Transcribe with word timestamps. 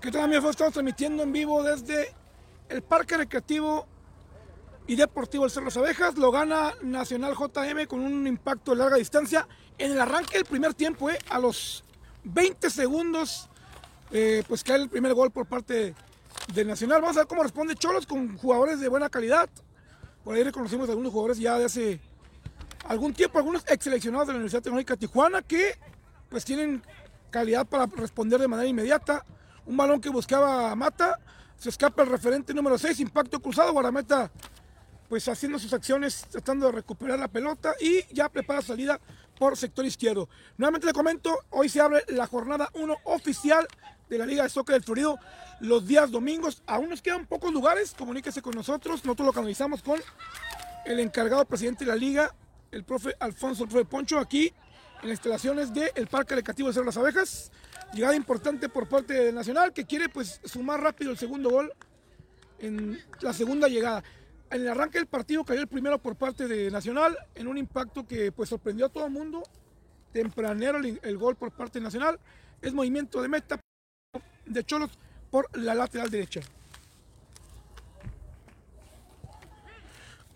¿Qué 0.00 0.12
tal? 0.12 0.32
Estamos 0.32 0.72
transmitiendo 0.72 1.24
en 1.24 1.32
vivo 1.32 1.60
desde 1.64 2.14
el 2.68 2.82
Parque 2.82 3.16
Recreativo 3.16 3.84
y 4.86 4.94
Deportivo 4.94 5.44
El 5.44 5.50
Cerro 5.50 5.64
Las 5.64 5.76
Abejas. 5.76 6.16
Lo 6.16 6.30
gana 6.30 6.72
Nacional 6.82 7.34
JM 7.34 7.86
con 7.88 8.00
un 8.00 8.24
impacto 8.28 8.70
de 8.70 8.76
larga 8.76 8.96
distancia. 8.96 9.48
En 9.76 9.90
el 9.90 10.00
arranque 10.00 10.38
del 10.38 10.44
primer 10.44 10.74
tiempo, 10.74 11.10
eh, 11.10 11.18
a 11.30 11.40
los 11.40 11.82
20 12.22 12.70
segundos, 12.70 13.48
eh, 14.12 14.44
pues 14.46 14.62
cae 14.62 14.76
el 14.76 14.88
primer 14.88 15.14
gol 15.14 15.32
por 15.32 15.46
parte 15.46 15.96
del 16.54 16.68
Nacional. 16.68 17.00
Vamos 17.00 17.16
a 17.16 17.20
ver 17.20 17.26
cómo 17.26 17.42
responde 17.42 17.74
Cholos 17.74 18.06
con 18.06 18.38
jugadores 18.38 18.78
de 18.78 18.86
buena 18.86 19.08
calidad. 19.08 19.50
Por 20.22 20.36
ahí 20.36 20.44
reconocimos 20.44 20.88
a 20.88 20.92
algunos 20.92 21.10
jugadores 21.10 21.38
ya 21.38 21.58
de 21.58 21.64
hace 21.64 22.00
algún 22.84 23.14
tiempo, 23.14 23.38
algunos 23.38 23.64
ex 23.66 23.82
seleccionados 23.82 24.28
de 24.28 24.34
la 24.34 24.36
Universidad 24.36 24.62
Tecnológica 24.62 24.96
Tijuana 24.96 25.42
que 25.42 25.76
pues 26.28 26.44
tienen 26.44 26.84
calidad 27.30 27.66
para 27.66 27.86
responder 27.86 28.40
de 28.40 28.46
manera 28.46 28.68
inmediata. 28.68 29.24
Un 29.68 29.76
balón 29.76 30.00
que 30.00 30.08
buscaba 30.08 30.74
Mata, 30.74 31.20
se 31.58 31.68
escapa 31.68 32.02
el 32.02 32.08
referente 32.08 32.54
número 32.54 32.78
6, 32.78 33.00
impacto 33.00 33.38
cruzado, 33.38 33.72
Guarameta 33.72 34.30
pues 35.10 35.28
haciendo 35.28 35.58
sus 35.58 35.72
acciones, 35.74 36.26
tratando 36.30 36.66
de 36.66 36.72
recuperar 36.72 37.18
la 37.18 37.28
pelota 37.28 37.74
y 37.78 38.02
ya 38.14 38.30
prepara 38.30 38.62
salida 38.62 38.98
por 39.38 39.58
sector 39.58 39.84
izquierdo. 39.84 40.26
Nuevamente 40.56 40.86
le 40.86 40.94
comento, 40.94 41.38
hoy 41.50 41.68
se 41.68 41.82
abre 41.82 42.02
la 42.08 42.26
jornada 42.26 42.70
1 42.74 42.96
oficial 43.04 43.66
de 44.08 44.18
la 44.18 44.24
Liga 44.24 44.42
de 44.42 44.48
Soccer 44.48 44.74
del 44.74 44.84
Florido 44.84 45.18
los 45.60 45.86
días 45.86 46.10
domingos. 46.10 46.62
Aún 46.66 46.88
nos 46.88 47.02
quedan 47.02 47.26
pocos 47.26 47.52
lugares, 47.52 47.94
comuníquese 47.96 48.40
con 48.40 48.54
nosotros, 48.54 49.04
nosotros 49.04 49.26
lo 49.26 49.32
canalizamos 49.34 49.82
con 49.82 50.00
el 50.86 51.00
encargado 51.00 51.44
presidente 51.44 51.84
de 51.84 51.90
la 51.90 51.96
liga, 51.96 52.34
el 52.70 52.84
profe 52.84 53.14
Alfonso, 53.20 53.64
el 53.64 53.68
profe 53.68 53.84
Poncho, 53.84 54.18
aquí 54.18 54.52
en 55.02 55.08
las 55.08 55.18
instalaciones 55.18 55.74
del 55.74 56.06
Parque 56.06 56.34
Recreativo 56.34 56.68
de 56.68 56.74
Cerro 56.74 56.86
Las 56.86 56.96
Abejas. 56.96 57.50
Llegada 57.92 58.14
importante 58.14 58.68
por 58.68 58.88
parte 58.88 59.14
del 59.14 59.34
Nacional 59.34 59.72
que 59.72 59.86
quiere 59.86 60.08
pues 60.08 60.40
sumar 60.44 60.80
rápido 60.80 61.10
el 61.10 61.18
segundo 61.18 61.50
gol 61.50 61.72
en 62.58 62.98
la 63.20 63.32
segunda 63.32 63.68
llegada. 63.68 64.02
En 64.50 64.62
el 64.62 64.68
arranque 64.68 64.98
del 64.98 65.06
partido 65.06 65.44
cayó 65.44 65.60
el 65.60 65.68
primero 65.68 65.98
por 65.98 66.16
parte 66.16 66.48
de 66.48 66.70
Nacional 66.70 67.16
en 67.34 67.48
un 67.48 67.58
impacto 67.58 68.06
que 68.06 68.32
pues 68.32 68.48
sorprendió 68.48 68.86
a 68.86 68.88
todo 68.88 69.06
el 69.06 69.12
mundo. 69.12 69.42
Tempranero 70.12 70.78
el, 70.78 71.18
gol 71.18 71.36
por 71.36 71.52
parte 71.52 71.78
de 71.78 71.84
Nacional. 71.84 72.18
Es 72.60 72.72
movimiento 72.72 73.22
de 73.22 73.28
meta 73.28 73.60
de 74.46 74.64
Cholos 74.64 74.90
por 75.30 75.48
la 75.56 75.74
lateral 75.74 76.10
derecha. 76.10 76.40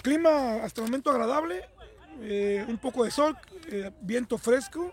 Clima 0.02 0.56
hasta 0.64 0.80
el 0.80 0.88
momento 0.88 1.10
agradable, 1.10 1.64
eh, 2.20 2.64
un 2.68 2.76
poco 2.78 3.04
de 3.04 3.10
sol, 3.10 3.36
eh, 3.68 3.92
viento 4.00 4.36
fresco, 4.36 4.92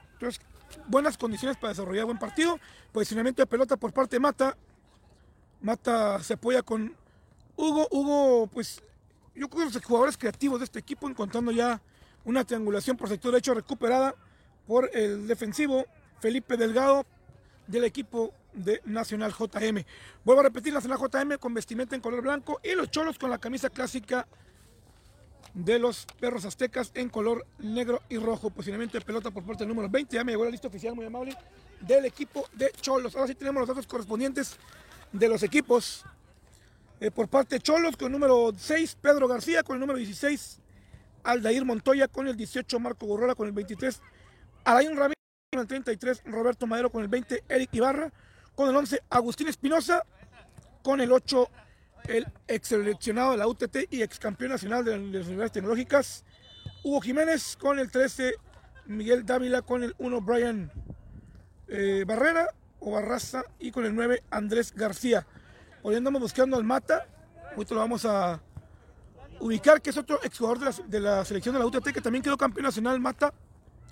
buenas 0.89 1.17
condiciones 1.17 1.57
para 1.57 1.69
desarrollar 1.69 2.05
buen 2.05 2.17
partido. 2.17 2.59
Posicionamiento 2.91 3.41
de 3.41 3.47
pelota 3.47 3.77
por 3.77 3.93
parte 3.93 4.15
de 4.15 4.19
Mata. 4.19 4.57
Mata 5.61 6.21
se 6.21 6.33
apoya 6.33 6.61
con 6.63 6.93
Hugo. 7.55 7.87
Hugo, 7.91 8.47
pues 8.47 8.81
yo 9.35 9.47
creo 9.47 9.67
que 9.67 9.73
los 9.73 9.85
jugadores 9.85 10.17
creativos 10.17 10.59
de 10.59 10.65
este 10.65 10.79
equipo, 10.79 11.07
encontrando 11.07 11.51
ya 11.51 11.81
una 12.25 12.43
triangulación 12.43 12.97
por 12.97 13.07
sector 13.07 13.31
derecho 13.31 13.53
recuperada 13.53 14.15
por 14.67 14.89
el 14.93 15.27
defensivo 15.27 15.85
Felipe 16.19 16.57
Delgado 16.57 17.05
del 17.67 17.83
equipo 17.85 18.33
de 18.53 18.81
Nacional 18.85 19.31
JM. 19.31 19.85
Vuelvo 20.25 20.41
a 20.41 20.43
repetir, 20.43 20.73
Nacional 20.73 20.99
JM 20.99 21.37
con 21.37 21.53
vestimenta 21.53 21.95
en 21.95 22.01
color 22.01 22.21
blanco 22.21 22.59
y 22.63 22.73
los 22.73 22.89
cholos 22.89 23.17
con 23.17 23.29
la 23.29 23.37
camisa 23.37 23.69
clásica 23.69 24.27
de 25.53 25.79
los 25.79 26.05
perros 26.19 26.45
aztecas 26.45 26.91
en 26.93 27.09
color 27.09 27.45
negro 27.59 28.01
y 28.09 28.17
rojo. 28.17 28.49
Posicionamiento 28.49 28.97
de 28.97 29.05
pelota 29.05 29.31
por 29.31 29.43
parte 29.43 29.63
del 29.63 29.69
número 29.69 29.89
20. 29.89 30.15
Ya 30.15 30.23
me 30.23 30.31
llegó 30.31 30.45
la 30.45 30.51
lista 30.51 30.67
oficial, 30.67 30.95
muy 30.95 31.05
amable, 31.05 31.35
del 31.81 32.05
equipo 32.05 32.45
de 32.53 32.71
Cholos. 32.81 33.15
Ahora 33.15 33.27
sí 33.27 33.35
tenemos 33.35 33.61
los 33.61 33.67
datos 33.67 33.87
correspondientes 33.87 34.57
de 35.11 35.27
los 35.27 35.43
equipos. 35.43 36.05
Eh, 37.01 37.11
por 37.11 37.29
parte 37.29 37.55
de 37.55 37.61
Cholos, 37.61 37.95
con 37.95 38.07
el 38.07 38.11
número 38.11 38.51
6, 38.55 38.97
Pedro 39.01 39.27
García, 39.27 39.63
con 39.63 39.75
el 39.75 39.79
número 39.79 39.97
16, 39.97 40.59
Aldair 41.23 41.63
Montoya, 41.63 42.09
con 42.09 42.27
el 42.27 42.35
18, 42.35 42.79
Marco 42.79 43.05
Gorrola, 43.05 43.35
con 43.35 43.47
el 43.47 43.53
23, 43.53 44.01
Alain 44.65 44.97
Ramírez, 44.97 45.15
con 45.51 45.61
el 45.61 45.67
33, 45.67 46.23
Roberto 46.25 46.67
Madero, 46.67 46.89
con 46.89 47.01
el 47.01 47.07
20, 47.07 47.45
Eric 47.47 47.69
Ibarra, 47.73 48.11
con 48.53 48.69
el 48.69 48.75
11, 48.75 49.01
Agustín 49.09 49.47
Espinosa, 49.47 50.03
con 50.83 50.99
el 50.99 51.13
8, 51.13 51.49
el 52.07 52.27
ex 52.47 52.67
seleccionado 52.67 53.31
de 53.31 53.37
la 53.37 53.47
UTT 53.47 53.77
y 53.89 54.01
ex 54.01 54.19
campeón 54.19 54.51
nacional 54.51 54.83
de 54.83 54.91
las 54.91 55.27
universidades 55.27 55.51
tecnológicas, 55.51 56.23
Hugo 56.83 57.01
Jiménez, 57.01 57.57
con 57.57 57.79
el 57.79 57.91
13, 57.91 58.35
Miguel 58.85 59.25
Dávila, 59.25 59.61
con 59.61 59.83
el 59.83 59.93
1, 59.97 60.21
Brian 60.21 60.71
eh, 61.67 62.03
Barrera 62.07 62.47
o 62.79 62.91
Barraza, 62.91 63.43
y 63.59 63.71
con 63.71 63.85
el 63.85 63.93
9, 63.93 64.23
Andrés 64.31 64.73
García. 64.73 65.27
Hoy 65.81 65.95
andamos 65.95 66.21
buscando 66.21 66.57
al 66.57 66.63
Mata, 66.63 67.07
ahorita 67.51 67.75
lo 67.75 67.81
vamos 67.81 68.05
a 68.05 68.41
ubicar, 69.39 69.81
que 69.81 69.89
es 69.89 69.97
otro 69.97 70.19
exjugador 70.23 70.59
de 70.59 70.65
la, 70.65 70.87
de 70.87 70.99
la 70.99 71.25
selección 71.25 71.53
de 71.53 71.59
la 71.59 71.65
UTT, 71.65 71.91
que 71.93 72.01
también 72.01 72.23
quedó 72.23 72.37
campeón 72.37 72.65
nacional, 72.65 72.99
Mata 72.99 73.33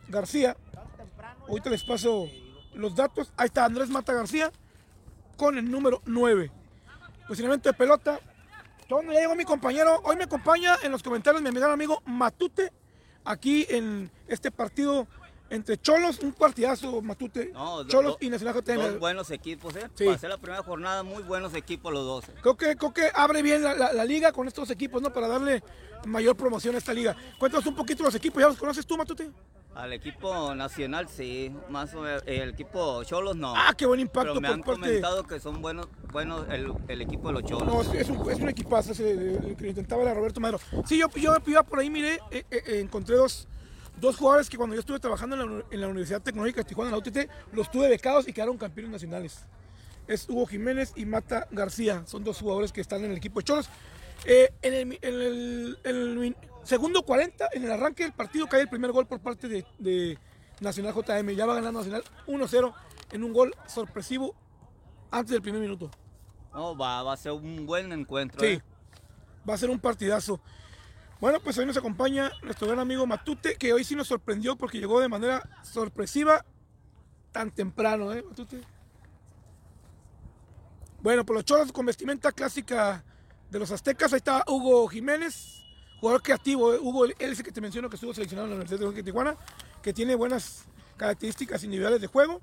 García. 0.08 0.56
Ahorita 1.48 1.70
les 1.70 1.84
paso 1.84 2.28
los 2.74 2.96
datos. 2.96 3.32
Ahí 3.38 3.48
está 3.48 3.66
Andrés 3.66 3.90
Mata 3.90 4.14
García 4.14 4.52
con 5.36 5.58
el 5.58 5.70
número 5.70 6.02
9. 6.06 6.52
Posicionamiento 7.28 7.70
de 7.70 7.74
pelota. 7.74 8.20
¿Dónde 8.88 9.14
ya 9.14 9.20
llegó 9.22 9.36
mi 9.36 9.44
compañero? 9.44 10.00
Hoy 10.04 10.16
me 10.16 10.24
acompaña 10.24 10.78
en 10.82 10.92
los 10.92 11.04
comentarios 11.04 11.42
mi 11.42 11.50
amigo, 11.50 11.66
amigo 11.66 12.02
Matute, 12.06 12.72
aquí 13.26 13.66
en 13.70 14.10
este 14.28 14.50
partido 14.50 15.08
entre 15.50 15.78
Cholos, 15.78 16.20
un 16.20 16.32
partidazo 16.34 17.02
Matute, 17.02 17.52
No, 17.54 17.86
Cholos 17.88 18.14
do- 18.14 18.18
y 18.22 18.30
Nacional 18.30 18.54
Dos 18.54 18.64
JTM. 18.64 19.00
buenos 19.00 19.30
equipos, 19.32 19.76
¿eh? 19.76 19.90
Sí. 19.96 20.06
Para 20.06 20.18
ser 20.18 20.30
la 20.30 20.38
primera 20.38 20.64
jornada, 20.64 21.04
muy 21.04 21.24
buenos 21.24 21.54
equipos 21.54 21.92
los 21.94 22.06
dos. 22.06 22.30
¿eh? 22.30 22.34
Creo 22.42 22.56
que, 22.56 22.76
creo 22.78 22.94
que 22.94 23.10
abre 23.14 23.42
bien 23.42 23.62
la, 23.64 23.74
la- 23.74 23.92
la 23.94 24.06
liga 24.06 24.32
con 24.32 24.48
estos 24.48 24.70
equipos, 24.70 25.02
¿no? 25.02 25.12
Para 25.12 25.28
darle 25.28 25.64
mayor 26.06 26.36
promoción 26.38 26.76
a 26.76 26.78
esta 26.78 26.94
liga. 26.94 27.16
Cuéntanos 27.40 27.66
un 27.66 27.76
poquito 27.76 28.04
los 28.04 28.16
equipos, 28.16 28.42
¿ya 28.42 28.48
los 28.48 28.58
conoces 28.58 28.86
tú, 28.86 28.98
Matute? 28.98 29.32
Al 29.78 29.94
equipo 29.94 30.56
nacional, 30.56 31.08
sí. 31.08 31.56
Más 31.70 31.94
o 31.94 32.02
menos, 32.02 32.24
el 32.26 32.50
equipo 32.50 33.04
Cholos, 33.04 33.36
no. 33.36 33.54
Ah, 33.56 33.74
qué 33.78 33.86
buen 33.86 34.00
impacto 34.00 34.34
Pero 34.34 34.42
me 34.42 34.48
por 34.48 34.56
han 34.56 34.64
parte- 34.64 34.82
comentado 34.82 35.24
que 35.24 35.40
son 35.40 35.62
buenos, 35.62 35.88
buenos 36.12 36.48
el, 36.50 36.74
el 36.88 37.02
equipo 37.02 37.28
de 37.28 37.34
los 37.36 37.44
Cholos. 37.44 37.68
No, 37.68 37.82
es 37.94 38.10
un, 38.10 38.32
es 38.32 38.40
un 38.40 38.50
equipazo 38.50 38.94
ese 38.94 39.12
el 39.12 39.56
que 39.56 39.68
intentaba 39.68 40.02
era 40.02 40.14
Roberto 40.16 40.40
Madero. 40.40 40.60
Sí, 40.86 40.98
yo, 40.98 41.08
yo 41.16 41.36
iba 41.46 41.62
por 41.64 41.80
ahí, 41.80 41.90
miré, 41.92 42.16
eh, 42.32 42.44
eh, 42.50 42.64
eh, 42.66 42.80
encontré 42.80 43.16
dos, 43.18 43.48
dos 44.02 44.18
jugadores 44.18 44.50
que 44.50 44.58
cuando 44.58 44.74
yo 44.76 44.80
estuve 44.80 45.00
trabajando 45.00 45.36
en 45.40 45.58
la, 45.60 45.66
en 45.70 45.82
la 45.82 45.88
Universidad 45.88 46.22
Tecnológica 46.24 46.62
de 46.62 46.66
Tijuana, 46.70 46.90
en 46.90 46.94
la 46.94 46.98
UTT, 46.98 47.30
los 47.54 47.70
tuve 47.70 47.88
becados 47.88 48.28
y 48.28 48.34
quedaron 48.34 48.58
campeones 48.58 48.92
nacionales. 48.92 49.46
Es 50.08 50.28
Hugo 50.28 50.48
Jiménez 50.48 50.94
y 50.96 51.06
Mata 51.06 51.48
García, 51.52 52.02
son 52.08 52.24
dos 52.24 52.40
jugadores 52.40 52.72
que 52.72 52.82
están 52.82 53.04
en 53.06 53.12
el 53.12 53.18
equipo 53.18 53.42
de 53.42 53.44
Cholos. 53.44 53.70
Eh, 54.26 54.52
en, 54.64 54.74
el, 54.74 54.82
en 55.02 55.14
el- 55.22 55.80
en 55.84 55.96
el 55.96 56.18
min- 56.18 56.36
segundo 56.68 57.04
40, 57.04 57.50
en 57.54 57.64
el 57.64 57.72
arranque 57.72 58.04
del 58.04 58.14
partido, 58.14 58.48
cae 58.48 58.62
el 58.62 58.70
primer 58.70 58.92
gol 58.92 59.08
por 59.08 59.20
parte 59.20 59.48
de, 59.48 59.66
de 59.80 60.20
Nacional 60.60 60.94
JM. 60.94 61.30
Ya 61.30 61.46
va 61.46 61.56
ganando 61.56 61.80
Nacional 61.80 62.04
1-0 62.28 62.74
en 63.12 63.24
un 63.24 63.34
gol 63.34 63.56
sorpresivo 63.68 64.36
antes 65.10 65.32
del 65.32 65.42
primer 65.42 65.62
minuto. 65.62 65.90
No, 66.54 66.78
va, 66.78 67.04
va 67.04 67.14
a 67.14 67.18
ser 67.18 67.32
un 67.32 67.66
buen 67.66 67.92
encuentro. 67.94 68.40
Sí, 68.40 68.54
¿eh? 68.54 68.64
va 69.48 69.54
a 69.54 69.58
ser 69.58 69.70
un 69.70 69.80
partidazo. 69.80 70.42
Bueno, 71.20 71.40
pues 71.40 71.58
hoy 71.58 71.66
nos 71.66 71.78
acompaña 71.78 72.32
nuestro 72.44 72.68
gran 72.68 72.80
amigo 72.80 73.08
Matute, 73.08 73.56
que 73.56 73.74
hoy 73.74 73.84
sí 73.84 73.96
nos 73.96 74.08
sorprendió 74.08 74.56
porque 74.56 74.80
llegó 74.80 75.00
de 75.00 75.08
manera 75.08 75.50
sorpresiva 75.64 76.46
tan 77.32 77.52
temprano, 77.52 78.14
¿eh, 78.14 78.24
Matute? 78.28 78.62
Bueno, 81.02 81.26
pues 81.26 81.36
los 81.36 81.46
choros 81.46 81.72
con 81.72 81.86
vestimenta 81.86 82.32
clásica 82.32 83.04
de 83.50 83.60
los 83.60 83.72
aztecas. 83.72 84.12
Ahí 84.14 84.18
está 84.18 84.44
Hugo 84.48 84.88
Jiménez, 84.88 85.64
jugador 86.00 86.22
creativo. 86.22 86.74
¿eh? 86.74 86.80
Hugo, 86.80 87.06
él 87.06 87.16
es 87.20 87.40
el 87.40 87.46
que 87.46 87.52
te 87.52 87.62
menciono 87.62 87.90
que 87.90 87.96
estuvo 87.96 88.14
seleccionado 88.14 88.48
en 88.48 88.52
la 88.52 88.56
Universidad 88.62 88.92
de 88.94 89.04
Tijuana, 89.04 89.36
que 89.82 89.94
tiene 89.94 90.16
buenas 90.16 90.66
características 90.98 91.64
individuales 91.64 92.02
de 92.02 92.08
juego, 92.08 92.42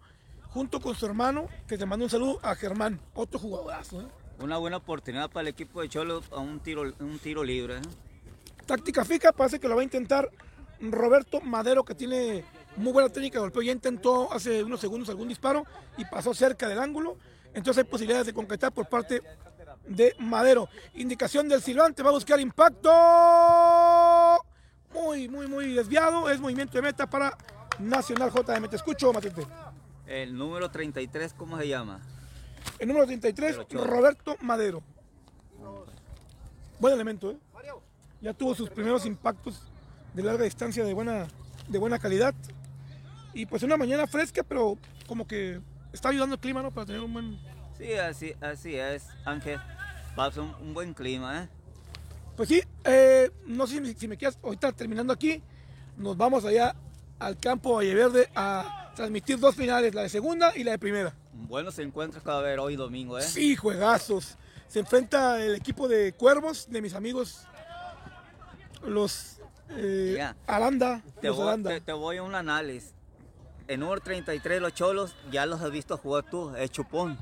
junto 0.48 0.81
con 0.81 0.94
su 0.94 1.06
hermano, 1.06 1.48
que 1.66 1.76
te 1.76 1.87
manda 1.87 2.04
un 2.04 2.10
saludo 2.10 2.38
a 2.42 2.54
Germán, 2.54 3.01
otro 3.15 3.39
jugadorazo. 3.39 4.01
¿eh? 4.03 4.06
Una 4.41 4.59
buena 4.59 4.78
oportunidad 4.78 5.30
para 5.30 5.42
el 5.42 5.48
equipo 5.48 5.80
de 5.80 5.89
Cholos 5.89 6.24
a 6.33 6.39
un 6.39 6.60
tiro, 6.60 6.83
un 6.83 7.18
tiro 7.18 7.42
libre. 7.42 7.78
¿eh? 7.78 7.83
Táctica 8.66 9.04
fija, 9.04 9.33
parece 9.33 9.59
que 9.59 9.68
lo 9.68 9.74
va 9.74 9.83
a 9.83 9.84
intentar 9.84 10.30
Roberto 10.80 11.41
Madero, 11.41 11.84
que 11.84 11.95
tiene 11.95 12.45
muy 12.77 12.92
buena 12.92 13.09
técnica 13.09 13.39
de 13.39 13.41
golpeo. 13.41 13.62
Ya 13.62 13.72
intentó 13.72 14.33
hace 14.33 14.62
unos 14.62 14.80
segundos 14.80 15.09
algún 15.09 15.28
disparo 15.28 15.65
y 15.97 16.04
pasó 16.04 16.34
cerca 16.34 16.68
del 16.68 16.78
ángulo. 16.78 17.16
Entonces 17.53 17.84
hay 17.84 17.91
posibilidades 17.91 18.27
de 18.27 18.33
concretar 18.33 18.72
por 18.72 18.89
parte 18.89 19.22
de 19.86 20.15
Madero. 20.19 20.69
Indicación 20.95 21.48
del 21.48 21.63
silbante, 21.63 22.03
va 22.03 22.10
a 22.10 22.13
buscar 22.13 22.41
impacto. 22.41 22.91
Muy, 24.92 25.28
muy, 25.28 25.47
muy 25.47 25.75
desviado. 25.75 26.28
Es 26.31 26.41
movimiento 26.41 26.77
de 26.78 26.83
meta 26.83 27.09
para 27.09 27.36
Nacional 27.78 28.31
JM. 28.31 28.69
Te 28.69 28.77
escucho, 28.77 29.13
Matete. 29.13 29.47
El 30.07 30.36
número 30.36 30.71
33, 30.71 31.33
¿cócómo 31.33 31.59
se 31.59 31.69
llama? 31.69 32.01
El 32.78 32.89
número 32.89 33.07
33, 33.07 33.53
Pero 33.53 33.65
chorro. 33.65 33.84
Roberto 33.84 34.36
Madero. 34.41 34.83
Buen 36.78 36.95
elemento, 36.95 37.30
¿eh? 37.30 37.39
Ya 38.21 38.33
tuvo 38.33 38.54
sus 38.54 38.71
primeros 38.71 39.04
impactos 39.04 39.63
de 40.15 40.22
larga 40.22 40.45
distancia 40.45 40.84
de 40.84 40.95
buena, 40.95 41.28
de 41.69 41.78
buena 41.78 41.98
calidad. 41.98 42.34
Y 43.34 43.47
pues 43.47 43.63
una 43.63 43.77
mañana 43.77 44.07
fresca, 44.07 44.42
pero 44.42 44.78
como 45.07 45.27
que 45.27 45.60
está 45.92 46.09
ayudando 46.09 46.37
el 46.37 46.41
clima, 46.41 46.63
¿no? 46.63 46.71
Para 46.71 46.87
tener 46.87 47.03
un 47.03 47.13
buen 47.13 47.39
Sí, 47.78 47.92
así, 47.94 48.34
así 48.41 48.76
es, 48.76 49.04
Ángel. 49.24 49.60
Va 50.18 50.26
a 50.26 50.30
ser 50.32 50.42
un, 50.42 50.54
un 50.60 50.74
buen 50.74 50.94
clima, 50.94 51.42
¿eh? 51.42 51.48
Pues 52.36 52.48
sí, 52.48 52.62
eh, 52.84 53.30
no 53.47 53.66
sé 53.66 53.84
si, 53.84 53.94
si 53.94 54.09
me 54.09 54.16
quedas, 54.16 54.38
ahorita 54.42 54.72
terminando 54.72 55.12
aquí, 55.12 55.42
nos 55.97 56.16
vamos 56.16 56.44
allá 56.44 56.74
al 57.18 57.38
campo 57.38 57.74
Valleverde 57.76 58.28
a 58.34 58.92
transmitir 58.94 59.38
dos 59.38 59.54
finales, 59.54 59.94
la 59.94 60.03
de 60.03 60.09
segunda 60.09 60.53
y 60.56 60.65
la 60.65 60.72
de 60.72 60.78
primera. 60.78 61.15
Buenos 61.32 61.78
encuentros 61.78 62.22
que 62.22 62.28
va 62.28 62.36
a 62.36 62.38
haber 62.38 62.59
hoy 62.59 62.76
domingo, 62.76 63.18
¿eh? 63.18 63.22
Sí, 63.22 63.56
juegazos. 63.56 64.36
Se 64.68 64.80
enfrenta 64.80 65.44
el 65.44 65.54
equipo 65.54 65.86
de 65.86 66.12
Cuervos, 66.12 66.66
de 66.68 66.80
mis 66.80 66.94
amigos, 66.94 67.47
los 68.84 69.36
eh, 69.70 70.24
Aranda. 70.47 71.03
Te 71.20 71.28
los 71.28 71.36
voy, 71.36 71.47
Aranda. 71.48 71.70
te, 71.70 71.80
te 71.80 71.92
voy 71.92 72.16
a 72.16 72.22
un 72.22 72.34
análisis. 72.34 72.92
En 73.66 73.80
número 73.80 74.00
33, 74.00 74.60
los 74.60 74.74
cholos, 74.74 75.15
ya 75.30 75.47
los 75.47 75.62
has 75.62 75.70
visto 75.70 75.97
jugar 75.97 76.24
tú, 76.28 76.54
es 76.56 76.70
Chupón. 76.70 77.18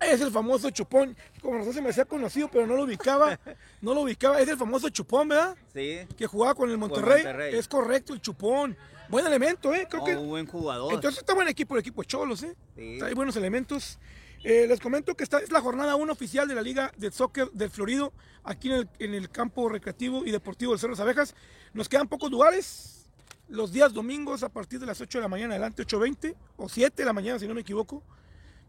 Es 0.00 0.20
el 0.20 0.30
famoso 0.30 0.70
Chupón. 0.70 1.16
Como 1.42 1.54
nosotros 1.54 1.76
se 1.76 1.82
me 1.82 1.90
hacía 1.90 2.04
conocido, 2.04 2.48
pero 2.50 2.66
no 2.66 2.74
lo 2.76 2.84
ubicaba. 2.84 3.38
No 3.82 3.94
lo 3.94 4.02
ubicaba. 4.02 4.38
Es 4.40 4.48
el 4.48 4.58
famoso 4.58 4.90
Chupón, 4.90 5.28
¿verdad? 5.28 5.56
Sí, 5.72 6.00
Que 6.16 6.26
jugaba 6.26 6.54
con 6.54 6.70
el 6.70 6.76
Monterrey. 6.76 7.22
Monterrey. 7.22 7.54
Es 7.54 7.66
correcto, 7.66 8.12
el 8.12 8.20
Chupón. 8.20 8.76
Buen 9.08 9.26
elemento, 9.26 9.74
¿eh? 9.74 9.86
Creo 9.90 10.04
que 10.04 10.16
un 10.16 10.28
buen 10.28 10.46
jugador. 10.46 10.92
Entonces 10.92 11.20
está 11.20 11.34
buen 11.34 11.48
equipo, 11.48 11.74
el 11.74 11.80
equipo 11.80 12.02
de 12.02 12.06
Cholos, 12.06 12.42
¿eh? 12.42 12.54
Sí. 12.76 12.98
Hay 13.02 13.14
buenos 13.14 13.36
elementos. 13.36 13.98
Eh, 14.44 14.66
les 14.68 14.80
comento 14.80 15.14
que 15.16 15.24
esta 15.24 15.38
es 15.38 15.50
la 15.50 15.60
jornada 15.60 15.96
1 15.96 16.12
oficial 16.12 16.46
de 16.46 16.54
la 16.54 16.62
Liga 16.62 16.92
de 16.96 17.10
Soccer 17.10 17.50
del 17.50 17.70
Florido, 17.70 18.12
aquí 18.44 18.68
en 18.70 18.74
el, 18.76 18.88
en 18.98 19.14
el 19.14 19.30
campo 19.30 19.68
recreativo 19.68 20.24
y 20.24 20.30
deportivo 20.30 20.72
del 20.72 20.78
Cerro 20.78 20.94
de 20.94 20.98
las 20.98 21.00
Abejas. 21.00 21.34
Nos 21.72 21.88
quedan 21.88 22.08
pocos 22.08 22.30
lugares. 22.30 23.06
Los 23.48 23.72
días 23.72 23.92
domingos 23.92 24.44
a 24.44 24.48
partir 24.48 24.78
de 24.78 24.86
las 24.86 25.00
8 25.00 25.18
de 25.18 25.22
la 25.22 25.28
mañana 25.28 25.54
adelante, 25.54 25.84
8.20 25.84 26.36
o 26.56 26.68
7 26.68 26.94
de 27.02 27.04
la 27.04 27.12
mañana, 27.12 27.38
si 27.38 27.48
no 27.48 27.54
me 27.54 27.62
equivoco. 27.62 28.02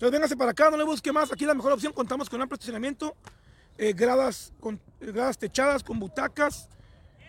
Entonces 0.01 0.13
véngase 0.19 0.35
para 0.35 0.49
acá, 0.49 0.71
no 0.71 0.77
le 0.77 0.83
busque 0.83 1.11
más. 1.11 1.31
Aquí 1.31 1.45
la 1.45 1.53
mejor 1.53 1.73
opción, 1.73 1.93
contamos 1.93 2.27
con 2.27 2.41
amplio 2.41 2.55
estacionamiento, 2.55 3.15
eh, 3.77 3.93
gradas, 3.93 4.51
con, 4.59 4.81
eh, 4.99 5.11
gradas 5.11 5.37
techadas, 5.37 5.83
con 5.83 5.99
butacas. 5.99 6.67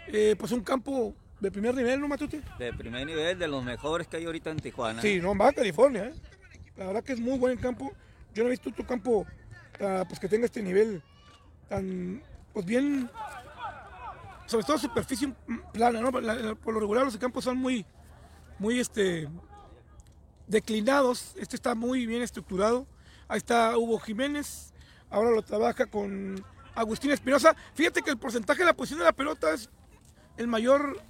eh, 0.08 0.34
pues 0.38 0.50
un 0.52 0.62
campo 0.62 1.14
de 1.38 1.50
primer 1.52 1.74
nivel, 1.74 2.00
¿no, 2.00 2.08
Matute? 2.08 2.40
De 2.58 2.72
primer 2.72 3.06
nivel, 3.06 3.38
de 3.38 3.46
los 3.46 3.62
mejores 3.62 4.08
que 4.08 4.16
hay 4.16 4.24
ahorita 4.24 4.50
en 4.50 4.58
Tijuana. 4.58 5.00
Sí, 5.02 5.20
no, 5.20 5.34
Baja 5.34 5.52
California, 5.52 6.06
¿eh? 6.06 6.14
La 6.76 6.86
verdad 6.86 7.04
que 7.04 7.12
es 7.12 7.20
muy 7.20 7.38
buen 7.38 7.56
campo. 7.58 7.92
Yo 8.34 8.42
no 8.42 8.48
he 8.48 8.52
visto 8.52 8.70
otro 8.70 8.86
campo 8.86 9.26
ah, 9.80 10.04
pues 10.08 10.18
que 10.18 10.28
tenga 10.28 10.46
este 10.46 10.60
nivel 10.62 11.02
tan, 11.68 12.22
pues 12.54 12.64
bien, 12.66 13.08
sobre 14.46 14.64
todo 14.64 14.78
superficie 14.78 15.32
plana, 15.74 16.00
¿no? 16.00 16.10
La- 16.20 16.34
la- 16.34 16.54
por 16.54 16.72
lo 16.74 16.80
regular 16.80 17.04
los 17.04 17.16
campos 17.18 17.44
son 17.44 17.58
muy, 17.58 17.84
muy, 18.58 18.80
este, 18.80 19.28
declinados. 20.46 21.34
Este 21.36 21.56
está 21.56 21.74
muy 21.74 22.06
bien 22.06 22.22
estructurado. 22.22 22.86
Ahí 23.28 23.38
está 23.38 23.76
Hugo 23.78 23.98
Jiménez. 23.98 24.72
Ahora 25.10 25.30
lo 25.30 25.42
trabaja 25.42 25.86
con 25.86 26.44
Agustín 26.74 27.10
Espinosa. 27.10 27.54
Fíjate 27.74 28.02
que 28.02 28.10
el 28.10 28.18
porcentaje 28.18 28.60
de 28.60 28.66
la 28.66 28.74
posición 28.74 28.98
de 29.00 29.04
la 29.04 29.12
pelota 29.12 29.52
es 29.52 29.68
el 30.36 30.46
mayor 30.46 31.00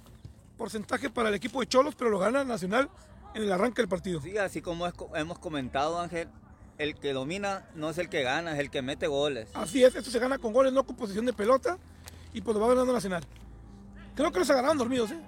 porcentaje 0.57 1.09
para 1.09 1.29
el 1.29 1.35
equipo 1.35 1.59
de 1.61 1.67
Cholos, 1.67 1.95
pero 1.95 2.09
lo 2.09 2.19
gana 2.19 2.43
Nacional 2.43 2.89
en 3.33 3.43
el 3.43 3.51
arranque 3.51 3.81
del 3.81 3.89
partido. 3.89 4.21
Sí, 4.21 4.37
así 4.37 4.61
como 4.61 4.85
es- 4.87 4.93
hemos 5.15 5.39
comentado, 5.39 5.99
Ángel, 5.99 6.29
el 6.77 6.95
que 6.95 7.13
domina 7.13 7.65
no 7.75 7.89
es 7.89 7.97
el 7.97 8.09
que 8.09 8.23
gana, 8.23 8.53
es 8.53 8.59
el 8.59 8.69
que 8.69 8.81
mete 8.81 9.07
goles. 9.07 9.49
Así 9.53 9.83
es, 9.83 9.95
esto 9.95 10.11
se 10.11 10.19
gana 10.19 10.37
con 10.37 10.53
goles, 10.53 10.73
no 10.73 10.83
con 10.85 10.95
posición 10.95 11.25
de 11.25 11.33
pelota. 11.33 11.77
Y 12.33 12.41
pues 12.41 12.55
lo 12.55 12.61
va 12.61 12.69
ganando 12.69 12.93
Nacional. 12.93 13.23
Creo 14.15 14.31
que 14.31 14.39
los 14.39 14.49
agarraron 14.49 14.77
dormidos, 14.77 15.11
¿eh? 15.11 15.19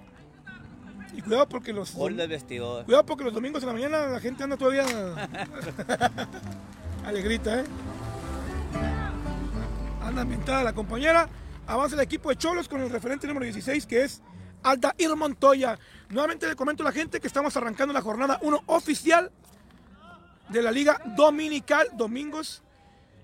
Y 1.16 1.22
cuidado 1.22 1.48
porque 1.48 1.72
los. 1.72 1.94
Gol 1.94 2.16
de 2.16 2.26
vestidor. 2.26 2.84
Cuidado 2.84 3.06
porque 3.06 3.24
los 3.24 3.32
domingos 3.32 3.62
en 3.62 3.68
la 3.68 3.72
mañana 3.72 4.06
la 4.06 4.20
gente 4.20 4.44
anda 4.44 4.58
todavía. 4.58 4.84
Alegrita, 7.06 7.60
¿eh? 7.60 7.64
Anda 10.02 10.22
ambientada 10.22 10.62
la 10.62 10.74
compañera. 10.74 11.26
Avanza 11.66 11.96
el 11.96 12.02
equipo 12.02 12.28
de 12.28 12.36
Cholos 12.36 12.68
con 12.68 12.82
el 12.82 12.90
referente 12.90 13.26
número 13.26 13.44
16 13.44 13.86
que 13.86 14.04
es 14.04 14.20
Aldair 14.62 15.16
Montoya. 15.16 15.78
Nuevamente 16.10 16.46
le 16.46 16.54
comento 16.54 16.82
a 16.82 16.86
la 16.86 16.92
gente 16.92 17.18
que 17.18 17.26
estamos 17.26 17.56
arrancando 17.56 17.94
la 17.94 18.02
jornada 18.02 18.38
1 18.42 18.64
oficial 18.66 19.32
de 20.50 20.62
la 20.62 20.70
Liga 20.70 21.00
Dominical, 21.16 21.88
domingos, 21.94 22.62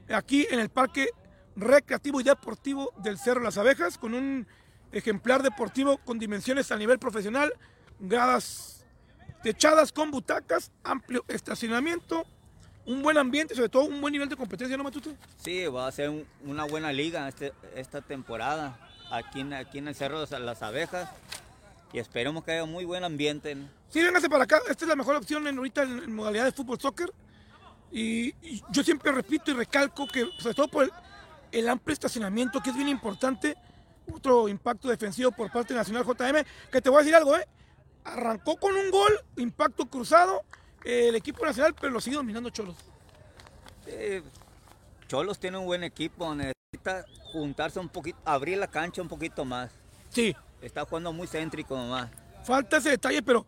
aquí 0.08 0.46
en 0.50 0.60
el 0.60 0.70
Parque 0.70 1.10
Recreativo 1.56 2.20
y 2.20 2.24
Deportivo 2.24 2.92
del 3.02 3.18
Cerro 3.18 3.42
Las 3.42 3.58
Abejas, 3.58 3.98
con 3.98 4.14
un 4.14 4.46
ejemplar 4.92 5.42
deportivo 5.42 5.98
con 5.98 6.18
dimensiones 6.18 6.72
a 6.72 6.76
nivel 6.76 6.98
profesional, 6.98 7.52
gradas 8.06 8.84
techadas 9.42 9.92
con 9.92 10.10
butacas, 10.10 10.70
amplio 10.84 11.24
estacionamiento, 11.28 12.24
un 12.86 13.02
buen 13.02 13.16
ambiente, 13.18 13.54
sobre 13.54 13.68
todo 13.68 13.84
un 13.84 14.00
buen 14.00 14.12
nivel 14.12 14.28
de 14.28 14.36
competencia, 14.36 14.76
¿no, 14.76 14.84
Matute? 14.84 15.16
Sí, 15.38 15.66
va 15.66 15.86
a 15.88 15.92
ser 15.92 16.10
un- 16.10 16.26
una 16.44 16.64
buena 16.64 16.92
liga 16.92 17.28
este- 17.28 17.52
esta 17.74 18.00
temporada 18.02 18.78
aquí 19.10 19.40
en, 19.40 19.52
aquí 19.52 19.78
en 19.78 19.88
el 19.88 19.94
Cerro 19.94 20.24
de 20.24 20.38
Las 20.40 20.62
Abejas 20.62 21.08
y 21.92 21.98
esperemos 21.98 22.44
que 22.44 22.52
haya 22.52 22.64
muy 22.64 22.84
buen 22.84 23.04
ambiente. 23.04 23.56
Sí, 23.88 24.02
véngase 24.02 24.28
para 24.28 24.44
acá. 24.44 24.58
Esta 24.68 24.84
es 24.84 24.88
la 24.88 24.96
mejor 24.96 25.16
opción 25.16 25.46
en, 25.46 25.56
ahorita 25.58 25.82
en, 25.82 25.98
en 26.04 26.14
modalidad 26.14 26.44
de 26.44 26.52
fútbol 26.52 26.80
soccer. 26.80 27.12
Y, 27.90 28.28
y 28.42 28.62
yo 28.70 28.82
siempre 28.82 29.12
repito 29.12 29.50
y 29.50 29.54
recalco 29.54 30.06
que, 30.08 30.26
sobre 30.38 30.54
todo 30.54 30.68
por 30.68 30.84
el, 30.84 30.92
el 31.52 31.68
amplio 31.68 31.92
estacionamiento, 31.92 32.62
que 32.62 32.70
es 32.70 32.76
bien 32.76 32.88
importante, 32.88 33.54
otro 34.10 34.48
impacto 34.48 34.88
defensivo 34.88 35.30
por 35.30 35.50
parte 35.52 35.74
de 35.74 35.78
Nacional 35.78 36.04
JM, 36.04 36.44
que 36.70 36.80
te 36.80 36.88
voy 36.88 37.00
a 37.00 37.02
decir 37.02 37.14
algo, 37.14 37.36
¿eh? 37.36 37.46
Arrancó 38.04 38.56
con 38.56 38.74
un 38.76 38.90
gol, 38.90 39.12
impacto 39.36 39.86
cruzado, 39.86 40.42
eh, 40.84 41.08
el 41.08 41.14
equipo 41.14 41.44
nacional, 41.46 41.74
pero 41.78 41.92
lo 41.92 42.00
sigue 42.00 42.16
dominando 42.16 42.50
Cholos. 42.50 42.76
Sí, 43.84 44.22
Cholos 45.08 45.38
tiene 45.38 45.58
un 45.58 45.66
buen 45.66 45.84
equipo, 45.84 46.34
necesita 46.34 47.04
juntarse 47.32 47.78
un 47.78 47.88
poquito, 47.88 48.18
abrir 48.24 48.58
la 48.58 48.66
cancha 48.66 49.02
un 49.02 49.08
poquito 49.08 49.44
más. 49.44 49.70
Sí, 50.08 50.34
Está 50.60 50.84
jugando 50.84 51.12
muy 51.12 51.26
céntrico 51.26 51.76
nomás. 51.76 52.08
falta 52.44 52.76
ese 52.76 52.90
detalle, 52.90 53.20
pero 53.22 53.44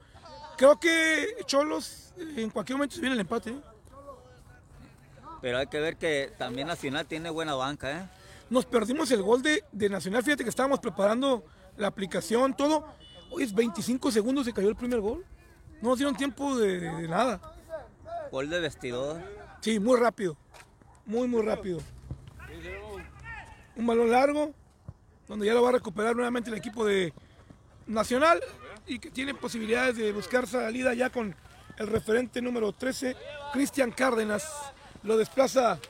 creo 0.57 0.79
que 0.81 1.37
Cholos 1.47 2.13
eh, 2.19 2.35
en 2.43 2.51
cualquier 2.51 2.77
momento 2.77 2.97
se 2.97 3.01
viene 3.01 3.15
el 3.15 3.21
empate. 3.21 3.51
¿eh? 3.51 3.61
Pero 5.41 5.59
hay 5.59 5.67
que 5.69 5.79
ver 5.79 5.97
que 5.97 6.33
también 6.39 6.67
Nacional 6.67 7.07
tiene 7.07 7.31
buena 7.31 7.55
banca, 7.55 7.91
¿eh? 7.93 8.09
Nos 8.51 8.67
perdimos 8.67 9.11
el 9.11 9.23
gol 9.23 9.43
de, 9.43 9.63
de 9.73 9.89
Nacional. 9.89 10.23
Fíjate 10.23 10.43
que 10.43 10.51
estábamos 10.51 10.81
preparando 10.81 11.45
la 11.77 11.87
aplicación, 11.89 12.55
todo. 12.55 12.85
Hoy 13.37 13.43
es 13.43 13.53
25 13.53 14.13
segundos 14.13 14.47
se 14.47 14.53
cayó 14.53 14.69
el 14.69 14.77
primer 14.77 15.01
gol. 15.01 15.25
No 15.83 15.89
nos 15.89 15.99
dieron 15.99 16.15
tiempo 16.15 16.57
de, 16.57 16.79
de 16.79 17.09
nada. 17.09 17.41
Gol 18.31 18.49
de 18.49 18.61
vestidor. 18.61 19.21
Sí, 19.61 19.81
muy 19.81 19.99
rápido. 19.99 20.37
Muy, 21.05 21.27
muy 21.27 21.43
rápido. 21.43 21.81
Un 23.75 23.87
balón 23.89 24.13
largo, 24.13 24.55
donde 25.27 25.47
ya 25.47 25.55
lo 25.55 25.63
va 25.65 25.71
a 25.71 25.73
recuperar 25.73 26.15
nuevamente 26.15 26.49
el 26.49 26.57
equipo 26.57 26.85
de 26.85 27.13
Nacional 27.89 28.41
y 28.87 29.01
que 29.01 29.11
tiene 29.11 29.35
posibilidades 29.35 29.97
de 29.97 30.13
buscar 30.13 30.47
salida 30.47 30.95
ya 30.95 31.11
con 31.11 31.35
el 31.77 31.87
referente 31.89 32.41
número 32.41 32.71
13, 32.71 33.17
Cristian 33.53 33.91
Cárdenas. 33.91 34.49
Lo 35.03 35.17
desplaza 35.17 35.81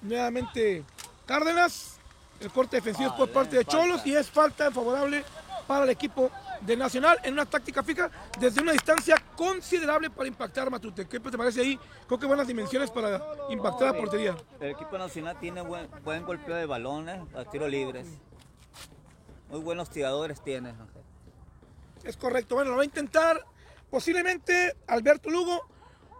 nuevamente 0.00 0.82
Cárdenas. 1.26 1.98
El 2.40 2.50
corte 2.50 2.76
defensivo 2.76 3.10
es 3.10 3.14
por 3.14 3.30
parte 3.30 3.56
de 3.58 3.66
Cholos 3.66 4.06
y 4.06 4.16
es 4.16 4.30
falta 4.30 4.70
favorable 4.70 5.22
para 5.66 5.84
el 5.84 5.90
equipo 5.90 6.30
de 6.64 6.76
Nacional 6.76 7.18
en 7.22 7.34
una 7.34 7.44
táctica 7.44 7.82
fija 7.82 8.10
desde 8.38 8.62
una 8.62 8.72
distancia 8.72 9.16
considerable 9.36 10.10
para 10.10 10.28
impactar 10.28 10.70
Matute. 10.70 11.06
¿Qué 11.06 11.20
te 11.20 11.36
parece 11.36 11.60
ahí? 11.60 11.78
Creo 12.06 12.18
que 12.18 12.26
buenas 12.26 12.46
dimensiones 12.46 12.90
para 12.90 13.22
impactar 13.50 13.94
la 13.94 13.98
portería. 13.98 14.36
El 14.60 14.70
equipo 14.70 14.96
nacional 14.96 15.38
tiene 15.38 15.60
buen, 15.60 15.88
buen 16.02 16.24
golpeo 16.24 16.56
de 16.56 16.66
balones 16.66 17.20
a 17.34 17.44
tiros 17.44 17.68
libres. 17.68 18.06
Muy 19.50 19.60
buenos 19.60 19.90
tiradores 19.90 20.42
tiene. 20.42 20.74
Es 22.02 22.16
correcto. 22.16 22.54
Bueno, 22.54 22.70
lo 22.70 22.76
va 22.76 22.82
a 22.82 22.86
intentar 22.86 23.44
posiblemente 23.90 24.76
Alberto 24.86 25.30
Lugo 25.30 25.68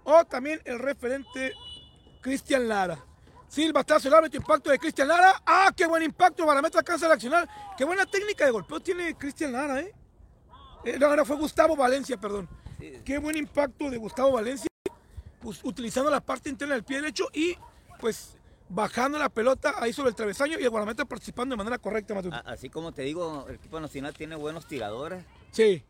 o 0.05 0.25
también 0.25 0.61
el 0.65 0.79
referente 0.79 1.55
Cristian 2.21 2.69
Lara. 2.69 3.03
Silbatazo, 3.49 4.09
el 4.09 4.15
árbitro, 4.15 4.41
impacto 4.41 4.71
de 4.71 4.79
Cristian 4.79 5.09
Lara. 5.09 5.43
¡Ah, 5.47 5.73
qué 5.77 5.87
buen 5.87 6.03
impacto! 6.03 6.45
Barometro 6.45 6.81
alcanza 6.81 7.09
la 7.09 7.15
accionar. 7.15 7.49
¡Qué 7.77 7.85
buena 7.85 8.05
técnica 8.05 8.45
de 8.45 8.51
golpeo 8.51 8.81
tiene 8.81 9.15
Cristian 9.17 9.53
Lara, 9.53 9.81
eh! 9.81 9.95
Eh, 10.85 10.99
No, 10.99 11.15
no, 11.17 11.25
fue 11.25 11.37
Gustavo 11.37 11.77
Valencia, 11.77 12.17
perdón. 12.17 12.49
Sí. 12.79 13.01
Qué 13.05 13.19
buen 13.19 13.37
impacto 13.37 13.91
de 13.91 13.97
Gustavo 13.97 14.33
Valencia, 14.33 14.69
pues, 15.41 15.61
utilizando 15.65 16.11
la 16.11 16.21
parte 16.21 16.49
interna 16.51 16.75
del 16.75 16.85
pie 16.85 17.01
derecho 17.01 17.29
y 17.33 17.57
pues 18.01 18.37
bajando 18.69 19.19
la 19.19 19.29
pelota 19.29 19.75
ahí 19.79 19.93
sobre 19.93 20.11
el 20.11 20.15
travesaño 20.15 20.59
y 20.59 20.65
el 20.65 20.71
guardameta 20.71 21.05
participando 21.05 21.53
de 21.55 21.57
manera 21.59 21.79
correcta, 21.79 22.15
Matute. 22.15 22.37
Así 22.45 22.69
como 22.69 22.93
te 22.93 23.03
digo, 23.03 23.47
el 23.49 23.57
equipo 23.57 23.79
nacional 23.81 24.15
tiene 24.15 24.37
buenos 24.37 24.67
tiradores. 24.67 25.25
Sí, 25.53 25.85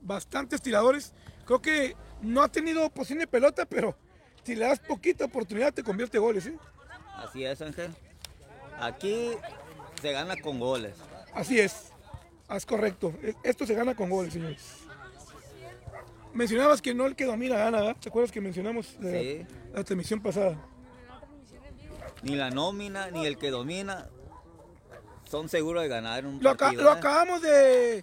bastantes 0.00 0.62
tiradores. 0.62 1.12
Creo 1.44 1.60
que 1.60 1.96
no 2.22 2.42
ha 2.42 2.48
tenido 2.48 2.88
posición 2.90 3.18
de 3.18 3.26
pelota, 3.26 3.66
pero 3.66 3.96
si 4.42 4.54
le 4.54 4.64
das 4.66 4.78
poquita 4.80 5.26
oportunidad 5.26 5.72
te 5.74 5.82
convierte 5.82 6.18
goles. 6.18 6.46
¿eh? 6.46 6.58
Así 7.16 7.44
es, 7.44 7.60
Ángel. 7.60 7.92
Aquí 8.80 9.32
se 10.00 10.12
gana 10.12 10.36
con 10.36 10.58
goles. 10.58 10.96
Así 11.34 11.60
es, 11.60 11.92
es 12.50 12.66
correcto. 12.66 13.12
E- 13.22 13.34
Esto 13.42 13.66
se 13.66 13.74
gana 13.74 13.94
con 13.94 14.10
goles, 14.10 14.32
señores. 14.32 14.62
Mencionabas 16.32 16.82
que 16.82 16.94
no 16.94 17.06
el 17.06 17.14
que 17.14 17.24
domina 17.26 17.56
gana, 17.56 17.80
¿verdad? 17.80 17.96
¿Te 18.00 18.08
acuerdas 18.08 18.32
que 18.32 18.40
mencionamos 18.40 18.96
la, 19.00 19.10
Sí. 19.10 19.46
la 19.72 19.84
transmisión 19.84 20.20
pasada? 20.20 20.56
ni 22.22 22.36
la 22.36 22.48
nómina, 22.50 23.10
ni 23.10 23.26
el 23.26 23.36
que 23.36 23.50
domina 23.50 24.08
son 25.28 25.50
seguros 25.50 25.82
de 25.82 25.90
ganar 25.90 26.24
un 26.24 26.42
Lo, 26.42 26.52
¿eh? 26.52 26.90
acabamos 26.90 27.42
de, 27.42 28.02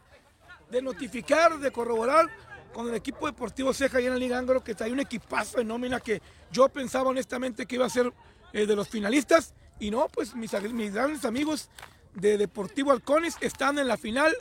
de 0.70 0.82
notificar, 0.84 1.58
de 1.58 1.72
corroborar 1.72 2.28
con 2.72 2.88
el 2.88 2.94
equipo 2.94 3.26
deportivo 3.26 3.74
Ceja 3.74 4.00
y 4.00 4.06
en 4.06 4.12
la 4.14 4.20
Liga 4.20 4.38
Anglo, 4.38 4.64
que 4.64 4.76
trae 4.76 4.92
un 4.92 5.00
equipazo 5.00 5.58
de 5.58 5.64
nómina 5.66 6.00
que 6.00 6.22
yo 6.52 6.70
pensaba 6.70 7.10
honestamente 7.10 7.66
que 7.66 7.76
iba 7.76 7.88
a 7.88 7.90
ser 7.90 8.14
eh, 8.54 8.68
de 8.68 8.76
los 8.76 8.88
finalistas. 8.90 9.56
Y 9.80 9.90
no, 9.90 10.08
pues 10.08 10.36
mis 10.36 10.52
grandes 10.94 11.26
amigos 11.26 11.68
de 12.16 12.38
Deportivo 12.38 12.92
Halcones 12.92 13.38
están 13.42 13.80
en 13.80 13.88
la 13.88 13.98
final. 13.98 14.36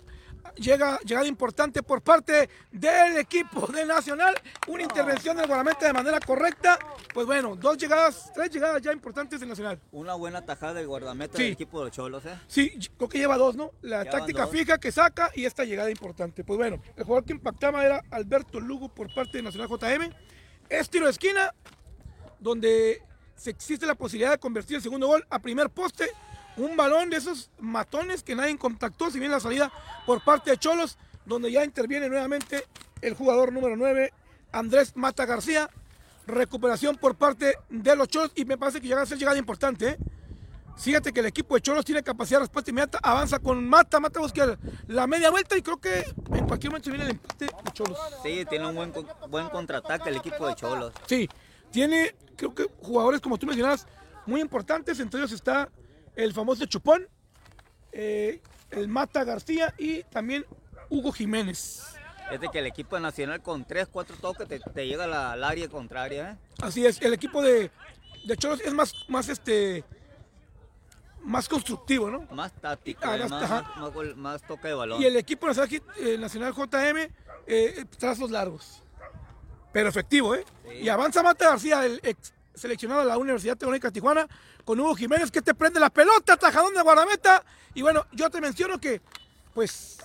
Llega 0.57 0.99
llegada 1.01 1.27
importante 1.27 1.83
por 1.83 2.01
parte 2.03 2.49
del 2.73 3.19
equipo 3.19 3.67
de 3.67 3.85
Nacional. 3.85 4.35
Una 4.69 4.83
intervención 4.83 5.37
del 5.37 5.47
guardameta 5.47 5.87
de 5.87 5.93
manera 5.93 6.19
correcta. 6.19 6.79
Pues 7.13 7.27
bueno, 7.27 7.57
dos 7.57 7.77
llegadas, 7.77 8.33
tres 8.35 8.51
llegadas 8.51 8.81
ya 8.83 8.93
importantes 8.93 9.39
de 9.39 9.47
Nacional. 9.47 9.79
Una 9.93 10.15
buena 10.15 10.45
tajada 10.45 10.75
del 10.75 10.87
guardameta 10.87 11.37
Sí. 11.37 11.45
del 11.45 11.53
equipo 11.53 11.79
de 11.81 11.85
los 11.87 11.95
Cholos. 11.95 12.25
¿eh? 12.25 12.39
Sí, 12.49 12.73
creo 12.97 13.09
que 13.09 13.19
lleva 13.19 13.37
dos, 13.37 13.55
¿no? 13.55 13.73
La 13.83 14.03
Llevan 14.03 14.19
táctica 14.21 14.43
dos. 14.43 14.51
fija 14.51 14.79
que 14.79 14.91
saca 14.91 15.31
y 15.35 15.45
esta 15.45 15.65
llegada 15.65 15.91
importante. 15.91 16.43
Pues 16.43 16.57
bueno, 16.59 16.83
el 16.97 17.05
jugador 17.05 17.25
que 17.27 17.33
impactaba 17.35 17.85
era 17.85 18.03
Alberto 18.11 18.61
Lugo 18.61 18.89
por 18.89 19.13
parte 19.15 19.37
de 19.39 19.43
Nacional 19.43 19.69
JM. 19.69 20.11
Es 20.71 20.89
tiro 20.89 21.05
de 21.05 21.11
esquina, 21.13 21.55
donde 22.39 23.03
se 23.37 23.51
existe 23.51 23.87
la 23.87 23.95
posibilidad 23.95 24.31
de 24.33 24.39
convertir 24.39 24.77
el 24.77 24.83
segundo 24.83 25.07
gol 25.07 25.25
a 25.31 25.39
primer 25.39 25.69
poste. 25.71 26.11
Un 26.61 26.77
balón 26.77 27.09
de 27.09 27.17
esos 27.17 27.51
matones 27.59 28.23
que 28.23 28.35
nadie 28.35 28.57
contactó, 28.59 29.11
si 29.11 29.19
bien 29.19 29.31
la 29.31 29.41
salida 29.41 29.73
por 30.05 30.23
parte 30.23 30.51
de 30.51 30.59
Cholos, 30.59 30.99
donde 31.25 31.51
ya 31.51 31.65
interviene 31.65 32.07
nuevamente 32.11 32.67
el 33.01 33.15
jugador 33.15 33.51
número 33.51 33.77
9, 33.77 34.13
Andrés 34.53 34.95
Mata 34.95 35.25
García. 35.25 35.71
Recuperación 36.27 36.99
por 36.99 37.17
parte 37.17 37.57
de 37.71 37.97
los 37.97 38.09
Cholos 38.09 38.31
y 38.35 38.45
me 38.45 38.59
parece 38.59 38.79
que 38.81 38.89
llega 38.89 39.01
a 39.01 39.07
ser 39.07 39.17
llegada 39.17 39.39
importante, 39.39 39.89
¿eh? 39.89 39.99
Fíjate 40.77 41.13
que 41.13 41.21
el 41.21 41.27
equipo 41.27 41.55
de 41.55 41.63
Cholos 41.63 41.85
tiene 41.85 42.03
capacidad 42.03 42.39
de 42.39 42.45
respuesta 42.45 42.71
inmediata, 42.71 43.01
avanza 43.03 43.39
con 43.39 43.67
Mata, 43.67 43.99
Mata 43.99 44.21
busca 44.21 44.59
la 44.87 45.07
media 45.07 45.31
vuelta 45.31 45.57
y 45.57 45.63
creo 45.63 45.79
que 45.79 46.05
en 46.33 46.47
cualquier 46.47 46.73
momento 46.73 46.91
viene 46.91 47.07
el 47.07 47.11
empate 47.13 47.47
de 47.47 47.73
Cholos. 47.73 47.99
Sí, 48.23 48.45
tiene 48.49 48.67
un 48.67 48.75
buen, 48.75 48.93
buen 49.29 49.49
contraataque 49.49 50.11
el 50.11 50.17
equipo 50.17 50.47
de 50.47 50.55
Cholos. 50.55 50.93
Sí, 51.07 51.29
tiene, 51.71 52.15
creo 52.37 52.55
que 52.55 52.67
jugadores 52.83 53.21
como 53.23 53.39
tú 53.39 53.47
mencionabas, 53.47 53.87
muy 54.27 54.43
importantes, 54.43 55.01
entre 55.01 55.21
ellos 55.21 55.33
está 55.33 55.71
el 56.25 56.33
famoso 56.35 56.67
Chupón, 56.67 57.09
eh, 57.93 58.41
el 58.71 58.89
Mata 58.89 59.25
García 59.25 59.75
y 59.79 60.03
también 60.05 60.45
Hugo 60.89 61.13
Jiménez. 61.13 61.83
Es 62.31 62.41
de 62.41 62.49
que 62.49 62.61
el 62.61 62.67
equipo 62.67 62.99
nacional 63.01 63.43
con 63.43 63.65
3, 63.65 63.89
4 63.91 64.17
toques 64.17 64.47
te, 64.47 64.61
te 64.61 64.87
llega 64.87 65.07
la- 65.07 65.33
al 65.33 65.43
área 65.43 65.69
contraria. 65.69 66.33
¿eh? 66.33 66.37
Así 66.63 66.87
es, 66.87 67.01
el 67.03 67.13
equipo 67.15 67.43
de, 67.43 67.71
de 68.25 68.37
Cholos 68.37 68.61
es 68.61 68.73
más, 68.73 68.95
más 69.09 69.29
este 69.29 69.85
más 71.23 71.49
constructivo, 71.49 72.11
¿no? 72.11 72.21
Más 72.33 72.53
táctico, 72.53 73.01
Ah, 73.05 73.17
¿eh? 73.17 73.29
más- 73.29 74.17
más, 74.17 74.43
toque 74.43 74.69
de 74.69 74.75
balón. 74.75 75.03
Y 75.03 75.05
el 75.07 75.17
equipo 75.17 75.47
nacional, 75.47 75.83
eh, 75.99 76.17
nacional 76.19 76.55
JM, 76.55 77.11
eh, 77.47 77.85
trazos 77.99 78.31
largos. 78.31 78.83
Pero 79.73 79.89
efectivo, 79.89 80.35
¿eh? 80.35 80.45
Sí. 80.69 80.77
Y 80.85 80.89
avanza 80.89 81.23
Mata 81.23 81.51
García, 81.51 81.85
el 81.85 82.01
ex 82.03 82.33
seleccionado 82.61 83.01
de 83.01 83.07
la 83.07 83.19
Universidad 83.19 83.57
Tecnológica 83.57 83.89
de 83.89 83.93
Tijuana, 83.93 84.29
con 84.65 84.79
Hugo 84.79 84.95
Jiménez, 84.95 85.31
que 85.31 85.43
te 85.43 85.55
prende 85.55 85.81
la 85.81 85.91
pelota, 85.91 86.37
tajadón 86.37 86.75
de 86.75 86.83
guardameta. 86.83 87.43
Y 87.75 87.83
bueno, 87.83 88.07
yo 88.13 88.31
te 88.31 88.41
menciono 88.41 88.79
que, 88.79 89.01
pues, 89.55 89.99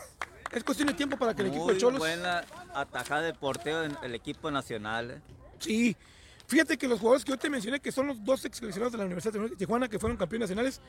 es 0.51 0.63
cuestión 0.63 0.87
de 0.87 0.93
tiempo 0.93 1.17
para 1.17 1.35
que 1.35 1.41
el 1.41 1.49
equipo 1.49 1.71
de 1.71 1.77
Cholos. 1.77 1.99
buena 1.99 2.43
atajada 2.73 3.21
de 3.21 3.33
porteo 3.33 3.83
en 3.83 3.97
el 4.03 4.15
equipo 4.15 4.49
nacional. 4.49 5.11
¿eh? 5.11 5.21
Sí. 5.59 5.95
Fíjate 6.47 6.77
que 6.77 6.87
los 6.87 6.99
jugadores 6.99 7.25
que 7.25 7.31
yo 7.31 7.37
te 7.37 7.49
mencioné, 7.49 7.79
que 7.79 7.91
son 7.91 8.05
los 8.07 8.23
dos 8.23 8.45
ex 8.45 8.57
seleccionados 8.57 8.91
de 8.91 8.99
la 8.99 9.05
Universidad 9.05 9.33
de 9.33 9.55
Tijuana, 9.55 9.87
que 9.89 9.97
fueron 9.97 10.15
campeones 10.15 10.47
nacionales, 10.47 10.79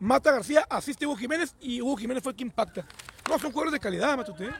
Mata 0.00 0.32
García 0.32 0.66
asiste 0.68 1.04
a 1.04 1.08
Hugo 1.08 1.16
Jiménez 1.16 1.54
y 1.60 1.80
Hugo 1.80 1.96
Jiménez 1.96 2.22
fue 2.22 2.32
el 2.32 2.36
que 2.36 2.42
impacta. 2.42 2.84
No, 3.28 3.38
son 3.38 3.52
jugadores 3.52 3.72
de 3.72 3.80
calidad, 3.80 4.16
Matute. 4.16 4.46
¿eh? 4.46 4.54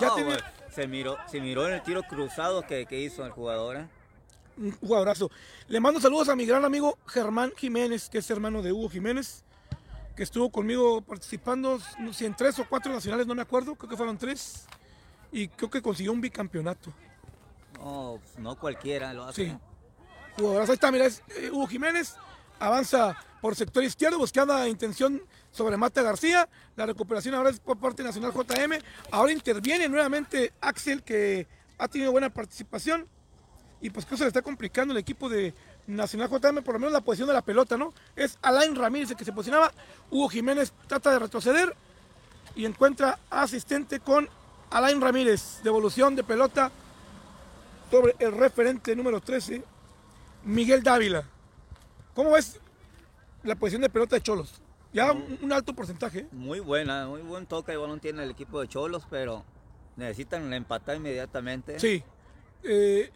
Ya 0.00 0.08
No, 0.08 0.14
tiene 0.14 0.30
güey, 0.30 0.40
se, 0.74 0.86
miró, 0.88 1.16
se 1.30 1.40
miró 1.40 1.66
en 1.68 1.74
el 1.74 1.82
tiro 1.82 2.02
cruzado 2.02 2.62
que, 2.66 2.86
que 2.86 2.98
hizo 3.00 3.24
el 3.24 3.30
jugador. 3.30 3.76
¿eh? 3.76 3.86
Un 4.60 4.72
jugadorazo. 4.72 5.30
Le 5.68 5.80
mando 5.80 6.00
saludos 6.00 6.28
a 6.28 6.36
mi 6.36 6.46
gran 6.46 6.64
amigo 6.64 6.98
Germán 7.06 7.52
Jiménez, 7.56 8.08
que 8.08 8.18
es 8.18 8.30
hermano 8.30 8.62
de 8.62 8.72
Hugo 8.72 8.90
Jiménez, 8.90 9.42
que 10.14 10.22
estuvo 10.22 10.50
conmigo 10.50 11.00
participando, 11.00 11.80
no 11.98 12.12
sé, 12.12 12.26
en 12.26 12.36
tres 12.36 12.58
o 12.58 12.66
cuatro 12.68 12.92
nacionales, 12.92 13.26
no 13.26 13.34
me 13.34 13.42
acuerdo, 13.42 13.74
creo 13.74 13.90
que 13.90 13.96
fueron 13.96 14.18
tres. 14.18 14.66
Y 15.32 15.48
creo 15.48 15.70
que 15.70 15.80
consiguió 15.80 16.12
un 16.12 16.20
bicampeonato. 16.20 16.92
No, 17.78 18.20
no 18.38 18.58
cualquiera 18.58 19.14
lo 19.14 19.24
hace. 19.24 19.46
Sí. 19.46 19.56
Jugadorazo. 20.36 20.72
Ahí 20.72 20.74
está, 20.74 20.90
mira, 20.90 21.06
es 21.06 21.22
eh, 21.36 21.50
Hugo 21.50 21.66
Jiménez. 21.66 22.16
Avanza 22.58 23.16
por 23.40 23.56
sector 23.56 23.82
izquierdo, 23.82 24.18
buscando 24.18 24.66
intención 24.66 25.22
sobre 25.50 25.76
Mata 25.76 26.02
García. 26.02 26.48
La 26.76 26.84
recuperación 26.84 27.34
ahora 27.34 27.50
es 27.50 27.60
por 27.60 27.78
parte 27.78 28.02
Nacional 28.02 28.32
JM. 28.32 28.82
Ahora 29.10 29.32
interviene 29.32 29.88
nuevamente 29.88 30.52
Axel, 30.60 31.02
que 31.02 31.46
ha 31.78 31.88
tenido 31.88 32.12
buena 32.12 32.28
participación. 32.28 33.08
Y 33.80 33.90
pues 33.90 34.04
que 34.04 34.16
se 34.16 34.24
le 34.24 34.28
está 34.28 34.42
complicando 34.42 34.92
el 34.92 34.98
equipo 34.98 35.28
de 35.28 35.54
Nacional 35.86 36.28
JM, 36.28 36.62
por 36.62 36.74
lo 36.74 36.80
menos 36.80 36.92
la 36.92 37.00
posición 37.00 37.28
de 37.28 37.34
la 37.34 37.42
pelota, 37.42 37.76
¿no? 37.76 37.94
Es 38.14 38.38
Alain 38.42 38.76
Ramírez 38.76 39.10
el 39.10 39.16
que 39.16 39.24
se 39.24 39.32
posicionaba. 39.32 39.72
Hugo 40.10 40.28
Jiménez 40.28 40.72
trata 40.86 41.10
de 41.10 41.18
retroceder 41.18 41.74
y 42.54 42.66
encuentra 42.66 43.18
asistente 43.30 44.00
con 44.00 44.28
Alain 44.70 45.00
Ramírez. 45.00 45.60
Devolución 45.64 46.14
de 46.14 46.24
pelota 46.24 46.70
sobre 47.90 48.14
el 48.18 48.32
referente 48.32 48.94
número 48.94 49.20
13, 49.20 49.64
Miguel 50.44 50.82
Dávila. 50.82 51.24
¿Cómo 52.14 52.32
ves 52.32 52.60
la 53.42 53.56
posición 53.56 53.82
de 53.82 53.88
pelota 53.88 54.16
de 54.16 54.22
Cholos? 54.22 54.60
Ya 54.92 55.12
un, 55.12 55.38
un 55.40 55.52
alto 55.52 55.72
porcentaje. 55.72 56.26
Muy 56.32 56.60
buena, 56.60 57.06
muy 57.06 57.22
buen 57.22 57.46
toque 57.46 57.72
de 57.72 57.78
balón 57.78 58.00
tiene 58.00 58.22
el 58.24 58.30
equipo 58.30 58.60
de 58.60 58.68
Cholos, 58.68 59.04
pero 59.08 59.44
necesitan 59.96 60.52
empatar 60.52 60.96
inmediatamente. 60.96 61.78
Sí. 61.78 62.02
Eh, 62.62 63.10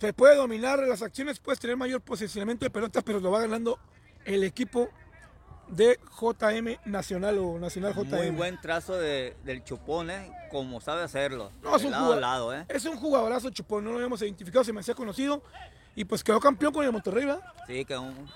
se 0.00 0.12
puede 0.12 0.36
dominar 0.36 0.78
las 0.80 1.02
acciones, 1.02 1.38
puedes 1.38 1.60
tener 1.60 1.76
mayor 1.76 2.00
posicionamiento 2.00 2.64
de 2.64 2.70
pelota, 2.70 3.02
pero 3.02 3.20
lo 3.20 3.30
va 3.30 3.40
ganando 3.40 3.78
el 4.24 4.44
equipo 4.44 4.88
de 5.68 5.98
JM 6.20 6.78
Nacional 6.84 7.38
o 7.38 7.58
Nacional 7.58 7.94
JM. 7.94 8.08
Muy 8.16 8.30
buen 8.30 8.60
trazo 8.60 8.94
de- 8.96 9.36
del 9.44 9.64
chupón, 9.64 10.10
¿eh? 10.10 10.30
como 10.50 10.80
sabe 10.80 11.02
hacerlo. 11.02 11.50
No, 11.62 11.76
es 11.76 11.84
un, 11.84 11.92
lado 11.92 12.54
¿eh? 12.54 12.64
es 12.68 12.84
un 12.84 12.96
jugadorazo 12.96 13.48
Chupón, 13.50 13.84
no 13.84 13.90
lo 13.90 13.96
habíamos 13.96 14.20
identificado, 14.22 14.64
se 14.64 14.72
me 14.72 14.80
hacía 14.80 14.94
conocido 14.94 15.42
y 15.94 16.04
pues 16.04 16.22
quedó 16.22 16.40
campeón 16.40 16.72
con 16.74 16.84
el 16.84 16.92
Monterrey, 16.92 17.24
¿verdad? 17.24 17.42
Sí, 17.66 17.84
que 17.84 17.96
un- 17.96 18.28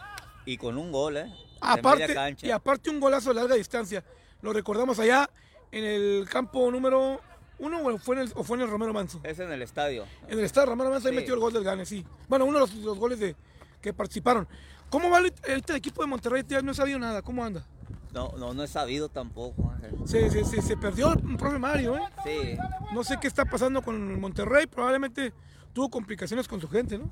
y 0.46 0.56
con 0.56 0.78
un 0.78 0.92
gol, 0.92 1.16
¿eh? 1.18 1.32
Aparte, 1.60 2.36
y 2.42 2.50
aparte 2.50 2.88
un 2.90 3.00
golazo 3.00 3.30
de 3.30 3.34
larga 3.36 3.54
distancia. 3.56 4.04
Lo 4.42 4.52
recordamos 4.52 4.98
allá 4.98 5.28
en 5.72 5.84
el 5.84 6.28
campo 6.30 6.70
número 6.70 7.20
uno 7.58 7.80
o 7.82 7.98
fue 7.98 8.16
en 8.16 8.22
el, 8.22 8.32
o 8.34 8.42
fue 8.44 8.56
en 8.56 8.64
el 8.64 8.70
Romero 8.70 8.92
Manso. 8.92 9.20
Es 9.22 9.38
en 9.38 9.50
el 9.50 9.62
estadio. 9.62 10.04
En 10.28 10.38
el 10.38 10.44
estado 10.44 10.66
Romero 10.66 10.90
Manso 10.90 11.08
ahí 11.08 11.14
Sí. 11.14 11.20
metió 11.20 11.34
el 11.34 11.40
gol 11.40 11.52
del 11.52 11.64
Gane, 11.64 11.86
sí. 11.86 12.04
Bueno, 12.28 12.44
uno 12.44 12.54
de 12.54 12.60
los, 12.60 12.74
los 12.76 12.98
goles 12.98 13.18
de, 13.20 13.34
que 13.80 13.92
participaron. 13.92 14.46
¿Cómo 14.90 15.10
va 15.10 15.18
ahorita 15.18 15.72
el 15.72 15.76
equipo 15.76 16.02
de 16.02 16.08
Monterrey? 16.08 16.42
Tía? 16.44 16.62
No 16.62 16.72
he 16.72 16.74
sabido 16.74 16.98
nada. 16.98 17.22
¿Cómo 17.22 17.44
anda? 17.44 17.64
No, 18.12 18.32
no, 18.38 18.54
no 18.54 18.62
he 18.62 18.68
sabido 18.68 19.08
tampoco. 19.08 19.70
Ángel. 19.72 19.94
Se, 20.06 20.30
se, 20.30 20.44
se, 20.44 20.62
se 20.62 20.76
perdió 20.76 21.08
un 21.10 21.36
profe 21.36 21.58
Mario, 21.58 21.96
¿eh? 21.96 22.02
Sí, 22.24 22.56
No 22.94 23.02
sé 23.04 23.18
qué 23.20 23.26
está 23.26 23.44
pasando 23.44 23.82
con 23.82 24.20
Monterrey. 24.20 24.66
Probablemente 24.66 25.32
tuvo 25.72 25.90
complicaciones 25.90 26.46
con 26.48 26.60
su 26.60 26.68
gente, 26.68 26.96
¿no? 26.98 27.10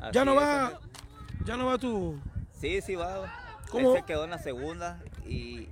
así 0.00 0.12
Ya 0.12 0.24
no 0.24 0.34
va, 0.34 0.80
ya 1.44 1.56
no 1.56 1.66
va 1.66 1.78
tu... 1.78 2.18
Sí, 2.58 2.80
sí 2.80 2.94
va. 2.96 3.32
¿Cómo? 3.70 3.92
Él 3.94 4.00
se 4.00 4.06
quedó 4.06 4.24
en 4.24 4.30
la 4.30 4.38
segunda 4.38 5.00
y 5.28 5.68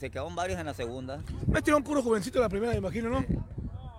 se 0.00 0.10
quedaron 0.10 0.34
varios 0.34 0.58
en 0.58 0.66
la 0.66 0.74
segunda. 0.74 1.22
Me 1.46 1.62
tiró 1.62 1.76
un 1.76 1.84
puro 1.84 2.02
jovencito 2.02 2.38
de 2.38 2.44
la 2.44 2.48
primera, 2.48 2.72
me 2.72 2.78
imagino, 2.78 3.08
¿no? 3.08 3.24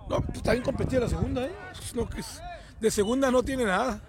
No, 0.08 0.20
pues 0.22 0.36
está 0.38 0.52
bien 0.52 0.64
competida 0.64 1.00
la 1.00 1.08
segunda, 1.08 1.44
¿eh? 1.44 1.52
No, 1.94 2.08
que 2.08 2.20
es- 2.20 2.40
de 2.80 2.90
segunda 2.90 3.30
no 3.30 3.42
tiene 3.42 3.64
nada. 3.64 4.00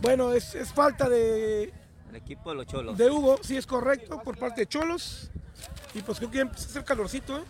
Bueno, 0.00 0.32
es, 0.32 0.54
es 0.54 0.72
falta 0.72 1.08
de, 1.08 1.72
El 2.10 2.16
equipo 2.16 2.50
de 2.50 2.56
los 2.56 2.66
Cholos. 2.66 2.98
de 2.98 3.10
Hugo, 3.10 3.38
sí 3.42 3.56
es 3.56 3.66
correcto, 3.66 4.20
por 4.22 4.36
parte 4.38 4.62
de 4.62 4.66
Cholos. 4.66 5.30
Y 5.94 6.02
pues 6.02 6.18
creo 6.18 6.30
que 6.30 6.36
ya 6.38 6.42
empieza 6.42 6.66
a 6.66 6.70
hacer 6.70 6.84
calorcito, 6.84 7.38
¿eh? 7.38 7.42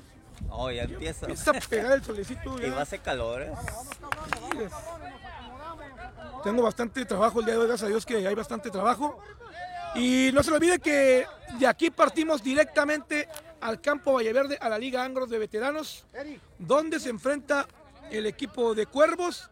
Oh, 0.50 0.70
ya 0.70 0.82
empieza. 0.82 1.26
Empieza 1.26 1.50
a 1.52 1.54
pegar 1.54 1.92
el 1.92 2.04
solecito. 2.04 2.58
Y 2.62 2.68
va 2.68 2.74
a 2.74 2.76
Ya. 2.76 2.82
hacer 2.82 3.00
calor, 3.00 3.42
¿eh? 3.42 3.52
Tengo 6.42 6.62
bastante 6.62 7.04
trabajo 7.06 7.40
el 7.40 7.46
día 7.46 7.54
de 7.54 7.60
hoy, 7.60 7.66
gracias 7.68 7.86
a 7.86 7.88
Dios 7.90 8.04
que 8.04 8.26
hay 8.26 8.34
bastante 8.34 8.70
trabajo. 8.70 9.18
Y 9.94 10.30
no 10.34 10.42
se 10.42 10.50
le 10.50 10.56
olvide 10.56 10.78
que 10.80 11.26
de 11.58 11.66
aquí 11.66 11.90
partimos 11.90 12.42
directamente 12.42 13.28
al 13.64 13.80
campo 13.80 14.12
Valleverde, 14.12 14.58
a 14.60 14.68
la 14.68 14.76
Liga 14.78 15.02
Angros 15.02 15.30
de 15.30 15.38
Veteranos, 15.38 16.04
donde 16.58 17.00
se 17.00 17.08
enfrenta 17.08 17.66
el 18.10 18.26
equipo 18.26 18.74
de 18.74 18.84
Cuervos 18.84 19.48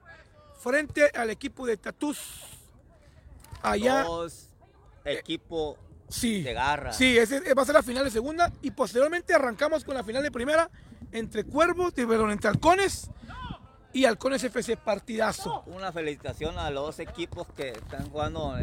frente 0.61 1.11
al 1.15 1.31
equipo 1.31 1.65
de 1.67 1.79
Tatús. 1.79 2.19
Allá, 3.63 4.03
Dos 4.03 4.51
equipos 5.07 5.77
sí, 6.11 6.43
de 6.43 6.53
garra. 6.53 6.93
sí, 6.93 7.17
ese 7.17 7.55
va 7.55 7.63
a 7.63 7.65
ser 7.65 7.75
la 7.75 7.83
final 7.83 8.05
de 8.05 8.11
segunda 8.11 8.53
y 8.61 8.71
posteriormente 8.73 9.33
arrancamos 9.35 9.83
con 9.83 9.95
la 9.95 10.05
final 10.05 10.23
de 10.23 10.31
primera 10.31 10.69
entre 11.11 11.45
Cuervos, 11.45 11.95
de- 11.95 12.07
perdón, 12.07 12.33
entre 12.33 12.51
Halcones 12.51 13.09
y 13.95 14.05
Halcones 14.05 14.45
FC, 14.45 14.77
partidazo. 14.77 15.63
Una 15.67 15.91
felicitación 15.91 16.59
a 16.59 16.71
los 16.71 16.85
dos 16.87 16.99
equipos 16.99 17.47
que 17.57 17.71
están 17.71 18.11
jugando 18.11 18.57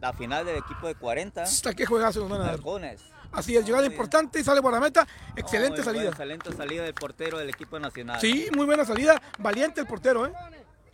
la 0.00 0.12
final 0.12 0.46
del 0.46 0.58
equipo 0.58 0.86
de 0.86 0.94
40. 0.94 1.42
Hasta 1.42 1.74
qué 1.74 1.86
juegazo 1.86 2.20
nos 2.20 2.28
van 2.30 2.40
a 2.42 2.44
dar. 2.44 2.54
Halcones. 2.54 3.00
Así 3.34 3.56
es, 3.56 3.64
llegada 3.66 3.86
importante 3.86 4.40
y 4.40 4.44
sale 4.44 4.60
guardameta. 4.60 5.04
No, 5.04 5.34
Excelente 5.36 5.70
muy 5.70 5.84
buena, 5.84 5.84
salida. 5.84 6.10
Excelente 6.10 6.52
salida 6.52 6.82
del 6.84 6.94
portero 6.94 7.38
del 7.38 7.48
equipo 7.48 7.78
nacional. 7.78 8.20
Sí, 8.20 8.48
muy 8.54 8.66
buena 8.66 8.84
salida. 8.84 9.20
Valiente 9.38 9.80
el 9.80 9.86
portero, 9.86 10.26
¿eh? 10.26 10.32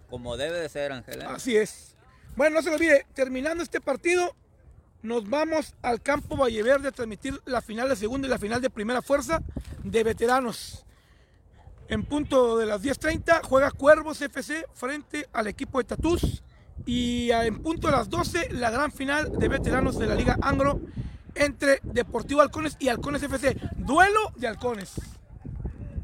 Como 0.09 0.37
debe 0.37 0.59
de 0.59 0.69
ser, 0.69 0.93
Ángel. 0.93 1.23
¿eh? 1.23 1.27
Así 1.29 1.57
es. 1.57 1.95
Bueno, 2.37 2.57
no 2.57 2.63
se 2.63 2.71
lo 2.71 2.77
olvide, 2.77 3.07
terminando 3.15 3.63
este 3.63 3.81
partido, 3.81 4.35
nos 5.03 5.29
vamos 5.29 5.75
al 5.83 6.01
campo 6.01 6.37
Valleverde 6.37 6.89
a 6.89 6.93
transmitir 6.93 7.41
la 7.45 7.61
final 7.61 7.89
de 7.89 7.97
segunda 7.97 8.27
y 8.27 8.31
la 8.31 8.39
final 8.39 8.61
de 8.61 8.71
primera 8.71 9.03
fuerza 9.03 9.43
de 9.83 10.05
veteranos. 10.05 10.85
En 11.89 12.05
punto 12.05 12.57
de 12.57 12.67
las 12.67 12.83
10.30 12.83 13.43
juega 13.43 13.71
Cuervos 13.73 14.23
FC 14.23 14.65
frente 14.75 15.29
al 15.33 15.49
equipo 15.49 15.79
de 15.79 15.85
Tatús. 15.85 16.43
Y 16.87 17.31
en 17.31 17.61
punto 17.63 17.89
de 17.89 17.93
las 17.93 18.09
12 18.09 18.51
la 18.53 18.71
gran 18.71 18.93
final 18.93 19.39
de 19.39 19.49
veteranos 19.49 19.99
de 19.99 20.07
la 20.07 20.15
Liga 20.15 20.39
Anglo 20.41 20.81
entre 21.35 21.81
Deportivo 21.83 22.41
Halcones 22.41 22.77
y 22.79 22.89
Halcones 22.89 23.23
FC. 23.23 23.57
Duelo 23.77 24.33
de 24.37 24.49
Halcones. 24.49 24.93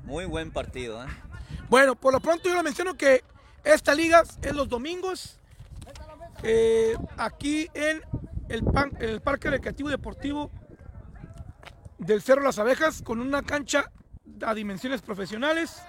Muy 0.05 0.25
buen 0.25 0.51
partido. 0.53 1.03
¿eh? 1.03 1.07
Bueno, 1.69 1.97
por 1.97 2.13
lo 2.13 2.21
pronto 2.21 2.49
yo 2.49 2.55
le 2.55 2.63
menciono 2.63 2.95
que 2.95 3.25
esta 3.65 3.95
liga 3.95 4.23
es 4.43 4.55
los 4.55 4.69
domingos 4.69 5.39
eh, 6.43 6.97
aquí 7.17 7.69
en 7.75 8.03
el, 8.49 8.63
pan- 8.63 8.93
en 9.01 9.09
el 9.11 9.21
Parque 9.21 9.51
Recreativo 9.51 9.89
Deportivo 9.89 10.51
del 11.99 12.23
Cerro 12.23 12.43
Las 12.43 12.59
Abejas 12.59 13.03
con 13.03 13.21
una 13.21 13.43
cancha 13.43 13.91
a 14.43 14.55
dimensiones 14.55 15.03
profesionales, 15.03 15.83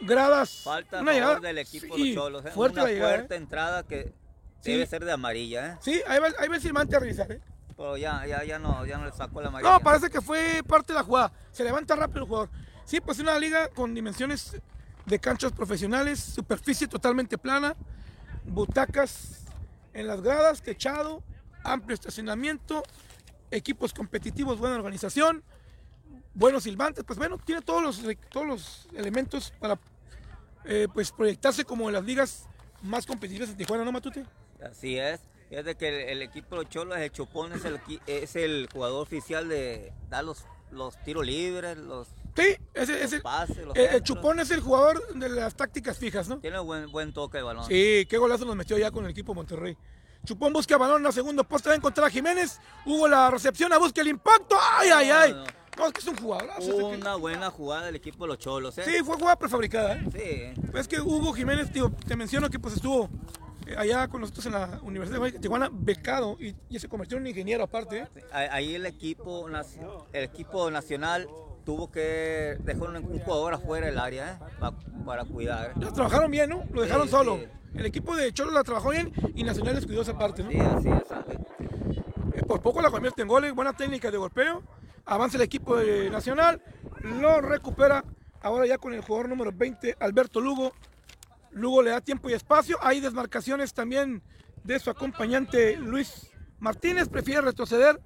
gradas, 0.00 0.60
Falta 0.64 1.00
una 1.02 1.12
llegada 1.12 1.40
del 1.40 1.58
equipo 1.58 1.96
sí, 1.96 2.10
de 2.10 2.14
los 2.14 2.24
Cholos. 2.24 2.44
¿eh? 2.46 2.50
fuerte 2.52 2.74
Una 2.78 2.84
la 2.84 2.92
llegada, 2.92 3.14
fuerte 3.16 3.34
¿eh? 3.34 3.38
entrada 3.38 3.82
que 3.82 4.14
Sí. 4.62 4.72
debe 4.72 4.86
ser 4.86 5.04
de 5.04 5.12
amarilla. 5.12 5.72
¿eh? 5.72 5.76
Sí, 5.80 6.02
ahí 6.06 6.20
va, 6.20 6.28
ahí 6.38 6.48
va 6.48 6.56
el 6.56 6.62
silbante 6.62 6.94
a 6.94 7.00
revisar. 7.00 7.32
¿eh? 7.32 7.40
Pero 7.80 7.96
ya, 7.96 8.26
ya, 8.26 8.44
ya, 8.44 8.58
no, 8.58 8.84
ya 8.84 8.98
no 8.98 9.06
le 9.06 9.12
sacó 9.12 9.40
la 9.40 9.48
amarilla. 9.48 9.72
No, 9.72 9.80
parece 9.80 10.10
que 10.10 10.20
fue 10.20 10.62
parte 10.68 10.92
de 10.92 10.98
la 10.98 11.02
jugada. 11.02 11.32
Se 11.50 11.64
levanta 11.64 11.96
rápido 11.96 12.24
el 12.24 12.28
jugador. 12.28 12.50
Sí, 12.84 13.00
pues 13.00 13.18
una 13.20 13.38
liga 13.38 13.68
con 13.68 13.94
dimensiones 13.94 14.60
de 15.06 15.18
canchas 15.18 15.52
profesionales, 15.52 16.20
superficie 16.20 16.86
totalmente 16.86 17.38
plana, 17.38 17.74
butacas 18.44 19.46
en 19.94 20.08
las 20.08 20.20
gradas, 20.20 20.60
techado, 20.60 21.22
amplio 21.64 21.94
estacionamiento, 21.94 22.82
equipos 23.50 23.94
competitivos, 23.94 24.58
buena 24.58 24.76
organización, 24.76 25.42
buenos 26.34 26.64
silbantes. 26.64 27.02
Pues 27.02 27.18
bueno, 27.18 27.38
tiene 27.38 27.62
todos 27.62 27.82
los, 27.82 28.02
todos 28.28 28.46
los 28.46 28.88
elementos 28.94 29.54
para 29.58 29.78
eh, 30.66 30.86
pues 30.92 31.12
proyectarse 31.12 31.64
como 31.64 31.88
en 31.88 31.94
las 31.94 32.04
ligas 32.04 32.46
más 32.82 33.06
competitivas 33.06 33.48
de 33.48 33.54
Tijuana, 33.54 33.86
¿no, 33.86 33.92
Matute? 33.92 34.26
Así 34.62 34.98
es. 34.98 35.29
Fíjate 35.50 35.74
que 35.74 35.88
el, 35.88 36.08
el 36.08 36.22
equipo 36.22 36.56
de 36.56 36.62
los 36.62 36.70
Cholos, 36.70 36.96
el 36.98 37.10
Chupón, 37.12 37.52
es 37.52 37.64
el, 37.64 37.78
es 38.06 38.36
el 38.36 38.68
jugador 38.72 39.02
oficial 39.02 39.48
de 39.48 39.92
dar 40.08 40.24
los, 40.24 40.44
los 40.70 40.96
tiros 41.04 41.26
libres, 41.26 41.76
los 41.76 42.08
Sí, 42.36 42.56
ese, 42.74 43.02
ese- 43.04 43.20
pases, 43.20 43.58
los 43.66 43.76
el, 43.76 43.86
el. 43.86 44.02
Chupón 44.04 44.38
es 44.40 44.50
el 44.52 44.60
jugador 44.60 45.04
de 45.14 45.28
las 45.28 45.54
tácticas 45.56 45.98
fijas, 45.98 46.28
¿no? 46.28 46.38
Tiene 46.38 46.60
buen, 46.60 46.90
buen 46.92 47.12
toque 47.12 47.38
de 47.38 47.42
balón. 47.42 47.64
Sí, 47.66 48.06
qué 48.08 48.16
golazo 48.18 48.44
nos 48.44 48.54
metió 48.56 48.78
ya 48.78 48.90
con 48.92 49.04
el 49.04 49.10
equipo 49.10 49.32
de 49.32 49.36
Monterrey. 49.36 49.76
Chupón 50.24 50.52
busca 50.52 50.76
balón 50.78 51.04
a 51.06 51.12
segundo 51.12 51.42
poste, 51.44 51.70
va 51.70 51.74
a 51.74 51.76
encontrar 51.76 52.06
a 52.06 52.10
Jiménez. 52.10 52.60
Hubo 52.86 53.08
la 53.08 53.30
recepción, 53.30 53.72
a 53.72 53.78
busca 53.78 54.00
el 54.02 54.08
impacto. 54.08 54.56
¡Ay, 54.78 54.90
ay, 54.90 55.10
ay! 55.10 55.32
No, 55.32 55.44
no. 55.78 55.86
Es 55.88 55.92
que 55.94 56.00
es 56.00 56.06
un 56.06 56.16
jugador. 56.18 56.50
Una 56.94 57.14
buena 57.16 57.50
jugada 57.50 57.86
del 57.86 57.96
equipo 57.96 58.24
de 58.24 58.28
los 58.28 58.38
Cholos. 58.38 58.78
¿eh? 58.78 58.84
Sí, 58.84 59.02
fue 59.02 59.16
jugada 59.16 59.36
prefabricada. 59.36 59.94
¿eh? 59.96 60.54
Sí. 60.54 60.62
Es 60.78 60.86
que 60.86 61.00
Hugo 61.00 61.32
Jiménez, 61.32 61.72
tío, 61.72 61.90
te 62.06 62.14
menciono 62.16 62.48
que 62.50 62.58
pues 62.58 62.74
estuvo 62.76 63.06
eh, 63.06 63.08
allá 63.76 64.08
con 64.08 64.20
nosotros 64.20 64.46
en 64.46 64.52
la 64.52 64.80
Universidad 64.82 65.20
de 65.20 65.32
Tijuana, 65.32 65.68
becado 65.72 66.36
y, 66.40 66.54
y 66.68 66.78
se 66.78 66.88
convirtió 66.88 67.18
en 67.18 67.26
ingeniero 67.26 67.64
aparte. 67.64 68.06
Ahí- 68.32 68.74
el 68.74 68.86
equipo, 68.86 69.46
el 69.48 70.24
equipo 70.24 70.70
nacional 70.70 71.28
tuvo 71.64 71.90
que 71.90 72.56
dejar 72.60 72.88
un, 72.88 72.96
un 72.96 73.18
jugador 73.20 73.54
afuera 73.54 73.86
del 73.86 73.98
área 73.98 74.32
¿eh? 74.32 74.54
Pa- 74.58 74.74
para 75.04 75.24
cuidar. 75.24 75.72
La 75.78 75.92
trabajaron 75.92 76.30
bien, 76.30 76.50
¿no? 76.50 76.64
Lo 76.72 76.82
dejaron 76.82 77.06
Sí, 77.06 77.10
solo. 77.10 77.36
sí. 77.38 77.46
El 77.74 77.86
equipo 77.86 78.16
de 78.16 78.32
Cholo 78.32 78.50
la 78.50 78.64
trabajó 78.64 78.90
bien 78.90 79.12
y 79.34 79.44
Nacional 79.44 79.76
les 79.76 79.86
cuidó 79.86 80.02
esa 80.02 80.18
parte, 80.18 80.42
¿no? 80.42 80.50
Sí, 80.50 80.58
así 80.58 80.88
es. 80.88 81.02
Eh, 82.34 82.42
Por 82.46 82.60
poco 82.62 82.80
la 82.82 82.90
convierte 82.90 83.22
en 83.22 83.28
goles, 83.28 83.54
buena 83.54 83.72
técnica 83.74 84.10
de 84.10 84.16
golpeo. 84.18 84.62
Avanza 85.04 85.36
el 85.36 85.42
equipo 85.44 85.76
de 85.76 86.10
Nacional, 86.10 86.60
lo 87.02 87.40
recupera 87.40 88.04
ahora 88.42 88.66
ya 88.66 88.78
con 88.78 88.92
el 88.92 89.02
jugador 89.02 89.28
número 89.28 89.52
20, 89.54 89.96
Alberto 90.00 90.40
Lugo. 90.40 90.72
Lugo 91.52 91.82
le 91.82 91.90
da 91.90 92.00
tiempo 92.00 92.30
y 92.30 92.34
espacio. 92.34 92.78
Hay 92.82 93.00
desmarcaciones 93.00 93.74
también 93.74 94.22
de 94.64 94.78
su 94.78 94.90
acompañante 94.90 95.76
Luis 95.76 96.30
Martínez. 96.58 97.08
Prefiere 97.08 97.40
retroceder 97.40 98.00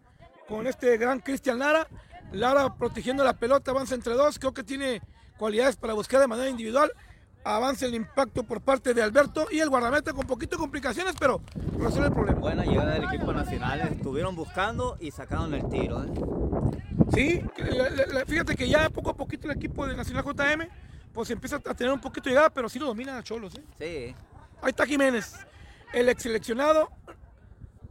con 0.48 0.66
este 0.66 0.96
gran 0.96 1.20
Cristian 1.20 1.58
Lara. 1.58 1.86
Lara 2.32 2.74
protegiendo 2.74 3.22
la 3.24 3.34
pelota, 3.34 3.70
avanza 3.70 3.94
entre 3.94 4.14
dos. 4.14 4.38
Creo 4.38 4.54
que 4.54 4.64
tiene 4.64 5.02
cualidades 5.38 5.76
para 5.76 5.94
buscar 5.94 6.20
de 6.20 6.26
manera 6.26 6.48
individual. 6.48 6.92
Avanza 7.44 7.84
el 7.84 7.94
impacto 7.94 8.42
por 8.44 8.62
parte 8.62 8.94
de 8.94 9.02
Alberto 9.02 9.46
y 9.50 9.60
el 9.60 9.68
guardameta 9.68 10.14
con 10.14 10.26
poquito 10.26 10.56
complicaciones, 10.56 11.14
pero 11.18 11.42
resuelve 11.78 12.06
el 12.06 12.14
problema. 12.14 12.40
Buena 12.40 12.64
llegada 12.64 12.94
del 12.94 13.04
equipo 13.04 13.34
nacional. 13.34 13.80
Estuvieron 13.82 14.34
buscando 14.34 14.96
y 14.98 15.10
sacaron 15.10 15.52
el 15.52 15.68
tiro. 15.68 16.02
¿eh? 16.04 16.08
Sí, 17.12 17.42
fíjate 18.26 18.56
que 18.56 18.66
ya 18.66 18.88
poco 18.88 19.10
a 19.10 19.16
poquito 19.16 19.50
el 19.50 19.56
equipo 19.58 19.86
de 19.86 19.94
Nacional 19.94 20.24
JM 20.24 20.68
pues 21.14 21.30
empieza 21.30 21.56
a 21.56 21.74
tener 21.74 21.92
un 21.92 22.00
poquito 22.00 22.24
de 22.24 22.30
llegada, 22.30 22.50
pero 22.50 22.68
sí 22.68 22.78
lo 22.78 22.86
domina 22.86 23.16
a 23.16 23.22
Cholos. 23.22 23.54
¿eh? 23.54 23.64
Sí. 23.78 24.14
Ahí 24.60 24.70
está 24.70 24.84
Jiménez, 24.84 25.34
el 25.92 26.08
ex 26.08 26.22
seleccionado 26.24 26.90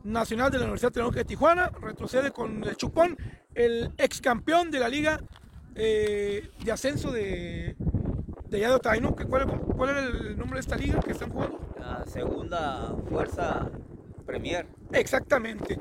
nacional 0.03 0.51
de 0.51 0.57
la 0.57 0.65
Universidad 0.65 0.91
Tecnológica 0.91 1.21
de 1.21 1.25
Tijuana, 1.25 1.71
retrocede 1.81 2.31
con 2.31 2.63
el 2.63 2.75
Chupón, 2.75 3.17
el 3.55 3.91
ex 3.97 4.19
campeón 4.19 4.69
de 4.69 4.79
la 4.79 4.89
liga 4.89 5.21
eh, 5.75 6.49
de 6.63 6.71
ascenso 6.71 7.12
de, 7.12 7.75
de 8.49 8.67
Otaino. 8.67 9.15
que 9.15 9.25
¿Cuál, 9.25 9.47
¿Cuál 9.47 9.89
era 9.89 9.99
el 10.01 10.38
nombre 10.38 10.57
de 10.57 10.62
esta 10.62 10.75
liga 10.75 10.99
que 10.99 11.12
están 11.12 11.29
jugando? 11.29 11.59
La 11.79 12.05
segunda 12.05 12.93
fuerza 13.09 13.69
Premier. 14.25 14.67
Exactamente. 14.91 15.79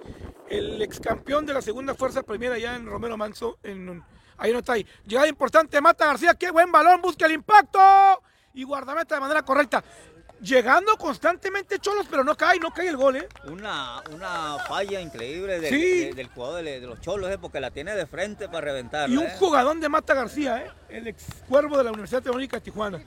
El 0.48 0.81
ex 0.83 1.00
campeón 1.00 1.46
de 1.46 1.55
la 1.55 1.62
segunda 1.62 1.94
fuerza 1.94 2.22
primera 2.22 2.55
allá 2.55 2.76
en 2.76 2.87
Romero 2.87 3.16
Manso, 3.16 3.59
en, 3.62 4.02
ahí 4.42 4.52
no 4.52 4.59
está 4.59 4.74
ahí. 4.74 4.87
Llegada 5.07 5.28
importante, 5.28 5.81
Mata 5.81 6.07
García, 6.07 6.35
qué 6.35 6.50
buen 6.50 6.70
balón, 6.72 7.00
busca 7.00 7.26
el 7.26 7.33
impacto 7.33 7.78
y 8.55 8.64
guardameta 8.64 9.14
de 9.14 9.20
manera 9.20 9.42
correcta. 9.42 9.83
Llegando 10.40 10.96
constantemente 10.96 11.78
Cholos, 11.78 12.07
pero 12.11 12.24
no 12.24 12.37
cae, 12.37 12.59
no 12.59 12.72
cae 12.72 12.88
el 12.88 12.96
gol, 12.96 13.14
¿eh? 13.16 13.28
Una, 13.44 14.02
una 14.12 14.57
falla 14.66 15.00
increíble 15.00 15.61
del, 15.61 15.70
Sí. 15.72 15.98
de- 16.07 16.14
del 16.14 16.26
jugador 16.26 16.64
de, 16.64 16.81
de 16.81 16.87
los 16.88 17.00
Cholos, 17.00 17.31
¿eh? 17.31 17.38
porque 17.40 17.61
la 17.61 17.70
tiene 17.70 17.94
de 17.94 18.07
frente 18.07 18.48
para 18.48 18.62
reventar. 18.62 19.09
Y 19.09 19.16
un 19.16 19.28
jugadón 19.38 19.78
de 19.81 19.88
Mata 19.88 20.14
García, 20.14 20.62
¿eh? 20.66 20.70
El 20.88 21.07
ex 21.07 21.24
cuervo 21.48 21.78
de 21.78 21.85
la 21.85 21.90
Universidad 21.92 22.22
Tecnológica 22.22 22.57
de 22.57 22.61
Tijuana. 22.62 23.00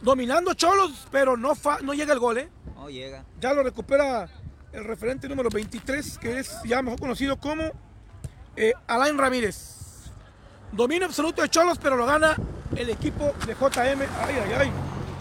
Dominando 0.00 0.54
Cholos, 0.54 1.06
pero 1.12 1.36
no, 1.36 1.54
fa- 1.54 1.78
no 1.82 1.94
llega 1.94 2.12
el 2.12 2.18
gol, 2.18 2.38
¿eh? 2.38 2.48
No 2.74 2.88
llega. 2.90 3.24
Ya 3.40 3.52
lo 3.52 3.62
recupera 3.62 4.28
el 4.72 4.84
referente 4.84 5.28
número 5.28 5.48
23, 5.50 6.18
que 6.18 6.38
es 6.40 6.58
ya 6.64 6.80
mejor 6.82 6.98
conocido 6.98 7.38
como 7.38 7.70
eh, 8.56 8.72
Alain 8.88 9.16
Ramírez. 9.16 9.76
Dominio 10.72 11.06
absoluto 11.06 11.42
de 11.42 11.48
Cholos, 11.48 11.78
pero 11.78 11.96
lo 11.96 12.06
gana 12.06 12.36
el 12.76 12.90
equipo 12.90 13.34
de 13.46 13.54
JM. 13.54 14.00
Ay, 14.20 14.36
ay, 14.44 14.52
ay. 14.56 14.72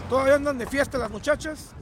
Todavía 0.08 0.36
andan 0.36 0.58
de 0.58 0.68
fiesta 0.68 0.98
las 0.98 1.10
muchachas. 1.10 1.74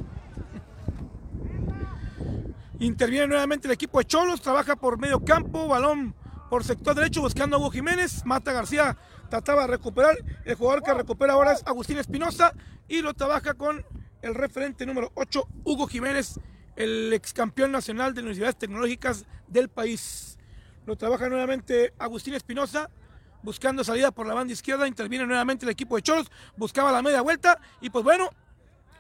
Interviene 2.80 3.28
nuevamente 3.28 3.68
el 3.68 3.74
equipo 3.74 4.00
de 4.00 4.06
Cholos, 4.06 4.42
trabaja 4.42 4.76
por 4.76 4.98
medio 4.98 5.24
campo, 5.24 5.68
balón 5.68 6.16
por 6.50 6.64
sector 6.64 6.96
derecho 6.96 7.22
buscando 7.22 7.58
a 7.58 7.60
Hugo 7.60 7.72
Jiménez. 7.72 8.26
Mata 8.26 8.54
García 8.54 8.98
trataba 9.30 9.64
de 9.64 9.68
recuperar. 9.68 10.16
El 10.46 10.56
jugador 10.56 10.84
que 10.84 10.94
recupera 10.94 11.34
ahora 11.34 11.54
es 11.54 11.64
Agustín 11.66 11.98
Espinosa 11.98 12.54
y 12.88 13.02
lo 13.02 13.14
trabaja 13.14 13.54
con 13.56 13.86
el 14.22 14.34
referente 14.34 14.86
número 14.86 15.12
8, 15.16 15.48
Hugo 15.64 15.88
Jiménez, 15.88 16.40
el 16.76 17.12
ex 17.14 17.34
campeón 17.34 17.72
nacional 17.72 18.14
de 18.14 18.22
universidades 18.22 18.58
tecnológicas 18.58 19.26
del 19.48 19.70
país. 19.70 20.38
Lo 20.86 20.96
trabaja 20.96 21.28
nuevamente 21.30 21.94
Agustín 21.98 22.34
Espinosa, 22.34 22.90
buscando 23.48 23.82
salida 23.82 24.12
por 24.12 24.28
la 24.28 24.34
banda 24.34 24.52
izquierda. 24.52 24.86
Interviene 24.90 25.26
nuevamente 25.26 25.66
el 25.66 25.72
equipo 25.72 25.96
de 25.96 26.02
Cholos, 26.02 26.30
buscaba 26.58 26.92
la 26.92 27.02
media 27.02 27.22
vuelta 27.22 27.58
y 27.82 27.90
pues 27.90 28.04
bueno. 28.04 28.30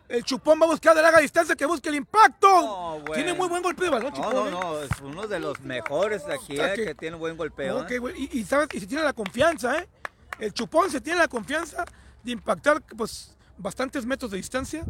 El 0.10 0.24
Chupón 0.24 0.58
va 0.62 0.66
a 0.66 0.70
buscar 0.70 0.96
de 0.96 1.02
larga 1.02 1.20
distancia 1.20 1.54
que 1.54 1.66
busque 1.66 1.90
el 1.90 1.96
impacto. 1.96 2.48
No, 2.50 2.92
bueno. 3.02 3.14
Tiene 3.14 3.34
muy 3.34 3.50
buen 3.50 3.62
golpe 3.62 3.84
de 3.84 3.90
balón, 3.90 4.14
No, 4.14 4.16
Chupón. 4.16 4.34
no, 4.34 4.48
¿eh? 4.48 4.52
no, 4.52 4.80
es 4.80 4.90
uno 5.04 5.28
de 5.28 5.38
los 5.42 5.60
mejores 5.60 6.26
de 6.26 6.34
aquí, 6.36 6.58
Ah, 6.62 6.72
¿eh? 6.72 6.76
que- 6.78 6.86
que 6.86 6.96
tiene 6.96 7.18
buen 7.18 7.36
golpeo. 7.36 7.82
Ok, 7.82 7.92
¿eh? 7.92 8.00
y, 8.16 8.40
y 8.40 8.44
sabes, 8.46 8.70
y 8.72 8.80
se 8.80 8.88
tiene 8.88 9.04
la 9.04 9.12
confianza, 9.12 9.80
¿eh? 9.80 9.90
El 10.40 10.54
Chupón 10.54 10.90
se 10.90 11.02
tiene 11.02 11.20
la 11.20 11.28
confianza 11.28 11.84
de 12.24 12.32
impactar, 12.32 12.82
pues, 12.96 13.36
bastantes 13.58 14.06
metros 14.06 14.32
de 14.32 14.38
distancia. 14.38 14.86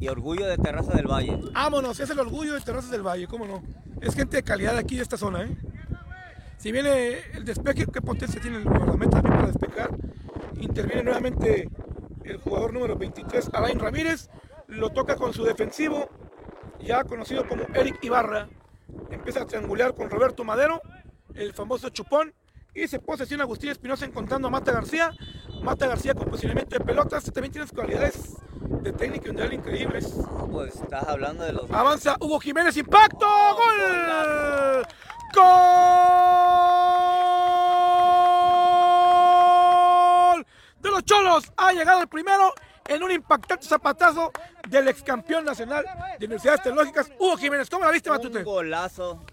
Y 0.00 0.08
orgullo 0.08 0.46
de 0.46 0.56
Terraza 0.56 0.92
del 0.92 1.08
Valle. 1.08 1.38
Vámonos, 1.52 2.00
es 2.00 2.08
el 2.08 2.18
orgullo 2.18 2.54
de 2.54 2.60
Terrazas 2.62 2.90
del 2.90 3.02
Valle, 3.06 3.26
cómo 3.26 3.44
no. 3.46 3.62
Es 4.00 4.14
gente 4.14 4.38
de 4.38 4.42
calidad 4.42 4.78
aquí, 4.78 4.96
de 4.96 5.02
esta 5.02 5.18
zona, 5.18 5.42
¿eh? 5.42 5.54
Si 6.58 6.72
viene 6.72 7.20
el 7.34 7.44
despeje, 7.44 7.86
qué 7.86 8.02
potencia 8.02 8.40
tiene 8.40 8.58
el 8.58 8.64
guardameta 8.64 9.22
también 9.22 9.36
para 9.36 9.46
despejar. 9.46 9.90
Interviene 10.56 11.04
nuevamente 11.04 11.68
el 12.24 12.36
jugador 12.38 12.72
número 12.72 12.96
23, 12.96 13.50
Alain 13.54 13.78
Ramírez. 13.78 14.28
Lo 14.66 14.90
toca 14.90 15.14
con 15.14 15.32
su 15.32 15.44
defensivo, 15.44 16.08
ya 16.80 17.04
conocido 17.04 17.46
como 17.46 17.62
Eric 17.74 18.02
Ibarra. 18.02 18.48
empieza 19.10 19.42
a 19.42 19.46
triangular 19.46 19.94
con 19.94 20.10
Roberto 20.10 20.42
Madero, 20.44 20.82
el 21.34 21.52
famoso 21.52 21.90
chupón, 21.90 22.34
y 22.74 22.88
se 22.88 22.98
posesiona 22.98 23.44
Agustín 23.44 23.70
Espinosa 23.70 24.04
encontrando 24.04 24.48
a 24.48 24.50
Mata 24.50 24.72
García. 24.72 25.12
Mata 25.62 25.86
García 25.86 26.14
con 26.14 26.28
posicionamiento 26.28 26.76
de 26.76 26.84
pelotas, 26.84 27.24
también 27.32 27.52
tienes 27.52 27.70
cualidades 27.70 28.34
de 28.82 28.92
técnica 28.92 29.28
mundial 29.28 29.52
increíbles. 29.52 30.12
Pues 30.50 30.74
estás 30.74 31.06
hablando 31.06 31.44
de 31.44 31.52
los. 31.52 31.70
Avanza 31.70 32.16
Hugo 32.20 32.40
Jiménez, 32.40 32.76
impacto, 32.76 33.26
gol. 33.26 34.86
Gol 35.34 35.44
de 40.80 40.90
los 40.90 41.04
Cholos. 41.04 41.52
Ha 41.56 41.72
llegado 41.72 42.02
el 42.02 42.08
primero 42.08 42.52
en 42.86 43.02
un 43.02 43.10
impactante 43.10 43.66
zapatazo 43.66 44.32
del 44.68 44.88
ex 44.88 45.02
campeón 45.02 45.44
nacional 45.44 45.84
de 46.18 46.26
Universidades 46.26 46.62
Tecnológicas, 46.62 47.10
Hugo 47.18 47.36
Jiménez. 47.36 47.68
¿Cómo 47.70 47.84
la 47.84 47.90
viste, 47.90 48.10
Matute? 48.10 48.38
Un 48.38 48.44
golazo 48.44 49.24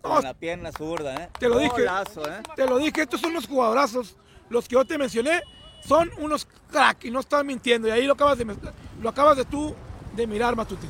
con 0.00 0.22
la 0.22 0.34
pierna 0.34 0.72
zurda, 0.72 1.14
¿eh? 1.14 1.28
Te 1.38 1.48
lo 1.48 1.58
dije. 1.58 1.70
Golazo, 1.70 2.28
¿eh? 2.28 2.42
Te 2.56 2.66
lo 2.66 2.78
dije, 2.78 3.02
estos 3.02 3.20
son 3.20 3.30
unos 3.30 3.46
jugadorazos. 3.46 4.16
Los 4.50 4.68
que 4.68 4.74
yo 4.74 4.84
te 4.84 4.98
mencioné 4.98 5.42
son 5.86 6.10
unos 6.18 6.46
crack 6.70 7.04
y 7.04 7.10
no 7.10 7.20
estás 7.20 7.44
mintiendo. 7.44 7.88
Y 7.88 7.92
ahí 7.92 8.06
lo 8.06 8.14
acabas 8.14 8.38
de, 8.38 8.56
lo 9.00 9.08
acabas 9.08 9.36
de 9.36 9.44
tú 9.44 9.74
de 10.14 10.26
mirar, 10.26 10.54
Matute. 10.54 10.86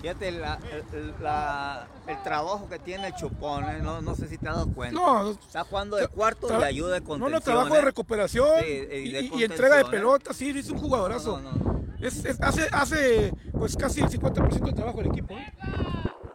Fíjate 0.00 0.30
la- 0.30 0.58
el, 0.92 1.14
la- 1.22 1.88
el 2.06 2.22
trabajo 2.22 2.68
que 2.68 2.78
tiene 2.78 3.08
el 3.08 3.14
chupón, 3.14 3.64
¿eh? 3.64 3.78
no, 3.82 4.00
no 4.02 4.14
sé 4.14 4.28
si 4.28 4.38
te 4.38 4.48
has 4.48 4.56
dado 4.56 4.72
cuenta. 4.72 4.94
No, 5.00 5.30
Está 5.30 5.64
jugando 5.64 5.96
de 5.96 6.06
cuarto 6.08 6.46
de 6.48 6.64
ayuda 6.64 6.94
de 6.94 7.00
No, 7.00 7.06
contención. 7.06 7.32
no, 7.32 7.40
trabajo 7.40 7.74
de 7.74 7.80
¿eh? 7.80 7.84
recuperación 7.84 8.48
y 8.60 8.70
y, 8.70 8.86
de 8.86 8.98
y- 8.98 9.08
y 9.08 9.10
contención, 9.30 9.50
entrega 9.52 9.76
de 9.76 9.82
¿eh? 9.82 9.86
pelota, 9.90 10.32
sí, 10.34 10.50
es 10.56 10.70
un 10.70 10.78
jugadorazo. 10.78 11.40
No, 11.40 11.52
no, 11.52 11.72
no. 11.72 11.86
Es- 12.00 12.24
es- 12.24 12.40
hace, 12.40 12.68
hace 12.72 13.32
pues 13.52 13.76
casi 13.76 14.00
el 14.02 14.08
50% 14.10 14.66
del 14.66 14.74
trabajo 14.74 14.98
del 14.98 15.08
equipo. 15.08 15.34
¿eh? 15.34 15.52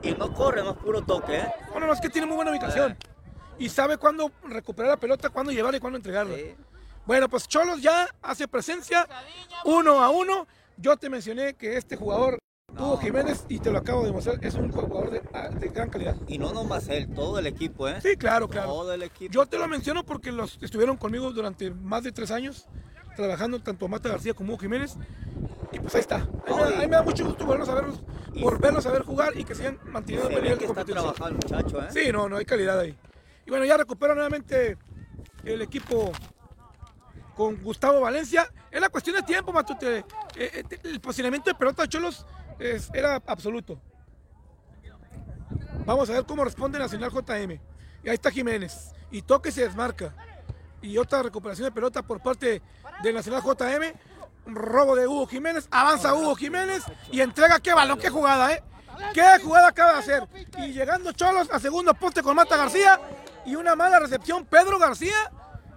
Y 0.02 0.12
no 0.14 0.34
corre, 0.34 0.64
no 0.64 0.72
es 0.72 0.78
puro 0.78 1.04
toque, 1.04 1.38
¿eh? 1.38 1.54
No, 1.74 1.80
no, 1.80 1.88
no, 1.88 1.94
es 1.94 2.02
que 2.02 2.10
tiene 2.10 2.26
muy 2.28 2.36
buena 2.36 2.52
ubicación. 2.52 2.98
Y 3.60 3.70
sabe 3.70 3.98
cuándo 3.98 4.32
recuperar 4.44 4.90
la 4.92 4.98
pelota, 4.98 5.30
cuándo 5.30 5.52
llevarla 5.52 5.78
y 5.78 5.80
cuándo 5.80 5.98
entregarla. 5.98 6.36
Sí. 6.36 6.56
Bueno, 7.06 7.30
pues 7.30 7.48
Cholos 7.48 7.80
ya 7.82 8.08
hace 8.24 8.48
presencia 8.48 9.08
uno 9.66 10.02
a 10.04 10.10
uno. 10.10 10.48
Yo 10.78 10.98
te 10.98 11.10
mencioné 11.10 11.54
que 11.54 11.78
este 11.78 11.96
jugador, 11.96 12.40
Hugo 12.78 12.98
Jiménez, 12.98 13.46
y 13.50 13.60
te 13.60 13.72
lo 13.72 13.80
acabo 13.80 14.02
de 14.02 14.08
demostrar, 14.08 14.40
es 14.42 14.56
un 14.56 14.72
jugador 14.72 15.12
de, 15.12 15.22
de 15.60 15.68
gran 15.70 15.90
calidad. 15.90 16.16
Y 16.28 16.38
no 16.38 16.52
nomás 16.54 16.88
él, 16.90 17.08
todo 17.14 17.38
el 17.40 17.48
equipo, 17.48 17.88
¿eh? 17.88 18.00
Sí, 18.02 18.16
claro, 18.16 18.48
claro. 18.48 18.70
Todo 18.70 18.94
el 18.94 19.04
equipo. 19.04 19.32
Yo 19.32 19.46
te 19.46 19.58
lo 19.58 19.68
menciono 19.68 20.06
porque 20.06 20.32
los 20.32 20.58
estuvieron 20.62 20.98
conmigo 20.98 21.32
durante 21.32 21.70
más 21.72 22.04
de 22.04 22.12
tres 22.12 22.32
años, 22.32 22.68
trabajando 23.16 23.62
tanto 23.62 23.88
Mata 23.88 24.10
García 24.10 24.34
como 24.34 24.54
Hugo 24.54 24.62
Jiménez. 24.62 24.96
Y 25.72 25.80
pues 25.80 25.96
ahí 25.96 26.02
está. 26.02 26.28
Ahí 26.48 26.54
me, 26.56 26.64
ahí 26.64 26.88
me 26.88 26.96
da 26.96 27.04
mucho 27.04 27.26
gusto 27.26 27.46
verlos 27.46 27.70
a 27.70 27.76
verlos, 27.76 28.02
por 28.42 28.60
verlos 28.60 28.86
a 28.86 28.92
ver 28.92 29.04
jugar 29.04 29.38
y 29.38 29.44
que 29.44 29.56
sigan 29.56 29.80
manteniendo 29.86 30.30
el 30.30 30.36
ve 30.36 30.42
nivel 30.42 30.58
que 30.58 30.66
de 30.66 30.72
está 30.72 30.86
trabajando 30.86 31.28
el 31.28 31.36
muchacho, 31.36 31.82
¿eh? 31.82 31.88
Sí, 31.92 32.12
no, 32.12 32.28
no 32.28 32.38
hay 32.38 32.46
calidad 32.46 32.80
ahí. 32.80 32.98
Y 33.46 33.50
bueno, 33.50 33.66
ya 33.66 33.78
recupera 33.78 34.14
nuevamente 34.14 34.78
el 35.44 35.62
equipo 35.62 36.12
con 37.36 37.62
Gustavo 37.64 38.02
Valencia. 38.02 38.52
Es 38.70 38.82
la 38.82 38.90
cuestión 38.90 39.16
de 39.16 39.24
tiempo, 39.24 39.52
Matute. 39.52 40.00
Eh, 40.00 40.04
eh, 40.36 40.64
el 40.84 41.00
posicionamiento 41.02 41.50
de 41.50 41.56
pelota 41.56 41.84
de 41.84 41.90
Cholos 41.90 42.26
es- 42.62 42.90
era 42.94 43.22
absoluto. 43.26 43.80
Vamos 45.86 46.10
a 46.10 46.14
ver 46.14 46.26
cómo 46.26 46.44
responde 46.44 46.80
Nacional 46.80 47.12
JM. 47.12 47.60
Y 48.04 48.10
ahí 48.10 48.16
está 48.16 48.32
Jiménez. 48.32 48.94
Y 49.10 49.22
toque 49.24 49.52
se 49.52 49.62
desmarca. 49.62 50.14
Y 50.82 50.98
otra 50.98 51.22
recuperación 51.24 51.66
de 51.66 51.72
pelota 51.72 52.02
por 52.02 52.22
parte 52.22 52.62
de 53.04 53.14
Nacional 53.14 53.42
JM. 53.44 53.94
Robo 54.48 54.96
de 54.96 55.08
Hugo 55.08 55.28
Jiménez. 55.28 55.68
Avanza 55.72 56.14
Hugo 56.14 56.36
Jiménez 56.36 56.84
y 57.12 57.22
entrega 57.22 57.60
qué 57.60 57.74
balón, 57.74 58.00
qué 58.00 58.10
jugada, 58.10 58.54
¿eh? 58.54 58.64
¿Qué 59.14 59.24
jugada 59.44 59.68
acaba 59.70 59.94
de 59.94 60.00
hacer? 60.00 60.28
Y 60.60 60.74
llegando 60.74 61.12
Cholos 61.12 61.50
a 61.52 61.60
segundo 61.60 61.94
poste 61.94 62.22
con 62.24 62.36
Mata 62.36 62.58
García. 62.58 63.00
Y 63.46 63.56
una 63.56 63.76
mala 63.76 64.00
recepción. 64.00 64.46
Pedro 64.46 64.78
García 64.80 65.32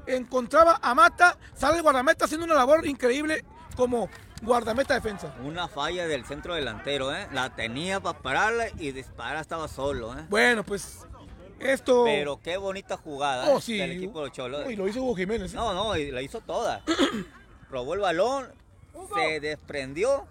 encontraba 0.06 0.78
a 0.82 0.94
Mata. 0.94 1.38
Sale 1.54 1.76
el 1.78 1.82
guardameta 1.82 2.26
haciendo 2.26 2.44
una 2.46 2.54
labor 2.54 2.86
increíble 2.86 3.44
como 3.76 4.08
guardameta 4.42 4.94
defensa. 4.94 5.34
Una 5.44 5.68
falla 5.68 6.06
del 6.06 6.24
centro 6.24 6.54
delantero, 6.54 7.14
¿eh? 7.14 7.28
La 7.32 7.54
tenía 7.54 8.00
para 8.00 8.18
pararla 8.18 8.66
y 8.78 8.92
disparar 8.92 9.40
estaba 9.40 9.68
solo, 9.68 10.16
¿eh? 10.18 10.24
Bueno, 10.28 10.64
pues 10.64 11.06
esto. 11.60 12.04
Pero 12.04 12.40
qué 12.42 12.56
bonita 12.56 12.96
jugada 12.96 13.48
Oh, 13.50 13.58
¿eh? 13.58 13.62
sí. 13.62 13.78
del 13.78 13.92
equipo 13.92 14.20
de 14.20 14.26
los 14.26 14.36
Cholos. 14.36 14.66
Uy, 14.66 14.76
lo 14.76 14.86
hizo 14.88 15.02
Hugo 15.02 15.16
Jiménez. 15.16 15.52
¿eh? 15.52 15.56
No, 15.56 15.72
no, 15.72 15.96
y 15.96 16.10
la 16.10 16.20
hizo 16.22 16.40
toda. 16.40 16.82
Robó 17.70 17.94
el 17.94 18.00
balón, 18.00 18.48
se 19.14 19.40
desprendió 19.40 20.26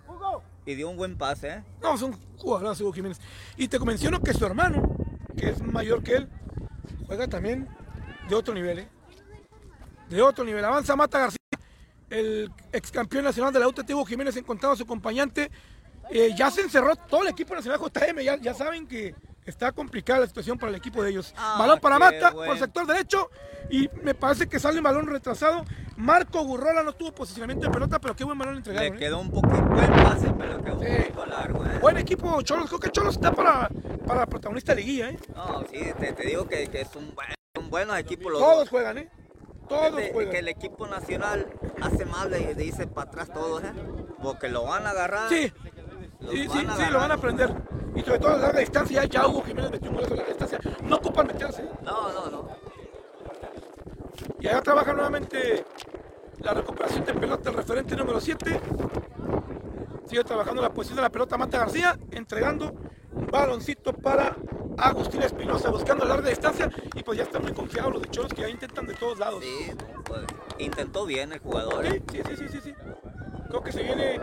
y 0.66 0.76
dio 0.76 0.90
un 0.90 0.98
buen 0.98 1.18
pase, 1.18 1.50
¿eh? 1.50 1.64
No, 1.82 1.96
es 1.96 2.02
un 2.02 2.18
jugadorazo 2.38 2.84
Hugo 2.84 2.94
Jiménez. 2.94 3.20
Y 3.58 3.68
te 3.68 3.80
menciono 3.80 4.22
que 4.22 4.34
su 4.34 4.46
hermano, 4.46 4.96
que 5.38 5.50
es 5.50 5.62
mayor 5.62 6.04
que 6.04 6.16
él, 6.18 6.30
juega 7.08 7.28
también 7.28 7.68
de 8.30 8.36
otro 8.36 8.54
nivel, 8.54 8.80
¿eh? 8.80 8.88
De 10.10 10.22
otro 10.22 10.44
nivel. 10.46 10.64
Avanza 10.64 10.96
Mata 10.96 11.20
García, 11.20 11.40
el 12.14 12.52
ex 12.72 12.92
campeón 12.92 13.24
nacional 13.24 13.52
de 13.52 13.60
la 13.60 13.68
UTT 13.68 13.90
Hugo 13.92 14.06
Jiménez 14.06 14.36
encontrado 14.38 14.74
a 14.74 14.78
su 14.78 14.84
acompañante. 14.84 15.52
Eh, 16.12 16.34
ya 16.38 16.52
se 16.52 16.62
encerró 16.62 16.96
todo 16.96 17.22
el 17.24 17.30
equipo 17.30 17.56
nacional 17.56 17.80
JM, 17.80 18.20
ya, 18.20 18.36
ya 18.38 18.54
saben 18.54 18.86
que 18.88 19.16
está 19.46 19.72
complicada 19.72 20.20
la 20.22 20.28
situación 20.28 20.58
para 20.58 20.70
el 20.70 20.76
equipo 20.76 21.02
de 21.02 21.10
ellos. 21.12 21.34
Ah, 21.38 21.56
balón 21.60 21.80
para 21.80 21.98
Mata 21.98 22.32
bueno. 22.32 22.52
por 22.52 22.60
sector 22.60 22.86
derecho 22.86 23.30
y 23.70 23.90
me 24.04 24.14
parece 24.14 24.48
que 24.48 24.60
sale 24.60 24.78
un 24.78 24.84
balón 24.84 25.08
retrasado. 25.08 25.64
Marco 25.96 26.44
Gurrola 26.44 26.84
no 26.84 26.94
tuvo 26.94 27.14
posicionamiento 27.14 27.68
de 27.68 27.72
pelota, 27.74 28.00
pero 28.00 28.16
qué 28.16 28.24
buen 28.26 28.38
balón 28.38 28.58
entregaron. 28.58 28.90
Le 28.92 28.96
¿eh? 28.96 29.00
quedó 29.00 29.20
un 29.20 29.32
poquito 29.32 29.62
buen 29.64 29.92
pase, 29.94 30.34
pero 30.38 30.62
quedó 30.64 30.76
un 30.80 30.86
Sí. 30.86 30.96
poquito 30.98 31.26
largo, 31.26 31.66
¿eh? 31.66 31.80
Buen 31.82 31.98
equipo 31.98 32.42
Cholos, 32.42 32.68
creo 32.68 32.80
que 32.80 32.90
Cholos 32.92 33.16
está 33.16 33.32
para, 33.32 33.70
para 34.06 34.26
protagonista 34.26 34.76
de 34.76 34.82
liguilla, 34.82 35.10
¿eh? 35.12 35.20
No, 35.36 35.64
sí, 35.72 35.80
te, 36.00 36.14
te 36.14 36.28
digo 36.28 36.48
que, 36.48 36.68
que 36.68 36.82
es 36.82 36.96
un 36.96 37.14
buen, 37.16 37.28
son 37.56 37.70
buenos 37.70 37.98
equipos 37.98 38.32
los 38.32 38.42
Todos 38.42 38.58
dos. 38.60 38.70
juegan, 38.70 38.98
¿eh? 38.98 39.10
Todos 39.68 39.92
juegan. 40.12 40.32
que 40.32 40.40
el 40.40 40.48
equipo 40.48 40.88
nacional 40.88 41.48
hace 41.82 42.06
mal 42.06 42.30
de, 42.30 42.54
de 42.56 42.66
irse 42.66 42.88
para 42.88 43.10
atrás 43.10 43.32
todos, 43.34 43.64
¿eh? 43.64 43.74
Porque 44.22 44.50
lo 44.50 44.64
van 44.64 44.86
a 44.88 44.92
agarrar. 44.92 45.30
Sí, 45.30 45.52
sí, 46.32 46.48
sí, 46.50 46.66
lo 46.92 47.00
van 47.00 47.12
a 47.12 47.16
aprender. 47.16 47.54
Y 47.96 48.02
sobre 48.02 48.20
todo 48.20 48.34
a 48.34 48.38
larga 48.38 48.60
distancia, 48.60 49.06
ya 49.06 49.28
Hugo 49.28 49.44
Jiménez 49.44 49.72
metió 49.72 49.90
un 49.90 49.96
golazo 49.96 50.14
a 50.14 50.18
larga 50.18 50.34
distancia. 50.34 50.60
No 50.84 50.96
ocupan 50.98 51.28
meterse. 51.28 51.64
¿eh? 51.64 51.70
No, 51.84 52.12
no, 52.12 52.30
no. 52.30 52.48
Y 54.40 54.48
allá 54.48 54.62
trabaja 54.62 54.94
nuevamente 54.94 55.66
la 56.40 56.54
recuperación 56.54 57.06
de 57.06 57.14
pelota, 57.14 57.50
el 57.50 57.56
referente 57.56 57.96
número 57.96 58.20
7. 58.20 58.60
Sigue 60.08 60.24
trabajando 60.24 60.62
la 60.62 60.70
posición 60.74 60.98
de 60.98 61.02
la 61.04 61.10
pelota 61.10 61.38
Mata 61.38 61.60
García, 61.60 61.98
entregando 62.12 62.74
un 63.14 63.28
baloncito 63.28 63.94
para 63.94 64.36
Agustín 64.78 65.22
Espinosa, 65.22 65.70
buscando 65.70 66.06
larga 66.06 66.30
distancia. 66.30 66.70
Y 66.96 67.04
pues 67.04 67.18
ya 67.18 67.24
están 67.24 67.44
muy 67.44 67.54
confiados 67.54 67.94
los 67.94 68.02
de 68.02 68.10
Cholos 68.10 68.34
que 68.34 68.42
ya 68.42 68.50
intentan 68.50 68.88
de 68.88 68.94
todos 68.96 69.20
lados. 69.20 69.44
Sí, 69.44 69.72
pues, 70.06 70.22
intentó 70.58 71.06
bien 71.06 71.34
el 71.34 71.40
jugador. 71.40 71.86
Sí, 71.86 71.96
¿eh? 71.96 72.04
sí, 72.12 72.22
sí, 72.28 72.36
sí, 72.38 72.48
sí, 72.50 72.62
sí. 72.64 72.74
Creo 73.50 73.64
que 73.64 73.72
se 73.72 73.84
viene, 73.84 74.16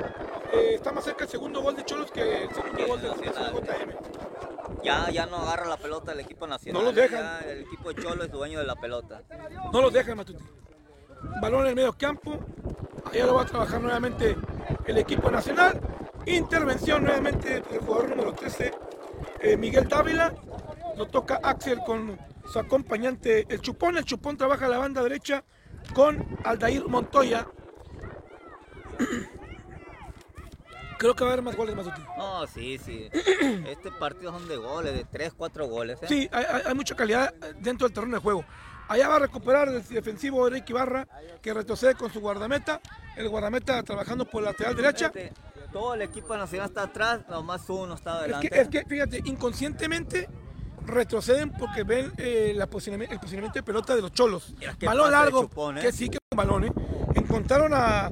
eh, 0.53 0.75
está 0.75 0.93
más 0.93 1.05
cerca 1.05 1.25
el 1.25 1.31
segundo 1.31 1.63
gol 1.63 1.77
de 1.77 1.85
Cholos 1.85 2.11
que 2.11 2.45
el 2.45 2.55
segundo 2.55 2.87
gol 2.87 3.03
Nacional. 3.03 3.53
JM. 3.55 4.83
Ya, 4.83 5.11
ya 5.11 5.27
no 5.27 5.37
agarra 5.37 5.67
la 5.67 5.77
pelota 5.77 6.13
el 6.13 6.21
equipo 6.21 6.47
nacional. 6.47 6.83
No 6.83 6.89
los 6.89 6.97
dejan. 6.97 7.21
Ya 7.21 7.41
el 7.51 7.61
equipo 7.61 7.93
de 7.93 8.03
Cholo 8.03 8.25
es 8.25 8.31
dueño 8.31 8.59
de 8.59 8.67
la 8.67 8.77
pelota. 8.77 9.23
No 9.73 9.83
los 9.83 9.93
dejan, 9.93 10.17
Matuti. 10.17 10.43
Balón 11.41 11.63
en 11.63 11.69
el 11.69 11.75
medio 11.77 11.93
campo. 11.93 12.39
Allá 13.05 13.27
lo 13.27 13.35
va 13.35 13.43
a 13.43 13.47
trabajar 13.47 13.81
nuevamente 13.81 14.37
el 14.87 14.99
equipo 14.99 15.31
nacional. 15.31 15.81
Intervención 16.27 17.05
nuevamente 17.05 17.61
del 17.61 17.81
jugador 17.81 18.11
número 18.11 18.33
13, 18.35 18.73
eh, 19.43 19.57
Miguel 19.57 19.89
Dávila. 19.89 20.35
Lo 20.97 21.07
toca 21.07 21.41
Axel 21.43 21.81
con 21.87 22.19
su 22.51 22.59
acompañante, 22.59 23.47
el 23.49 23.61
Chupón. 23.61 23.97
El 23.97 24.05
Chupón 24.05 24.37
trabaja 24.37 24.69
la 24.69 24.79
banda 24.79 25.03
derecha 25.03 25.45
con 25.95 26.39
Aldair 26.45 26.87
Montoya. 26.87 27.47
Creo 30.99 31.15
que 31.15 31.25
va 31.25 31.31
a 31.31 31.33
haber 31.33 31.43
más 31.45 31.57
goles, 31.57 31.75
Matuti. 31.75 32.03
No, 32.19 32.47
sí, 32.47 32.77
sí. 32.77 33.09
Este 33.67 33.91
partido 33.91 34.33
son 34.33 34.47
de 34.47 34.57
goles, 34.57 34.93
de 34.93 35.05
3, 35.05 35.33
4 35.35 35.67
goles. 35.67 35.99
¿eh? 36.03 36.07
Sí, 36.07 36.29
hay 36.31 36.75
mucha 36.75 36.95
calidad 36.95 37.33
dentro 37.59 37.89
del 37.89 37.95
terreno 37.95 38.17
de 38.17 38.23
juego. 38.23 38.45
Allá 38.87 39.09
va 39.09 39.17
a 39.17 39.21
recuperar 39.21 39.69
el 39.69 39.83
defensivo 39.87 40.47
Eric 40.49 40.69
Ibarra, 40.69 41.07
que 41.41 41.55
retrocede 41.55 41.95
con 41.95 42.13
su 42.13 42.21
guardameta. 42.21 42.81
El 43.17 43.29
guardameta 43.29 43.83
trabajando 43.85 44.25
por 44.25 44.43
la 44.43 44.51
lateral 44.51 44.77
derecha. 44.77 45.07
Este, 45.07 45.33
todo 45.73 45.95
el 45.95 46.03
equipo 46.03 46.37
nacional 46.37 46.69
está 46.69 46.83
atrás, 46.85 47.21
nomás 47.29 47.69
uno 47.69 47.95
está 47.95 48.11
Es 48.13 48.19
adelante. 48.21 48.49
que, 48.51 48.61
es 48.61 48.69
que, 48.69 48.85
fíjate, 48.85 49.23
inconscientemente 49.25 50.29
retroceden 50.87 51.51
porque 51.53 51.85
ven 51.85 52.13
eh, 52.17 52.53
la 52.57 52.67
posicionamiento, 52.67 53.13
el 53.15 53.21
posicionamiento 53.21 53.59
de 53.59 53.63
pelota 53.63 53.95
de 53.95 54.03
los 54.03 54.13
cholos. 54.13 54.55
Balón 54.83 55.11
largo, 55.11 55.43
Chupón, 55.43 55.79
¿eh? 55.79 55.83
que 55.83 55.93
sí 55.93 56.09
que 56.09 56.17
es 56.17 56.23
un 56.33 56.37
balón, 56.37 56.65
¿eh? 56.65 56.73
Encontraron 57.15 57.73
a 57.75 58.11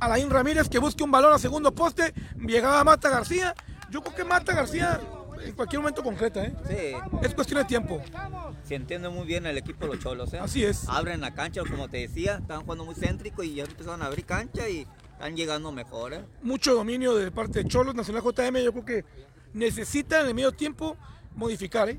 Alain 0.00 0.30
Ramírez 0.30 0.68
que 0.68 0.78
busca 0.78 1.04
un 1.04 1.10
balón 1.10 1.32
a 1.34 1.38
segundo 1.38 1.74
poste. 1.74 2.14
Llegaba 2.38 2.82
Mata 2.84 3.10
García. 3.10 3.54
Yo 3.90 4.02
creo 4.02 4.14
que 4.14 4.24
Mata 4.24 4.54
García 4.54 5.00
en 5.42 5.52
cualquier 5.52 5.80
momento 5.80 6.02
concreta, 6.02 6.44
¿eh? 6.44 6.54
Sí, 6.66 6.96
Es 7.22 7.34
cuestión 7.34 7.60
de 7.60 7.66
tiempo. 7.66 8.00
se 8.64 8.74
entiende 8.74 9.08
muy 9.08 9.26
bien 9.26 9.46
el 9.46 9.58
equipo 9.58 9.86
de 9.86 9.94
los 9.94 10.02
cholos. 10.02 10.32
¿eh? 10.32 10.38
Así 10.38 10.64
es. 10.64 10.88
Abren 10.88 11.20
la 11.20 11.34
cancha, 11.34 11.60
como 11.68 11.88
te 11.88 11.98
decía, 11.98 12.36
estaban 12.40 12.62
jugando 12.64 12.84
muy 12.84 12.94
céntrico 12.94 13.42
y 13.42 13.54
ya 13.54 13.64
empezaron 13.64 14.02
a 14.02 14.06
abrir 14.06 14.24
cancha 14.24 14.68
y 14.68 14.86
están 15.16 15.34
llegando 15.34 15.72
mejor. 15.72 16.12
¿eh? 16.12 16.22
mucho 16.42 16.74
dominio 16.74 17.14
de 17.14 17.30
parte 17.30 17.62
de 17.62 17.68
Cholos, 17.68 17.94
Nacional 17.94 18.22
JM, 18.22 18.56
yo 18.58 18.72
creo 18.72 18.84
que 18.84 19.04
necesita 19.54 20.20
en 20.20 20.26
el 20.26 20.34
medio 20.34 20.52
tiempo 20.52 20.96
modificar, 21.34 21.88
¿eh? 21.88 21.98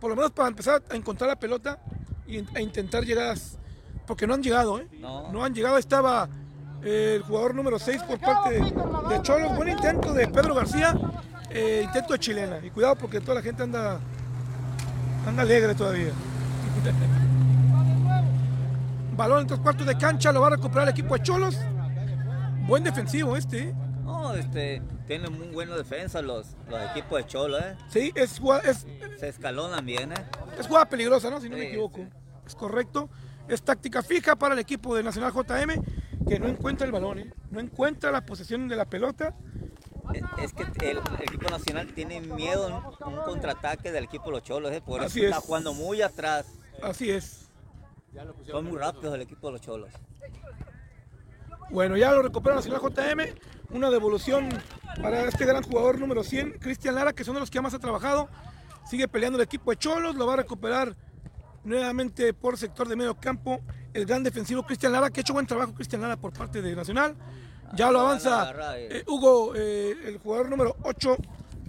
por 0.00 0.10
lo 0.10 0.16
menos 0.16 0.30
para 0.30 0.48
empezar 0.48 0.80
a 0.88 0.94
encontrar 0.94 1.28
la 1.28 1.36
pelota 1.36 1.80
y 2.26 2.38
a 2.54 2.60
intentar 2.60 3.04
llegadas, 3.04 3.58
porque 4.06 4.28
no 4.28 4.34
han 4.34 4.42
llegado, 4.42 4.78
¿eh? 4.78 4.86
No. 5.00 5.44
han 5.44 5.54
llegado, 5.54 5.76
estaba 5.76 6.28
eh, 6.84 7.14
el 7.16 7.22
jugador 7.22 7.56
número 7.56 7.80
6 7.80 8.04
por 8.04 8.20
parte 8.20 8.52
de, 8.52 8.60
de 8.60 9.22
Cholos, 9.22 9.56
buen 9.56 9.68
intento 9.68 10.12
de 10.12 10.28
Pedro 10.28 10.54
García, 10.54 10.94
eh, 11.50 11.82
intento 11.84 12.12
de 12.12 12.20
chilena, 12.20 12.60
y 12.64 12.70
cuidado 12.70 12.94
porque 12.94 13.20
toda 13.20 13.34
la 13.34 13.42
gente 13.42 13.64
anda, 13.64 13.98
anda 15.26 15.42
alegre 15.42 15.74
todavía. 15.74 16.12
Balón 19.16 19.40
en 19.40 19.46
tres 19.48 19.60
cuartos 19.60 19.84
de 19.84 19.98
cancha, 19.98 20.30
lo 20.30 20.40
va 20.40 20.46
a 20.46 20.50
recuperar 20.50 20.84
el 20.84 20.90
equipo 20.92 21.16
de 21.16 21.22
Cholos. 21.24 21.58
Buen 22.66 22.84
defensivo 22.84 23.36
este, 23.36 23.68
¿eh? 23.70 23.74
No, 24.04 24.34
este, 24.34 24.82
tienen 25.06 25.32
muy 25.36 25.48
buena 25.48 25.76
defensa 25.76 26.22
los, 26.22 26.48
los 26.68 26.80
equipos 26.90 27.18
de 27.18 27.26
Cholo, 27.26 27.58
¿eh? 27.58 27.76
Sí, 27.88 28.12
es, 28.14 28.40
es, 28.64 28.86
Se 29.18 29.28
escalonan 29.28 29.84
bien, 29.84 30.12
¿eh? 30.12 30.24
es 30.58 30.66
jugada 30.66 30.88
peligrosa, 30.88 31.30
¿no? 31.30 31.40
Si 31.40 31.48
no 31.48 31.56
me 31.56 31.68
equivoco. 31.68 31.98
sí. 32.00 32.08
Es 32.46 32.54
correcto. 32.54 33.08
Es 33.48 33.62
táctica 33.62 34.02
fija 34.02 34.36
para 34.36 34.54
el 34.54 34.60
equipo 34.60 34.94
de 34.94 35.02
Nacional 35.02 35.32
JM 35.32 35.82
que 36.28 36.38
no 36.38 36.46
encuentra 36.48 36.86
el 36.86 36.92
balón, 36.92 37.18
¿eh? 37.18 37.32
no 37.50 37.60
encuentra 37.60 38.10
la 38.12 38.24
posesión 38.24 38.68
de 38.68 38.76
la 38.76 38.84
pelota. 38.84 39.34
Es, 40.14 40.22
es 40.38 40.52
que 40.52 40.90
el, 40.90 40.98
el 40.98 41.22
equipo 41.22 41.48
nacional 41.50 41.92
tiene 41.94 42.20
miedo 42.20 42.68
a 42.68 43.06
un, 43.06 43.14
un 43.14 43.22
contraataque 43.22 43.90
del 43.92 44.04
equipo 44.04 44.26
de 44.26 44.30
los 44.32 44.42
Cholos, 44.42 44.72
¿eh? 44.72 44.80
Por 44.84 45.00
eso 45.00 45.06
Así 45.06 45.24
está 45.24 45.38
es. 45.38 45.44
jugando 45.44 45.74
muy 45.74 46.02
atrás. 46.02 46.46
Así 46.82 47.10
es. 47.10 47.48
Son 48.50 48.64
muy 48.66 48.78
rápidos 48.78 49.14
el 49.14 49.22
equipo 49.22 49.48
de 49.48 49.52
los 49.54 49.60
Cholos. 49.60 49.90
Bueno, 51.72 51.96
ya 51.96 52.12
lo 52.12 52.20
recupera 52.20 52.54
Nacional 52.54 52.82
JM. 52.82 53.34
Una 53.70 53.90
devolución 53.90 54.50
para 55.00 55.24
este 55.24 55.46
gran 55.46 55.62
jugador 55.62 55.98
número 55.98 56.22
100, 56.22 56.58
Cristian 56.60 56.94
Lara, 56.94 57.14
que 57.14 57.24
son 57.24 57.32
de 57.32 57.40
los 57.40 57.50
que 57.50 57.62
más 57.62 57.72
ha 57.72 57.78
trabajado. 57.78 58.28
Sigue 58.88 59.08
peleando 59.08 59.38
el 59.38 59.44
equipo 59.44 59.70
de 59.70 59.78
Cholos, 59.78 60.14
lo 60.16 60.26
va 60.26 60.34
a 60.34 60.36
recuperar 60.36 60.94
nuevamente 61.64 62.34
por 62.34 62.58
sector 62.58 62.88
de 62.88 62.96
medio 62.96 63.14
campo 63.14 63.60
el 63.94 64.04
gran 64.04 64.22
defensivo 64.22 64.64
Cristian 64.64 64.92
Lara, 64.92 65.08
que 65.08 65.20
ha 65.20 65.22
hecho 65.22 65.32
buen 65.32 65.46
trabajo 65.46 65.72
Cristian 65.72 66.02
Lara 66.02 66.18
por 66.18 66.34
parte 66.34 66.60
de 66.60 66.76
Nacional. 66.76 67.16
Ya 67.74 67.90
lo 67.90 68.00
avanza 68.00 68.42
Agarra, 68.42 68.78
eh. 68.78 68.88
eh, 68.90 69.04
Hugo, 69.06 69.54
eh, 69.56 69.96
el 70.04 70.18
jugador 70.18 70.50
número 70.50 70.76
8, 70.82 71.16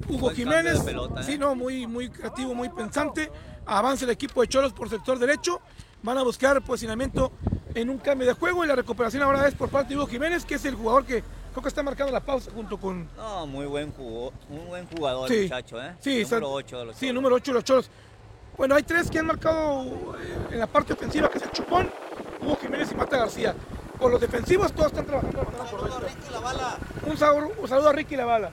Hugo 0.10 0.32
Jiménez. 0.32 0.82
pelota, 0.82 1.22
¿eh? 1.22 1.24
Sí, 1.24 1.38
no, 1.38 1.56
muy, 1.56 1.88
muy 1.88 2.10
creativo, 2.10 2.54
muy 2.54 2.68
pensante. 2.68 3.32
Avanza 3.66 4.04
el 4.04 4.12
equipo 4.12 4.42
de 4.42 4.50
Cholos 4.50 4.74
por 4.74 4.90
sector 4.90 5.18
derecho. 5.18 5.62
Van 6.04 6.18
a 6.18 6.24
buscar 6.24 6.62
posicionamiento 6.62 7.32
en 7.74 7.90
un 7.90 7.98
cambio 7.98 8.28
de 8.28 8.34
juego 8.34 8.64
y 8.64 8.68
la 8.68 8.76
recuperación 8.76 9.24
ahora 9.24 9.48
es 9.48 9.56
por 9.56 9.70
parte 9.70 9.90
de 9.90 9.96
Hugo 9.98 10.08
Jiménez, 10.08 10.44
que 10.46 10.56
es 10.56 10.66
el 10.66 10.76
jugador 10.76 11.06
que 11.06 11.24
creo 11.52 11.62
que 11.64 11.70
está 11.70 11.82
marcando 11.82 12.12
la 12.12 12.20
pausa 12.20 12.52
junto 12.54 12.78
con... 12.78 13.08
No, 13.16 13.48
muy 13.48 13.66
buen 13.66 13.92
jugador, 13.94 14.34
muy 14.50 14.66
buen 14.68 14.86
jugador 14.88 15.30
Sí, 15.30 15.44
muchacho, 15.44 15.82
¿eh? 15.82 15.96
sí, 16.02 16.22
está- 16.22 16.36
Número 16.36 16.54
8 16.56 16.78
de 16.80 16.86
los 16.86 16.96
Sí, 16.98 17.12
número 17.14 17.36
8 17.36 17.52
de 17.52 17.56
los 17.56 17.64
Cholos. 17.64 17.90
Bueno, 18.58 18.76
hay 18.76 18.84
tres 18.84 19.10
que 19.10 19.18
han 19.20 19.26
marcado 19.28 19.84
eh, 20.20 20.48
en 20.52 20.60
la 20.60 20.68
parte 20.68 20.94
ofensiva, 20.94 21.30
que 21.30 21.38
es 21.40 21.44
el 21.46 21.52
Chupón, 21.52 21.90
Hugo 22.42 22.58
Jiménez 22.62 22.92
y 22.92 22.96
Mata 22.96 23.18
García. 23.18 23.56
Por 24.00 24.12
los 24.12 24.20
defensivos 24.20 24.74
todos 24.74 24.88
están 24.88 25.06
trabajando. 25.06 25.40
de 25.40 25.46
manera 25.46 25.70
correcta. 25.90 26.78
Un 27.08 27.18
saludo, 27.18 27.52
un 27.60 27.68
saludo 27.68 27.90
a 27.90 27.94
Ricky 27.94 28.16
Lavala. 28.18 28.52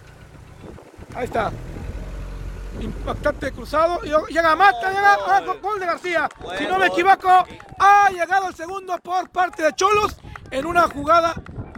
Ahí 1.15 1.25
está. 1.25 1.51
Impactante 2.81 3.53
cruzado. 3.53 4.01
Y 4.05 4.33
llega 4.33 4.55
Mata, 4.57 4.91
llega 4.91 5.19
ah, 5.27 5.43
gol, 5.61 5.81
de 5.81 5.87
García. 5.87 6.29
Si 6.59 6.67
no 6.67 6.79
me 6.79 6.87
equivoco, 6.87 7.29
ha 7.79 8.11
llegado 8.11 8.49
el 8.49 8.55
segundo 8.55 8.97
por 8.99 9.29
parte 9.31 9.63
de 9.63 9.73
Cholos 9.75 10.17
en 10.51 10.67
una 10.67 10.83
jugada 10.89 11.35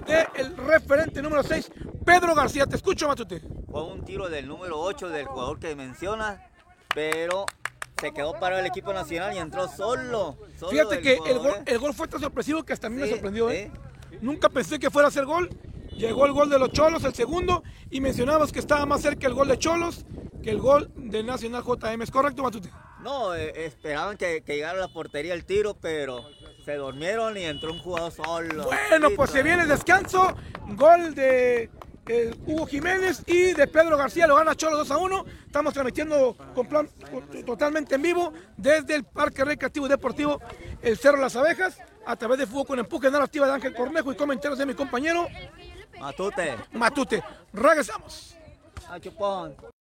del 0.06 0.56
referente 0.56 1.22
número 1.22 1.42
6, 1.42 1.70
Pedro 2.04 2.34
García. 2.34 2.66
Te 2.66 2.76
escucho, 2.76 3.08
Matute. 3.08 3.42
Fue 3.70 3.84
un 3.84 4.04
tiro 4.04 4.28
del 4.28 4.46
número 4.46 4.78
8 4.80 5.08
del 5.08 5.26
jugador 5.26 5.58
que 5.58 5.74
menciona, 5.74 6.50
pero 6.94 7.46
se 8.00 8.12
quedó 8.12 8.38
para 8.38 8.60
el 8.60 8.66
equipo 8.66 8.92
nacional 8.92 9.32
y 9.34 9.38
entró 9.38 9.68
solo. 9.68 10.36
solo 10.58 10.72
Fíjate 10.72 11.00
que 11.00 11.12
el 11.12 11.18
jugador, 11.18 11.42
gol, 11.42 11.52
¿eh? 11.52 11.62
el 11.66 11.78
gol 11.78 11.94
fue 11.94 12.08
tan 12.08 12.20
sorpresivo 12.20 12.62
que 12.64 12.72
hasta 12.72 12.88
a 12.88 12.90
mí 12.90 13.00
me 13.00 13.08
sorprendió. 13.08 13.50
¿eh? 13.50 13.70
Nunca 14.20 14.48
pensé 14.48 14.78
que 14.78 14.90
fuera 14.90 15.08
a 15.08 15.10
ser 15.10 15.24
gol. 15.24 15.48
Llegó 15.96 16.26
el 16.26 16.32
gol 16.32 16.48
de 16.50 16.58
los 16.58 16.70
Cholos, 16.72 17.04
el 17.04 17.14
segundo, 17.14 17.62
y 17.90 18.00
mencionabas 18.00 18.50
que 18.52 18.58
estaba 18.58 18.86
más 18.86 19.02
cerca 19.02 19.26
el 19.26 19.34
gol 19.34 19.48
de 19.48 19.58
Cholos 19.58 20.04
que 20.42 20.50
el 20.50 20.58
gol 20.58 20.90
de 20.96 21.22
Nacional 21.22 21.62
JM. 21.62 22.02
¿Es 22.02 22.10
correcto, 22.10 22.42
Matute? 22.42 22.68
No, 23.02 23.34
eh, 23.34 23.66
esperaban 23.66 24.16
que, 24.16 24.42
que 24.42 24.54
llegara 24.56 24.78
a 24.78 24.80
la 24.80 24.88
portería 24.88 25.34
el 25.34 25.44
tiro, 25.44 25.74
pero 25.80 26.24
se 26.64 26.74
durmieron 26.74 27.36
y 27.36 27.44
entró 27.44 27.72
un 27.72 27.78
jugador 27.78 28.10
solo. 28.12 28.64
Bueno, 28.64 29.10
pues 29.14 29.30
se 29.30 29.42
viene 29.42 29.62
el 29.62 29.68
descanso. 29.68 30.34
Gol 30.76 31.14
de 31.14 31.70
eh, 32.08 32.34
Hugo 32.46 32.66
Jiménez 32.66 33.22
y 33.26 33.52
de 33.52 33.66
Pedro 33.68 33.96
García. 33.96 34.26
Lo 34.26 34.34
gana 34.36 34.56
Cholos 34.56 34.78
2 34.88 34.90
a 34.90 34.98
1. 34.98 35.24
Estamos 35.46 35.72
transmitiendo 35.74 36.36
con 36.54 36.66
plan- 36.66 36.88
totalmente 37.46 37.94
en 37.96 38.02
vivo 38.02 38.32
desde 38.56 38.96
el 38.96 39.04
Parque 39.04 39.44
Recreativo 39.44 39.86
y 39.86 39.88
Deportivo 39.90 40.40
El 40.80 40.96
Cerro 40.98 41.18
Las 41.20 41.36
Abejas 41.36 41.78
a 42.04 42.16
través 42.16 42.38
de 42.38 42.46
Fútbol 42.46 42.66
con 42.66 42.78
Empuje 42.80 43.10
narrativa 43.12 43.46
de 43.46 43.52
Ángel 43.52 43.74
Cornejo 43.74 44.10
y 44.12 44.16
comentarios 44.16 44.58
de 44.58 44.66
mi 44.66 44.74
compañero 44.74 45.28
Matute. 46.02 46.58
Matute. 46.72 47.22
Regresamos. 47.52 48.36
Ah, 48.88 48.98
chupón. 48.98 49.71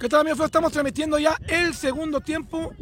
¿Qué 0.00 0.08
tal, 0.08 0.20
amigos? 0.22 0.40
Estamos 0.40 0.72
transmitiendo 0.72 1.18
ya 1.18 1.36
el 1.46 1.74
segundo 1.74 2.22
tiempo. 2.22 2.72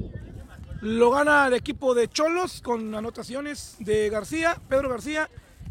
Lo 0.82 1.10
gana 1.10 1.48
el 1.48 1.54
equipo 1.54 1.92
de 1.92 2.06
Cholos 2.06 2.62
con 2.62 2.94
anotaciones 2.94 3.74
de 3.80 4.08
García, 4.08 4.56
Pedro 4.68 4.88
García 4.88 5.28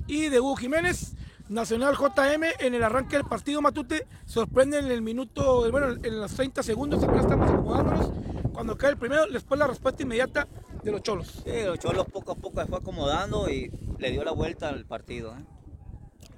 y 0.08 0.28
de 0.28 0.42
Hugo 0.42 0.58
Jiménez. 0.58 1.16
Nacional 1.48 1.96
JM 1.96 2.44
en 2.60 2.74
el 2.74 2.84
arranque 2.84 3.16
del 3.16 3.26
partido 3.26 3.62
Matute 3.62 4.08
sorprende 4.26 4.80
en 4.80 4.88
el 4.88 5.02
minuto, 5.02 5.72
bueno, 5.72 5.92
en 6.04 6.20
los 6.20 6.34
30 6.34 6.62
segundos, 6.64 7.02
apenas 7.02 7.24
estamos 7.24 7.50
acomodándonos. 7.50 8.12
Cuando 8.52 8.78
cae 8.78 8.90
el 8.90 8.98
primero, 8.98 9.26
después 9.28 9.58
la 9.58 9.68
respuesta 9.68 10.04
inmediata 10.04 10.50
de 10.84 10.92
los 10.92 11.02
Cholos. 11.02 11.44
Sí, 11.46 11.64
los 11.64 11.80
Cholos 11.80 12.08
poco 12.12 12.34
a 12.34 12.36
poco 12.36 12.60
se 12.60 12.68
fue 12.68 12.80
acomodando 12.80 13.50
y 13.50 13.72
le 14.00 14.12
dio 14.12 14.26
la 14.26 14.34
vuelta 14.34 14.68
al 14.68 14.84
partido. 14.84 15.32
¿eh? 15.32 15.46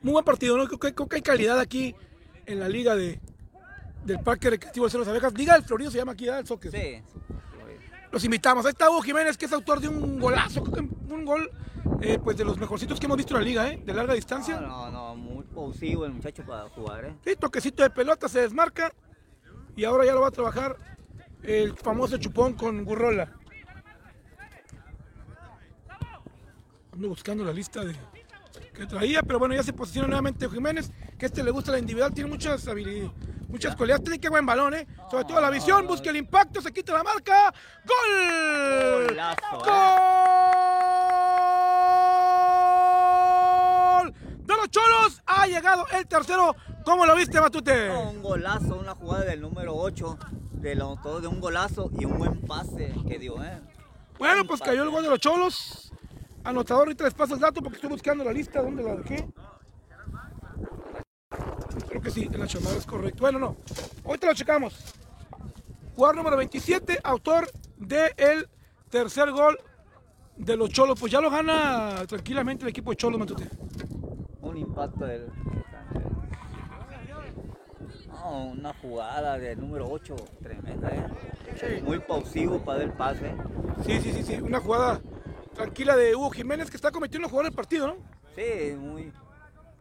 Muy 0.03 0.12
buen 0.12 0.24
partido, 0.26 0.55
¿no? 0.55 0.68
Creo 0.68 0.78
que, 0.78 0.93
creo 0.93 1.07
que 1.07 1.16
hay 1.16 1.24
calidad 1.24 1.57
aquí 1.57 1.95
en 2.45 2.60
la 2.60 2.70
liga 2.70 2.95
de, 2.95 3.20
del 4.06 4.20
Parque 4.20 4.50
Recreativo 4.50 4.86
de 4.86 4.91
Cerros 4.91 5.08
Abejas. 5.08 5.34
Liga 5.34 5.54
del 5.54 5.64
Florido 5.64 5.91
se 5.91 5.97
llama 5.97 6.14
aquí, 6.14 6.26
¿verdad? 6.26 6.41
El 6.41 6.47
soccer. 6.47 6.72
Sí. 6.72 7.02
Los 8.12 8.24
invitamos. 8.24 8.66
Ahí 8.66 8.72
está 8.72 8.89
Hugo 8.89 9.02
Jiménez, 9.02 9.38
que 9.38 9.45
es 9.45 9.54
autor 9.54 9.80
de 9.80 9.88
un 9.88 10.20
golazo, 10.20 10.64
un 10.64 11.26
gol 11.26 11.52
eh, 12.02 12.18
pues 12.24 12.38
de 12.38 12.45
los 12.45 12.58
mejorcitos 12.58 13.00
que 13.00 13.06
hemos 13.06 13.18
visto 13.18 13.36
en 13.36 13.41
la 13.41 13.45
liga, 13.45 13.70
¿eh? 13.70 13.82
De 13.86 13.93
larga 13.93 14.14
distancia. 14.14 14.60
No, 14.60 14.89
no, 14.89 14.91
no, 14.91 15.16
muy 15.16 15.43
posivo 15.43 16.06
el 16.06 16.14
muchacho 16.14 16.43
para 16.45 16.70
jugar, 16.70 17.06
¿eh? 17.06 17.16
Sí, 17.24 17.36
toquecito 17.36 17.84
de 17.84 17.89
pelota, 17.89 18.28
se 18.28 18.41
desmarca 18.41 18.91
y 19.76 19.86
ahora 19.86 20.06
ya 20.06 20.14
lo 20.14 20.22
va 20.22 20.30
a 20.30 20.32
trabajar 20.32 20.76
el 21.43 21.76
famoso 21.76 22.18
chupón 22.18 22.54
con 22.54 22.84
Gurrola. 22.84 23.32
Ando 26.93 27.10
buscando 27.10 27.43
la 27.43 27.54
lista 27.54 27.84
de 27.84 27.95
que 28.74 28.86
traía, 28.86 29.22
pero 29.24 29.39
bueno, 29.39 29.56
ya 29.56 29.64
se 29.64 29.74
posiciona 29.74 30.08
nuevamente 30.08 30.50
Jiménez, 30.50 30.91
que 31.18 31.26
a 31.26 31.28
este 31.28 31.43
le 31.43 31.52
gusta 31.52 31.72
la 31.72 31.80
individual, 31.80 32.14
tiene 32.14 32.30
muchas 32.30 32.66
habilidades, 32.68 33.12
muchas 33.50 33.76
cualidades, 33.76 34.04
tiene 34.04 34.20
que 34.20 34.30
buen 34.30 34.45
balón, 34.45 34.74
¿eh? 34.76 34.88
Sobre 35.10 35.26
todo 35.26 35.41
la 35.41 35.50
visión, 35.50 35.86
busca 35.88 36.10
el 36.10 36.16
impacto, 36.18 36.62
se 36.62 36.72
quita 36.72 36.93
la 36.93 37.04
marca, 37.04 37.54
¡gol! 37.86 39.08
Golazo, 39.08 39.41
¿eh? 39.41 39.60
¡Gol! 44.04 44.14
De 44.45 44.56
los 44.56 44.70
Cholos 44.70 45.22
ha 45.26 45.47
llegado 45.47 45.86
el 45.91 46.08
tercero. 46.08 46.56
¿Cómo 46.86 47.06
lo 47.06 47.16
viste, 47.16 47.41
Matute? 47.41 47.91
Un 47.91 48.22
golazo, 48.22 48.78
una 48.78 48.95
jugada 48.95 49.26
del 49.26 49.41
número 49.41 49.76
8, 49.76 50.18
del 50.54 50.82
autor 50.82 51.22
de 51.22 51.28
un 51.28 51.39
golazo 51.39 51.91
y 52.00 52.06
un 52.06 52.18
buen 52.18 52.41
pase 52.41 52.93
que 53.08 53.20
dio, 53.20 53.43
¿eh? 53.43 53.60
Bueno, 54.18 54.36
Buen 54.36 54.47
pues 54.47 54.62
cayó 54.62 54.84
el 54.84 54.89
gol 54.89 55.04
de 55.04 55.10
los 55.10 55.20
Cholos. 55.20 55.91
Anotador, 56.43 56.88
ahorita 56.88 57.04
les 57.04 57.14
paso 57.14 57.36
el 57.36 57.39
dato 57.39 57.62
porque 57.62 57.76
estoy 57.76 57.89
buscando 57.89 58.24
la 58.24 58.32
lista. 58.32 58.62
¿Dónde 58.62 58.84
la 58.84 58.95
dejé? 58.95 59.28
Creo 61.88 62.02
que 62.02 62.12
sí, 62.12 62.30
en 62.32 62.40
la 62.40 62.48
chamada 62.48 62.76
es 62.78 62.86
correcto. 62.86 63.22
Bueno, 63.22 63.40
no. 63.40 63.56
Ahorita 64.06 64.28
lo 64.28 64.34
checamos. 64.34 64.78
Jugador 65.96 66.16
número 66.16 66.38
27, 66.38 67.00
autor 67.04 67.50
del 67.78 68.48
tercer 68.90 69.32
gol 69.32 69.60
de 70.38 70.56
los 70.56 70.70
Cholos. 70.70 71.00
Pues 71.00 71.12
ya 71.12 71.22
lo 71.22 71.30
gana 71.30 72.06
tranquilamente 72.08 72.64
el 72.64 72.70
equipo 72.70 72.92
de 72.92 72.98
Cholos, 72.98 73.20
Matute. 73.20 73.50
Un 74.42 74.58
impacto 74.58 75.06
del. 75.06 75.28
No, 78.08 78.46
una 78.48 78.74
jugada 78.74 79.38
del 79.38 79.60
número 79.60 79.90
8, 79.90 80.16
tremenda, 80.42 80.90
¿eh? 80.90 81.82
Muy 81.82 82.00
pausivo 82.00 82.60
para 82.60 82.84
el 82.84 82.92
pase. 82.92 83.34
Sí, 83.86 84.00
sí, 84.02 84.12
sí, 84.14 84.24
sí. 84.24 84.36
Una 84.36 84.60
jugada 84.60 85.02
tranquila 85.54 85.96
de 85.96 86.16
Hugo 86.16 86.30
Jiménez 86.32 86.70
que 86.70 86.76
está 86.76 86.92
cometiendo 86.92 87.28
una 87.28 87.32
jugada 87.32 87.50
del 87.50 87.56
partido, 87.56 87.88
¿no? 87.88 87.96
Sí, 88.36 88.76
muy. 88.78 89.12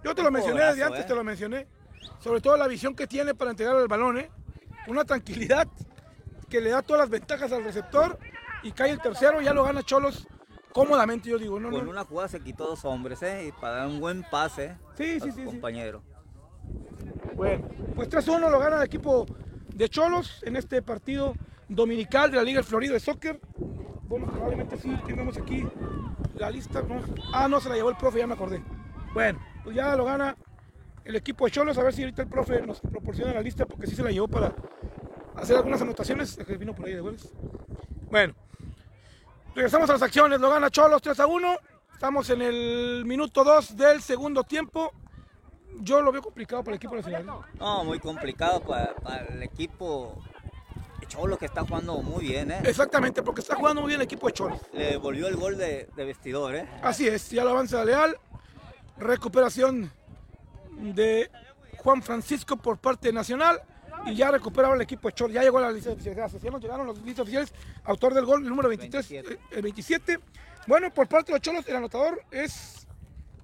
Yo 0.05 0.15
te 0.15 0.23
lo 0.23 0.31
mencioné 0.31 0.65
desde 0.65 0.85
antes, 0.85 1.01
¿eh? 1.01 1.05
te 1.09 1.15
lo 1.15 1.25
mencioné. 1.25 1.67
Sobre 2.21 2.41
todo 2.41 2.57
la 2.57 2.67
visión 2.67 2.95
que 2.95 3.07
tiene 3.07 3.35
para 3.35 3.51
entregar 3.51 3.77
el 3.77 3.89
balón, 3.89 4.19
¿eh? 4.19 4.31
Una 4.87 5.05
tranquilidad 5.05 5.69
que 6.49 6.61
le 6.61 6.71
da 6.71 6.83
todas 6.83 7.01
las 7.01 7.11
ventajas 7.11 7.53
al 7.53 7.65
receptor 7.65 8.19
y 8.63 8.73
cae 8.73 8.91
el 8.91 9.01
tercero, 9.01 9.41
ya 9.41 9.53
lo 9.53 9.65
gana 9.65 9.83
Cholos 9.83 10.27
cómodamente, 10.73 11.29
yo 11.29 11.39
digo, 11.39 11.59
¿no? 11.61 11.71
Con 11.71 11.85
no. 11.85 11.91
una 11.91 12.05
jugada 12.05 12.29
se 12.29 12.41
quitó 12.41 12.67
dos 12.67 12.85
hombres, 12.85 13.23
¿eh? 13.23 13.47
Y 13.49 13.53
para 13.53 13.75
dar 13.79 13.87
un 13.89 14.01
buen 14.01 14.23
pase 14.31 14.77
Sí, 14.97 15.17
a 15.17 15.21
sí, 15.21 15.21
su 15.21 15.27
sí, 15.27 15.33
sí. 15.41 15.45
compañero. 15.45 16.03
Bueno, 17.35 17.69
pues 17.95 18.09
3-1 18.09 18.51
lo 18.51 18.59
gana 18.59 18.77
el 18.79 18.83
equipo 18.83 19.27
de 19.75 19.89
Cholos 19.89 20.43
en 20.45 20.57
este 20.57 20.83
partido 20.83 21.35
dominical 21.69 22.31
de 22.31 22.37
la 22.39 22.43
Liga 22.43 22.59
del 22.59 22.65
Florido 22.65 22.95
de 22.95 23.01
Soccer. 23.01 23.41
Bueno, 24.09 24.27
probablemente 24.27 24.77
sí 24.79 24.97
tengamos 25.07 25.37
aquí 25.37 25.67
la 26.37 26.51
lista. 26.51 26.83
¿no? 26.83 27.01
Ah, 27.33 27.47
no, 27.49 27.61
se 27.61 27.69
la 27.69 27.75
llevó 27.77 27.91
el 27.91 27.97
profe, 27.97 28.19
ya 28.19 28.27
me 28.27 28.35
acordé. 28.35 28.63
Bueno, 29.13 29.39
pues 29.69 29.77
ya 29.77 29.95
lo 29.97 30.07
gana 30.07 30.35
el 31.05 31.15
equipo 31.17 31.45
de 31.45 31.51
Cholos. 31.51 31.77
A 31.77 31.83
ver 31.83 31.93
si 31.93 32.01
ahorita 32.01 32.23
el 32.23 32.29
profe 32.29 32.63
nos 32.63 32.81
proporciona 32.81 33.35
la 33.35 33.43
lista 33.43 33.67
porque 33.67 33.87
sí 33.87 33.95
se 33.95 34.03
la 34.03 34.11
llevó 34.11 34.27
para 34.27 34.55
hacer 35.37 35.57
algunas 35.57 35.83
anotaciones. 35.83 36.39
Que 36.39 36.57
vino 36.57 36.75
por 36.75 36.87
ahí 36.87 36.95
de 36.95 37.01
goles. 37.01 37.29
Bueno, 38.11 38.33
regresamos 39.55 39.91
a 39.91 39.93
las 39.93 40.01
acciones. 40.01 40.41
Lo 40.41 40.49
gana 40.49 40.71
Cholos 40.71 41.03
3 41.03 41.21
a 41.21 41.27
1. 41.27 41.57
Estamos 41.93 42.31
en 42.31 42.41
el 42.41 43.05
minuto 43.05 43.45
2 43.45 43.77
del 43.77 44.01
segundo 44.01 44.43
tiempo. 44.43 44.91
Yo 45.81 46.01
lo 46.01 46.13
veo 46.13 46.23
complicado 46.23 46.65
para 46.65 46.73
el 46.73 46.77
equipo 46.79 46.97
nacional. 46.97 47.27
No, 47.59 47.85
muy 47.85 47.99
complicado 47.99 48.63
para, 48.63 48.95
para 48.95 49.27
el 49.27 49.43
equipo 49.43 50.19
de 50.99 51.07
Cholo 51.09 51.37
que 51.37 51.45
está 51.45 51.61
jugando 51.63 51.99
muy 51.99 52.25
bien, 52.25 52.53
¿eh? 52.53 52.61
Exactamente, 52.65 53.23
porque 53.23 53.43
está 53.43 53.55
jugando 53.55 53.83
muy 53.83 53.89
bien 53.89 54.01
el 54.01 54.07
equipo 54.07 54.29
de 54.29 54.33
Cholos. 54.33 54.61
Le 54.73 54.93
devolvió 54.93 55.29
el 55.29 55.37
gol 55.37 55.59
de, 55.59 55.91
de 55.95 56.05
vestidor, 56.07 56.57
¿eh? 56.57 56.67
Así 56.83 57.07
es, 57.07 57.29
ya 57.29 57.45
lo 57.45 57.51
avanza 57.51 57.85
Leal. 57.85 58.17
Recuperación 58.99 59.91
de 60.79 61.31
Juan 61.79 62.03
Francisco 62.03 62.57
por 62.57 62.79
parte 62.79 63.13
nacional. 63.13 63.61
Y 64.07 64.15
ya 64.15 64.31
recuperaba 64.31 64.75
el 64.75 64.81
equipo 64.81 65.09
de 65.09 65.15
Cholos. 65.15 65.35
Ya 65.35 65.43
llegó 65.43 65.61
la 65.61 65.71
lista 65.71 65.91
oficial. 65.91 66.15
Gracias. 66.15 66.43
Ya 66.43 66.51
nos 66.51 66.61
llegaron 66.61 66.87
los 66.87 66.99
listas 67.03 67.23
oficiales. 67.23 67.53
Autor 67.85 68.15
del 68.15 68.25
gol, 68.25 68.43
el 68.43 68.49
número 68.49 68.69
23, 68.69 69.09
27. 69.09 69.35
eh, 69.35 69.57
el 69.57 69.63
27. 69.63 70.21
Bueno, 70.67 70.93
por 70.93 71.09
parte 71.09 71.33
de 71.33 71.39
los 71.39 71.43
Cholos, 71.43 71.67
el 71.69 71.77
anotador 71.77 72.23
es 72.31 72.87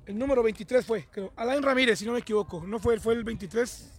el 0.07 0.19
número 0.19 0.43
23 0.43 0.85
fue, 0.85 1.07
creo. 1.11 1.33
Alain 1.37 1.63
Ramírez, 1.63 1.99
si 1.99 2.05
no 2.07 2.13
me 2.13 2.19
equivoco. 2.19 2.63
No 2.67 2.79
fue 2.79 2.95
él, 2.95 3.01
fue 3.01 3.15
el 3.15 3.25
23. 3.25 3.91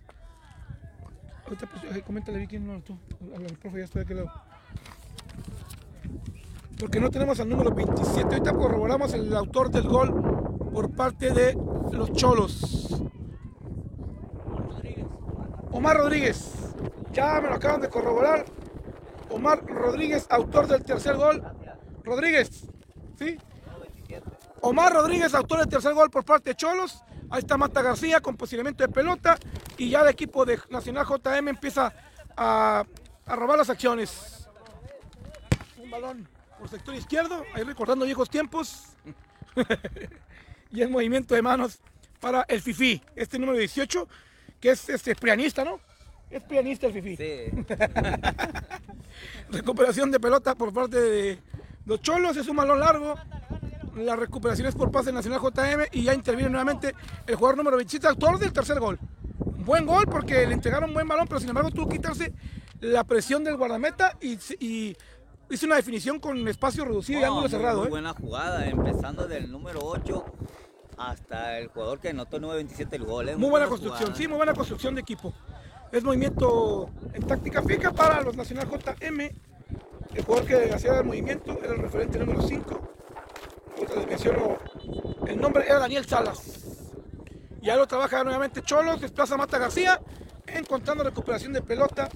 Ahorita, 1.45 1.67
pues, 1.67 1.95
eh, 1.95 2.01
coméntale 2.05 2.39
vi 2.39 2.47
quién 2.47 2.65
lo 2.65 2.73
anotó. 2.73 2.97
Al 3.35 3.45
al 3.45 3.57
profe 3.57 3.79
ya 3.79 3.85
estoy 3.85 3.99
de 4.01 4.05
aquel 4.05 4.17
lado. 4.17 4.31
Porque 6.79 6.99
no 6.99 7.09
tenemos 7.09 7.39
al 7.39 7.49
número 7.49 7.71
27. 7.73 8.23
Ahorita 8.23 8.53
corroboramos 8.53 9.13
el 9.13 9.35
autor 9.35 9.71
del 9.71 9.87
gol 9.87 10.44
por 10.75 10.93
parte 10.93 11.31
de 11.31 11.57
los 11.93 12.11
Cholos. 12.11 13.01
Omar 15.71 15.95
Rodríguez. 15.95 16.51
Ya 17.13 17.39
me 17.39 17.47
lo 17.47 17.55
acaban 17.55 17.79
de 17.79 17.87
corroborar. 17.87 18.43
Omar 19.29 19.65
Rodríguez, 19.65 20.27
autor 20.29 20.67
del 20.67 20.83
tercer 20.83 21.15
gol. 21.15 21.41
Rodríguez. 22.03 22.65
¿Sí? 23.17 23.37
Omar 24.59 24.91
Rodríguez, 24.91 25.33
autor 25.33 25.59
del 25.59 25.69
tercer 25.69 25.93
gol 25.93 26.09
por 26.09 26.25
parte 26.25 26.49
de 26.49 26.55
Cholos. 26.57 27.01
Ahí 27.29 27.39
está 27.39 27.55
Mata 27.55 27.81
García 27.81 28.19
con 28.19 28.35
posicionamiento 28.35 28.83
de 28.85 28.91
pelota. 28.91 29.37
Y 29.77 29.89
ya 29.89 30.01
el 30.01 30.09
equipo 30.09 30.43
de 30.43 30.59
Nacional 30.69 31.05
JM 31.05 31.47
empieza 31.47 31.93
a, 32.35 32.83
a 33.25 33.35
robar 33.37 33.57
las 33.57 33.69
acciones. 33.69 34.49
Un 35.81 35.89
balón 35.89 36.27
por 36.59 36.67
sector 36.67 36.95
izquierdo, 36.95 37.43
ahí 37.53 37.63
recordando 37.63 38.03
viejos 38.03 38.29
tiempos. 38.29 38.87
y 40.71 40.81
el 40.81 40.89
movimiento 40.89 41.35
de 41.35 41.41
manos 41.41 41.79
para 42.19 42.43
el 42.47 42.61
Fifi, 42.61 43.01
este 43.15 43.37
número 43.39 43.57
18, 43.57 44.07
que 44.59 44.71
es 44.71 44.89
este 44.89 45.15
prianista, 45.15 45.63
¿no? 45.63 45.79
Es 46.29 46.43
pianista 46.43 46.87
el 46.87 46.93
Fifi. 46.93 47.15
Sí. 47.15 47.65
Recuperación 49.51 50.11
de 50.11 50.19
pelota 50.19 50.55
por 50.55 50.73
parte 50.73 50.99
de 50.99 51.39
los 51.85 52.01
Cholos, 52.01 52.35
es 52.37 52.47
un 52.47 52.57
balón 52.57 52.79
largo. 52.79 53.15
La 53.95 54.15
recuperación 54.15 54.67
es 54.67 54.75
por 54.75 54.91
pase 54.91 55.11
nacional 55.13 55.39
JM 55.39 55.85
y 55.91 56.03
ya 56.03 56.13
interviene 56.13 56.49
nuevamente 56.49 56.93
el 57.27 57.35
jugador 57.35 57.57
número 57.57 57.77
27, 57.77 58.07
autor 58.07 58.39
del 58.39 58.51
tercer 58.51 58.79
gol. 58.79 58.99
Buen 59.59 59.85
gol 59.85 60.05
porque 60.05 60.45
le 60.45 60.53
entregaron 60.53 60.93
buen 60.93 61.07
balón, 61.07 61.27
pero 61.27 61.39
sin 61.39 61.49
embargo 61.49 61.71
tuvo 61.71 61.87
que 61.87 61.97
quitarse 61.97 62.33
la 62.81 63.03
presión 63.03 63.43
del 63.43 63.55
guardameta 63.55 64.17
y, 64.19 64.37
y 64.59 64.97
hizo 65.49 65.65
una 65.65 65.75
definición 65.75 66.19
con 66.19 66.47
espacio 66.47 66.85
reducido 66.85 67.19
y 67.19 67.23
ángulo 67.23 67.49
cerrado. 67.49 67.79
muy 67.79 67.87
¿eh? 67.87 67.89
buena 67.89 68.13
jugada, 68.13 68.65
empezando 68.67 69.27
del 69.27 69.51
número 69.51 69.79
8 69.83 70.25
hasta 70.97 71.57
el 71.59 71.67
jugador 71.67 71.99
que 71.99 72.09
anotó 72.09 72.39
9.27 72.39 72.93
el 72.93 73.03
gol. 73.03 73.29
¿eh? 73.29 73.35
Muy 73.35 73.49
buena 73.49 73.67
construcción, 73.67 74.07
jugada. 74.07 74.17
sí, 74.17 74.27
muy 74.27 74.37
buena 74.37 74.53
construcción 74.53 74.95
de 74.95 75.01
equipo. 75.01 75.33
Es 75.91 76.03
movimiento 76.03 76.89
en 77.13 77.23
táctica 77.25 77.61
fija 77.61 77.91
para 77.91 78.21
los 78.21 78.35
Nacional 78.35 78.67
JM. 78.69 79.19
El 80.13 80.23
jugador 80.23 80.47
que 80.47 80.73
hacía 80.73 80.99
el 80.99 81.05
movimiento 81.05 81.57
era 81.61 81.73
el 81.73 81.79
referente 81.79 82.17
número 82.19 82.41
5. 82.41 82.81
Ahorita 83.77 83.95
les 83.95 84.07
menciono 84.07 84.57
el 85.27 85.39
nombre, 85.39 85.65
era 85.65 85.79
Daniel 85.79 86.05
Salas. 86.05 86.61
Ya 87.61 87.75
lo 87.75 87.87
trabaja 87.87 88.23
nuevamente 88.23 88.61
Cholos, 88.61 89.01
desplaza 89.01 89.37
Mata 89.37 89.57
García, 89.57 89.99
encontrando 90.47 91.03
recuperación 91.03 91.51
de 91.51 91.61
pelota 91.61 92.09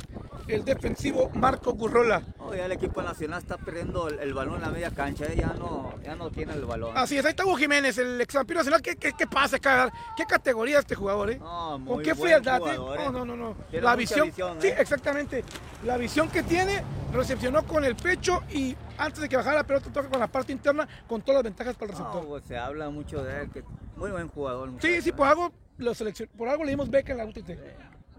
el 0.50 0.66
defensivo 0.66 1.30
Marco 1.34 1.74
Gurrola. 1.74 2.22
Oh, 2.40 2.54
ya 2.54 2.66
el 2.66 2.72
equipo 2.72 3.02
nacional 3.02 3.40
está 3.40 3.58
perdiendo 3.58 4.08
el, 4.08 4.20
el 4.20 4.34
balón 4.34 4.56
en 4.56 4.62
la 4.62 4.70
media 4.70 4.92
cancha, 4.92 5.26
eh, 5.26 5.36
ya, 5.36 5.54
no, 5.54 5.94
ya 6.04 6.16
no 6.16 6.30
tiene 6.32 6.54
el 6.54 6.66
balón. 6.66 6.98
Así 6.98 7.18
es, 7.18 7.26
ahí 7.26 7.32
está 7.32 7.46
Hugo 7.46 7.56
Jiménez, 7.58 7.98
el 7.98 8.20
ex 8.20 8.34
vampiro 8.34 8.60
nacional. 8.60 8.82
¿Qué, 8.82 8.96
qué, 8.96 9.14
qué 9.18 9.28
pasa? 9.28 9.58
¿Qué 9.60 10.26
categoría 10.28 10.80
este 10.80 10.96
jugador? 10.96 11.32
Eh? 11.32 11.38
No, 11.38 11.72
¿Con 11.72 11.84
muy 11.84 12.04
qué 12.04 12.14
buen 12.14 12.30
frialdad? 12.30 12.62
eh? 12.68 12.72
eh. 12.76 12.78
No, 13.06 13.12
no, 13.12 13.26
no. 13.26 13.36
no. 13.36 13.56
La 13.74 13.96
visión. 13.96 14.28
visión, 14.28 14.58
sí, 14.62 14.68
eh. 14.68 14.76
exactamente. 14.80 15.44
La 15.86 15.98
visión 15.98 16.30
que 16.30 16.44
tiene, 16.44 16.84
recepcionó 17.14 17.64
con 17.66 17.86
el 17.86 17.96
pecho 17.96 18.44
y 18.52 18.76
antes 18.98 19.22
de 19.22 19.30
que 19.30 19.38
bajara 19.38 19.58
la 19.58 19.64
pelota 19.64 19.92
toca 19.92 20.10
con 20.10 20.20
la 20.20 20.28
parte 20.28 20.52
interna 20.52 20.88
con 21.08 21.22
todas 21.22 21.36
las 21.38 21.44
ventajas 21.44 21.76
para 21.76 21.92
el 21.94 21.98
No, 21.98 22.06
receptor. 22.06 22.28
pues, 22.28 22.44
se 22.46 22.58
habla 22.58 22.90
mucho 22.90 23.24
de 23.24 23.42
él, 23.44 23.50
que 23.52 23.64
muy 23.96 24.12
buen 24.12 24.28
jugador. 24.28 24.70
sí, 24.70 24.74
muchacho, 24.74 25.02
sí, 25.04 25.12
por 25.12 25.28
algo, 25.28 25.52
lo 25.78 25.94
por 26.38 26.50
algo 26.50 26.64
le 26.64 26.72
dimos 26.72 26.90
beca 26.90 27.12
en 27.14 27.18
la 27.20 27.26
UTT. 27.26 27.50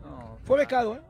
No, 0.03 0.39
Fue 0.45 0.59
becado, 0.59 0.95
¿eh? 0.95 1.01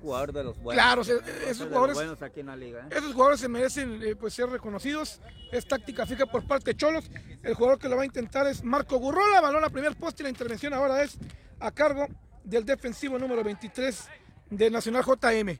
Jugador 0.00 0.32
de 0.32 0.44
los 0.44 0.58
buenos. 0.62 0.82
Claro, 0.82 1.00
o 1.02 1.04
sea, 1.04 1.16
de 1.16 1.50
esos 1.50 1.66
jugadores 1.68 1.94
buenos 1.94 2.22
aquí 2.22 2.40
en 2.40 2.46
la 2.46 2.56
liga. 2.56 2.80
eh. 2.90 2.94
Esos 2.96 3.12
jugadores 3.12 3.40
se 3.40 3.48
merecen 3.48 4.02
eh, 4.02 4.16
pues, 4.16 4.34
ser 4.34 4.48
reconocidos. 4.48 5.20
Es 5.52 5.66
táctica 5.66 6.06
fija 6.06 6.26
por 6.26 6.46
parte 6.46 6.72
de 6.72 6.76
Cholos. 6.76 7.10
El 7.42 7.54
jugador 7.54 7.78
que 7.78 7.88
lo 7.88 7.96
va 7.96 8.02
a 8.02 8.06
intentar 8.06 8.46
es 8.46 8.62
Marco 8.62 8.98
Gurrola. 8.98 9.40
Balón 9.40 9.64
a 9.64 9.70
primer 9.70 9.96
poste. 9.96 10.22
y 10.22 10.24
La 10.24 10.30
intervención 10.30 10.72
ahora 10.74 11.02
es 11.02 11.18
a 11.60 11.70
cargo 11.70 12.06
del 12.44 12.64
defensivo 12.64 13.18
número 13.18 13.42
23 13.44 14.08
de 14.50 14.70
Nacional 14.70 15.04
JM. 15.04 15.58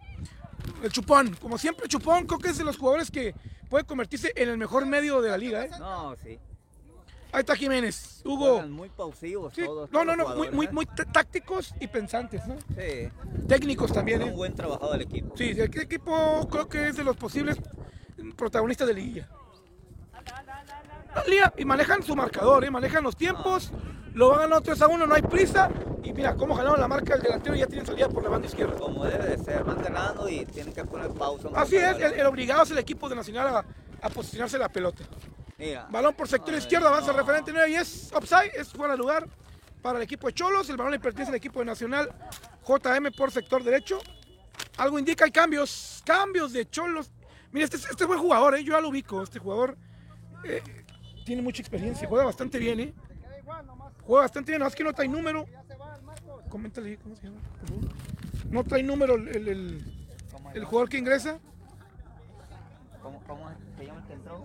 El 0.83 0.93
Chupón. 0.93 1.35
Como 1.41 1.59
siempre, 1.59 1.89
Chupón 1.89 2.27
creo 2.27 2.39
que 2.39 2.49
es 2.49 2.59
de 2.59 2.65
los 2.65 2.77
jugadores 2.77 3.11
que 3.11 3.35
puede 3.69 3.85
convertirse 3.85 4.33
en 4.37 4.49
el 4.49 4.59
mejor 4.59 4.87
medio 4.87 5.21
de 5.21 5.31
la 5.31 5.39
liga. 5.39 5.65
¿eh? 5.65 5.71
No, 5.79 6.15
sí. 6.23 6.39
Ahí 7.31 7.41
está 7.41 7.55
Jiménez. 7.55 8.23
Hugo. 8.25 8.53
Juegan 8.55 8.73
muy 8.73 8.89
pausivos 8.89 9.53
Sí, 9.55 9.65
todos. 9.65 9.91
no, 9.93 10.05
no, 10.05 10.17
no. 10.17 10.35
Muy, 10.35 10.51
muy, 10.51 10.67
eh. 10.67 10.71
muy 10.73 10.87
tácticos 10.87 11.75
y 11.81 11.87
pensantes. 11.87 12.47
¿no? 12.47 12.57
Sí, 12.77 13.11
Técnicos 13.47 13.93
también. 13.93 14.23
un 14.23 14.29
¿eh? 14.31 14.33
buen 14.33 14.55
trabajado 14.55 14.93
del 14.93 15.03
equipo. 15.03 15.37
Sí, 15.37 15.51
el 15.51 15.61
equipo 15.81 16.49
creo 16.51 16.69
que 16.69 16.89
es 16.89 16.97
de 16.97 17.05
los 17.05 17.17
posibles 17.17 17.59
protagonistas 18.37 18.89
de 18.89 18.95
liguilla. 18.95 19.29
La 21.15 21.25
liga, 21.25 21.53
y 21.57 21.65
manejan 21.65 22.03
su 22.03 22.15
marcador, 22.15 22.65
¿eh? 22.65 22.71
manejan 22.71 23.03
los 23.03 23.17
tiempos, 23.17 23.73
lo 24.15 24.29
van 24.31 24.41
ganando 24.41 24.61
3 24.63 24.83
a 24.83 24.87
1, 24.89 25.07
no 25.07 25.15
hay 25.15 25.23
prisa. 25.23 25.71
Y 26.03 26.13
mira 26.13 26.35
cómo 26.35 26.55
ganaron 26.55 26.81
la 26.81 26.89
marca 26.89 27.15
del 27.15 27.23
delantero 27.23 27.57
y 27.57 27.59
ya 27.59 27.67
tienen 27.67 27.87
salida 27.87 28.09
por 28.09 28.23
la 28.23 28.31
banda 28.31 28.47
izquierda. 28.47 28.77
Como 28.79 29.05
debe 29.05 29.37
de 29.37 29.45
ser, 29.45 29.65
van 29.65 29.83
ganando 29.83 30.29
y 30.29 30.45
tienen 30.47 30.73
que 30.73 30.85
poner 30.85 31.11
pausa. 31.11 31.49
Así 31.55 31.77
es, 31.77 31.97
el, 31.99 32.15
el 32.15 32.27
obligado 32.27 32.63
es 32.63 32.71
el 32.71 32.79
equipo 32.79 33.09
de 33.09 33.17
Nacional 33.17 33.49
a, 33.49 33.65
a 34.03 34.09
posicionarse 34.11 34.59
la 34.59 34.69
pelota. 34.69 35.05
Balón 35.91 36.15
por 36.15 36.29
sector 36.29 36.55
Ay, 36.55 36.61
izquierdo, 36.61 36.87
avanza 36.89 37.11
el 37.11 37.17
no. 37.17 37.23
referente 37.23 37.53
9 37.53 37.71
y 37.71 37.75
es 37.75 38.13
offside, 38.13 38.53
es 38.55 38.69
fuera 38.69 38.93
de 38.95 38.99
lugar 38.99 39.27
para 39.83 39.99
el 39.99 40.05
equipo 40.05 40.29
de 40.29 40.33
Cholos. 40.35 40.71
El 40.71 40.77
balón 40.77 40.93
le 40.93 41.01
pertenece 41.01 41.31
al 41.31 41.37
equipo 41.37 41.59
de 41.59 41.65
Nacional 41.67 42.11
JM 42.67 43.11
por 43.17 43.33
sector 43.33 43.63
derecho. 43.65 43.99
Algo 44.77 44.99
indica, 44.99 45.25
hay 45.25 45.33
cambios, 45.33 46.03
cambios 46.07 46.53
de 46.53 46.69
Cholos. 46.71 47.11
Mira, 47.51 47.65
este, 47.65 47.77
este 47.77 48.05
es 48.05 48.07
buen 48.07 48.21
jugador, 48.21 48.55
¿eh? 48.57 48.63
yo 48.63 48.75
ya 48.75 48.81
lo 48.81 48.89
ubico. 48.91 49.23
Este 49.23 49.41
jugador 49.41 49.77
eh, 50.45 50.63
tiene 51.25 51.43
mucha 51.43 51.61
experiencia, 51.61 52.07
juega 52.07 52.25
bastante 52.25 52.59
bien, 52.59 52.79
¿eh? 52.81 52.95
Juega 54.05 54.23
bastante 54.23 54.53
bien, 54.53 54.61
no 54.61 54.69
es 54.69 54.75
que 54.77 54.85
no 54.85 54.93
trae 54.93 55.09
número. 55.09 55.47
Coméntale 56.49 56.97
¿cómo 56.99 57.17
se 57.17 57.25
llama? 57.27 57.39
por 57.61 57.69
favor. 57.69 57.85
No 58.51 58.65
trae 58.65 58.83
número 58.83 59.17
el, 59.17 59.29
el- 59.29 59.49
el- 59.49 59.95
el 60.55 60.65
jugador 60.65 60.89
que 60.89 60.99
ingresa. 60.99 61.39
¿cómo, 63.03 63.21
cómo 63.27 63.51
se 63.77 63.85
llama 63.87 64.01
el 64.01 64.07
que 64.07 64.13
entró? 64.15 64.45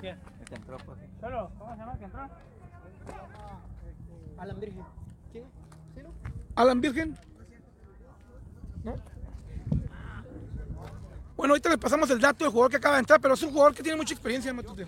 ¿Quién? 0.00 0.18
El 0.46 0.50
que 0.50 0.54
entró, 0.54 0.76
pues. 0.78 0.98
Solo, 1.20 1.50
¿cómo 1.58 1.72
se 1.72 1.78
llama 1.78 1.92
el 1.94 1.98
que 1.98 2.04
entró? 2.04 2.28
Alan 4.38 4.60
Virgen. 4.60 4.84
¿Quién? 5.32 5.44
¿Sí, 5.92 6.00
no? 6.02 6.10
Alan 6.54 6.80
Virgen. 6.80 7.18
¿No? 8.84 8.94
Bueno, 11.36 11.52
ahorita 11.52 11.68
le 11.68 11.78
pasamos 11.78 12.08
el 12.10 12.20
dato 12.20 12.44
del 12.44 12.52
jugador 12.52 12.70
que 12.70 12.76
acaba 12.76 12.94
de 12.94 13.00
entrar, 13.00 13.20
pero 13.20 13.34
es 13.34 13.42
un 13.42 13.50
jugador 13.50 13.74
que 13.74 13.82
tiene 13.82 13.98
mucha 13.98 14.14
experiencia, 14.14 14.54
Matute. 14.54 14.86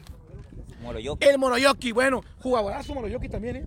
Moroyoki. 0.80 1.26
El 1.26 1.38
Moroyoki, 1.38 1.90
bueno, 1.90 2.22
jugadorazo 2.40 2.94
Moroyoki 2.94 3.28
también, 3.28 3.56
¿eh? 3.56 3.66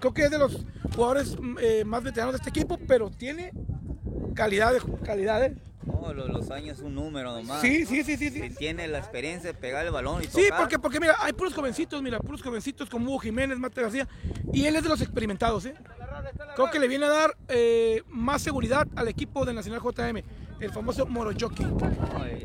Creo 0.00 0.12
que 0.12 0.24
es 0.24 0.30
de 0.30 0.38
los 0.38 0.64
jugadores 0.94 1.40
mm, 1.40 1.56
eh, 1.60 1.84
más 1.84 2.02
veteranos 2.02 2.34
de 2.34 2.36
este 2.36 2.50
equipo, 2.50 2.78
pero 2.86 3.10
tiene 3.10 3.52
calidad, 4.34 4.74
de, 4.74 4.80
calidad, 5.02 5.42
¿eh? 5.44 5.56
Los 6.14 6.50
años 6.50 6.78
es 6.78 6.84
un 6.84 6.94
número 6.94 7.32
nomás. 7.32 7.60
Sí, 7.60 7.84
sí, 7.86 8.02
sí, 8.02 8.16
sí, 8.16 8.30
Si 8.30 8.40
sí. 8.40 8.54
tiene 8.56 8.88
la 8.88 8.98
experiencia 8.98 9.52
de 9.52 9.58
pegar 9.58 9.84
el 9.86 9.92
balón 9.92 10.22
y 10.22 10.26
Sí, 10.26 10.44
tocar, 10.44 10.58
porque, 10.60 10.78
porque 10.78 11.00
mira, 11.00 11.16
hay 11.20 11.32
puros 11.32 11.54
jovencitos, 11.54 12.00
mira, 12.02 12.18
puros 12.20 12.42
jovencitos 12.42 12.88
como 12.88 13.06
Hugo 13.10 13.18
Jiménez, 13.20 13.58
Mate 13.58 13.82
García, 13.82 14.08
y 14.52 14.64
él 14.66 14.76
es 14.76 14.82
de 14.82 14.88
los 14.88 15.00
experimentados, 15.00 15.66
¿eh? 15.66 15.74
Creo 16.54 16.70
que 16.70 16.78
le 16.78 16.88
viene 16.88 17.06
a 17.06 17.10
dar 17.10 17.36
eh, 17.48 18.02
más 18.08 18.42
seguridad 18.42 18.86
al 18.96 19.08
equipo 19.08 19.44
de 19.44 19.52
Nacional 19.54 19.80
JM, 19.80 20.22
el 20.60 20.70
famoso 20.72 21.06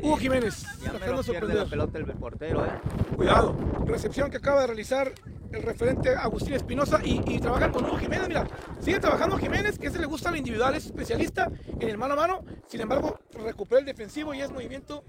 Hugo 0.06 0.16
Jiménez, 0.18 0.62
Ya 0.62 0.90
tratando 0.90 0.98
me 0.98 1.06
de 1.06 1.06
pierde 1.06 1.22
sorprender. 1.24 1.56
la 1.56 1.66
pelota 1.66 1.98
el 1.98 2.04
portero, 2.06 2.64
¿eh? 2.66 2.70
Cuidado, 3.16 3.56
recepción 3.86 4.30
que 4.30 4.36
acaba 4.36 4.60
de 4.62 4.66
realizar 4.68 5.12
el 5.54 5.62
referente 5.62 6.10
Agustín 6.14 6.54
Espinosa 6.54 7.00
y, 7.04 7.20
y 7.30 7.38
trabaja 7.40 7.70
con 7.70 7.84
Hugo 7.84 7.96
Jiménez. 7.98 8.28
Mira, 8.28 8.46
sigue 8.80 9.00
trabajando 9.00 9.36
Jiménez, 9.38 9.78
que 9.78 9.86
ese 9.88 9.98
le 9.98 10.06
gusta 10.06 10.28
al 10.28 10.36
individual, 10.36 10.74
es 10.74 10.86
especialista 10.86 11.50
en 11.80 11.88
el 11.88 11.98
mano 11.98 12.14
a 12.14 12.16
mano. 12.16 12.44
Sin 12.68 12.80
embargo, 12.80 13.18
recupera 13.32 13.80
el 13.80 13.86
defensivo 13.86 14.34
y 14.34 14.40
es 14.40 14.50
movimiento 14.50 15.04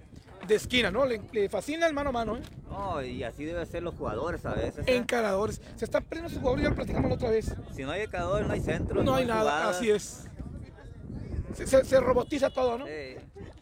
de 0.48 0.56
esquina, 0.56 0.92
¿no? 0.92 1.06
Le, 1.06 1.22
le 1.32 1.50
fascina 1.50 1.88
el 1.88 1.94
mano 1.94 2.10
a 2.10 2.14
mano, 2.14 2.38
¿eh? 2.38 2.42
No, 2.70 3.02
y 3.02 3.24
así 3.24 3.46
deben 3.46 3.66
ser 3.66 3.82
los 3.84 3.96
jugadores 3.96 4.46
a 4.46 4.54
veces. 4.54 4.88
¿eh? 4.88 4.96
Encaradores. 4.96 5.62
Se 5.76 5.86
están 5.86 6.04
perdiendo 6.04 6.30
sus 6.30 6.38
jugadores, 6.40 6.64
ya 6.64 6.70
lo 6.70 6.76
platicamos 6.76 7.10
la 7.10 7.16
otra 7.16 7.30
vez. 7.32 7.56
Si 7.76 7.84
no 7.84 7.92
hay 7.92 8.02
encaradores, 8.02 8.48
no 8.48 8.54
hay 8.54 8.60
centro. 8.62 9.04
No 9.04 9.16
hay 9.16 9.26
nada, 9.26 9.42
jugadas. 9.42 9.76
así 9.78 9.90
es. 9.92 10.28
Se, 11.56 11.66
se- 11.68 11.86
se 11.86 12.00
robotiza 12.00 12.50
todo, 12.50 12.78
¿no? 12.78 12.86
Sí. 12.86 13.16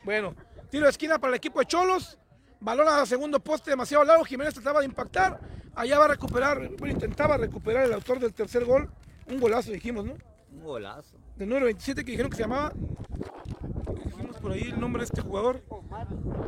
Bueno, 0.04 0.36
tiro 0.70 0.86
de 0.86 0.90
esquina 0.90 1.20
para 1.20 1.30
el 1.30 1.36
equipo 1.38 1.60
de 1.60 1.66
Cholos. 1.68 2.18
Balón 2.60 2.88
a 2.88 3.06
segundo 3.06 3.40
poste 3.40 3.70
demasiado 3.70 4.04
largo. 4.04 4.24
Jiménez 4.26 4.54
trataba 4.54 4.80
de 4.80 4.86
impactar. 4.88 5.40
Allá 5.76 5.98
va 5.98 6.06
a 6.06 6.10
recuperar, 6.10 6.70
bueno, 6.78 6.94
intentaba 6.94 7.38
recuperar 7.38 7.86
el 7.86 7.94
autor 7.94 8.20
del 8.20 8.34
tercer 8.34 8.66
gol. 8.66 8.90
Un 9.28 9.40
golazo, 9.40 9.72
dijimos, 9.72 10.06
¿no? 10.06 10.14
Un 10.52 10.64
golazo. 10.64 11.18
Del 11.36 11.50
número 11.50 11.66
27 11.66 12.06
que 12.06 12.12
dijeron 12.12 12.30
que 12.30 12.38
se 12.38 12.44
llamaba. 12.44 12.72
Dijimos 14.06 14.38
por 14.38 14.52
ahí 14.52 14.70
el 14.70 14.80
nombre 14.80 15.02
de 15.02 15.06
este 15.06 15.22
jugador. 15.22 15.64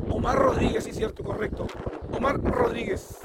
Omar 0.10 0.38
Rodríguez, 0.38 0.84
sí, 0.84 0.94
cierto, 0.94 1.24
correcto. 1.24 1.66
Omar 2.12 2.40
Rodríguez. 2.40 3.20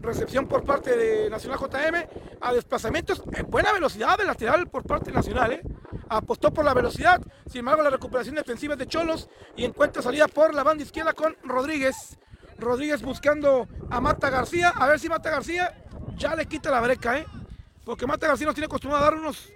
Recepción 0.00 0.48
por 0.48 0.64
parte 0.64 0.96
de 0.96 1.30
Nacional 1.30 1.58
JM 1.58 2.06
a 2.40 2.52
desplazamientos 2.52 3.22
en 3.32 3.48
buena 3.48 3.72
velocidad 3.72 4.18
de 4.18 4.24
lateral 4.24 4.68
por 4.68 4.84
parte 4.84 5.10
de 5.10 5.16
Nacional, 5.16 5.52
¿eh? 5.52 5.62
Apostó 6.08 6.52
por 6.52 6.64
la 6.64 6.74
velocidad, 6.74 7.20
sin 7.46 7.60
embargo 7.60 7.82
la 7.82 7.90
recuperación 7.90 8.34
defensiva 8.34 8.74
es 8.74 8.78
de 8.78 8.86
Cholos 8.86 9.28
y 9.56 9.64
encuentra 9.64 10.02
salida 10.02 10.26
por 10.28 10.54
la 10.54 10.62
banda 10.62 10.82
izquierda 10.82 11.12
con 11.12 11.36
Rodríguez. 11.44 12.18
Rodríguez 12.62 13.02
buscando 13.02 13.68
a 13.90 14.00
Mata 14.00 14.30
García, 14.30 14.70
a 14.70 14.86
ver 14.86 14.98
si 14.98 15.08
Mata 15.08 15.30
García 15.30 15.74
ya 16.16 16.34
le 16.34 16.46
quita 16.46 16.70
la 16.70 16.80
breca, 16.80 17.18
¿eh? 17.18 17.26
Porque 17.84 18.06
Mata 18.06 18.26
García 18.26 18.46
nos 18.46 18.54
tiene 18.54 18.66
acostumbrado 18.66 19.04
a 19.04 19.10
dar 19.10 19.18
unos 19.18 19.52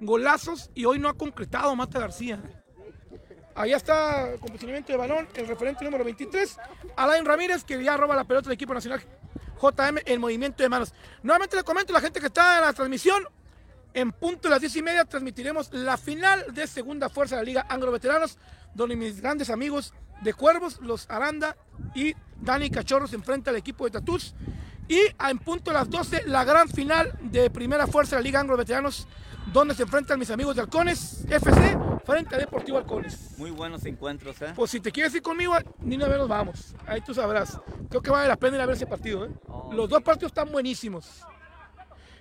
golazos 0.00 0.70
y 0.74 0.84
hoy 0.84 0.98
no 0.98 1.08
ha 1.08 1.14
concretado 1.14 1.74
Mata 1.74 1.98
García. 1.98 2.40
Allá 3.54 3.76
está 3.76 4.30
con 4.40 4.48
posicionamiento 4.48 4.92
de 4.92 4.98
balón 4.98 5.28
el 5.34 5.46
referente 5.46 5.84
número 5.84 6.04
23, 6.04 6.56
Alain 6.96 7.24
Ramírez, 7.24 7.64
que 7.64 7.82
ya 7.82 7.96
roba 7.96 8.16
la 8.16 8.24
pelota 8.24 8.48
del 8.48 8.54
equipo 8.54 8.72
nacional 8.72 9.02
JM 9.60 9.98
en 10.06 10.20
movimiento 10.20 10.62
de 10.62 10.68
manos. 10.68 10.92
Nuevamente 11.22 11.56
le 11.56 11.62
comento 11.62 11.92
a 11.92 11.94
la 11.94 12.00
gente 12.00 12.20
que 12.20 12.26
está 12.26 12.58
en 12.58 12.64
la 12.64 12.72
transmisión. 12.72 13.24
En 13.94 14.10
punto 14.10 14.48
de 14.48 14.50
las 14.50 14.60
10 14.60 14.76
y 14.76 14.82
media 14.82 15.04
transmitiremos 15.04 15.72
la 15.72 15.98
final 15.98 16.46
de 16.54 16.66
segunda 16.66 17.10
fuerza 17.10 17.36
de 17.36 17.42
la 17.42 17.44
Liga 17.44 17.66
Anglo 17.68 17.92
Veteranos, 17.92 18.38
donde 18.74 18.96
mis 18.96 19.20
grandes 19.20 19.50
amigos 19.50 19.92
de 20.22 20.34
Cuervos, 20.34 20.80
los 20.80 21.08
Aranda 21.10 21.56
y 21.94 22.14
Dani 22.40 22.70
Cachorro 22.70 23.06
se 23.06 23.16
enfrentan 23.16 23.54
al 23.54 23.58
equipo 23.58 23.84
de 23.84 23.90
Tatús. 23.90 24.34
Y 24.88 24.98
en 25.28 25.38
punto 25.38 25.70
de 25.70 25.78
las 25.78 25.88
12, 25.88 26.24
la 26.26 26.44
gran 26.44 26.68
final 26.68 27.12
de 27.22 27.48
primera 27.50 27.86
fuerza 27.86 28.16
de 28.16 28.22
la 28.22 28.24
Liga 28.24 28.40
Anglo 28.40 28.56
Veteranos, 28.56 29.06
donde 29.52 29.74
se 29.74 29.84
enfrentan 29.84 30.18
mis 30.18 30.30
amigos 30.30 30.54
de 30.56 30.62
Halcones 30.62 31.24
FC 31.28 31.78
frente 32.04 32.34
a 32.34 32.38
Deportivo 32.38 32.78
Halcones. 32.78 33.38
Muy 33.38 33.50
buenos 33.52 33.84
encuentros, 33.86 34.40
¿eh? 34.42 34.52
Pues 34.54 34.70
si 34.70 34.80
te 34.80 34.90
quieres 34.92 35.14
ir 35.14 35.22
conmigo, 35.22 35.54
ni 35.80 35.96
una 35.96 36.08
vez 36.08 36.18
nos 36.18 36.28
vamos. 36.28 36.74
Ahí 36.86 37.00
tú 37.00 37.14
sabrás. 37.14 37.58
Creo 37.88 38.02
que 38.02 38.10
vale 38.10 38.28
la 38.28 38.36
pena 38.36 38.56
ir 38.56 38.62
a 38.62 38.66
ver 38.66 38.76
ese 38.76 38.86
partido. 38.86 39.24
¿eh? 39.24 39.30
Oh. 39.46 39.72
Los 39.72 39.88
dos 39.88 40.02
partidos 40.02 40.30
están 40.32 40.50
buenísimos. 40.52 41.22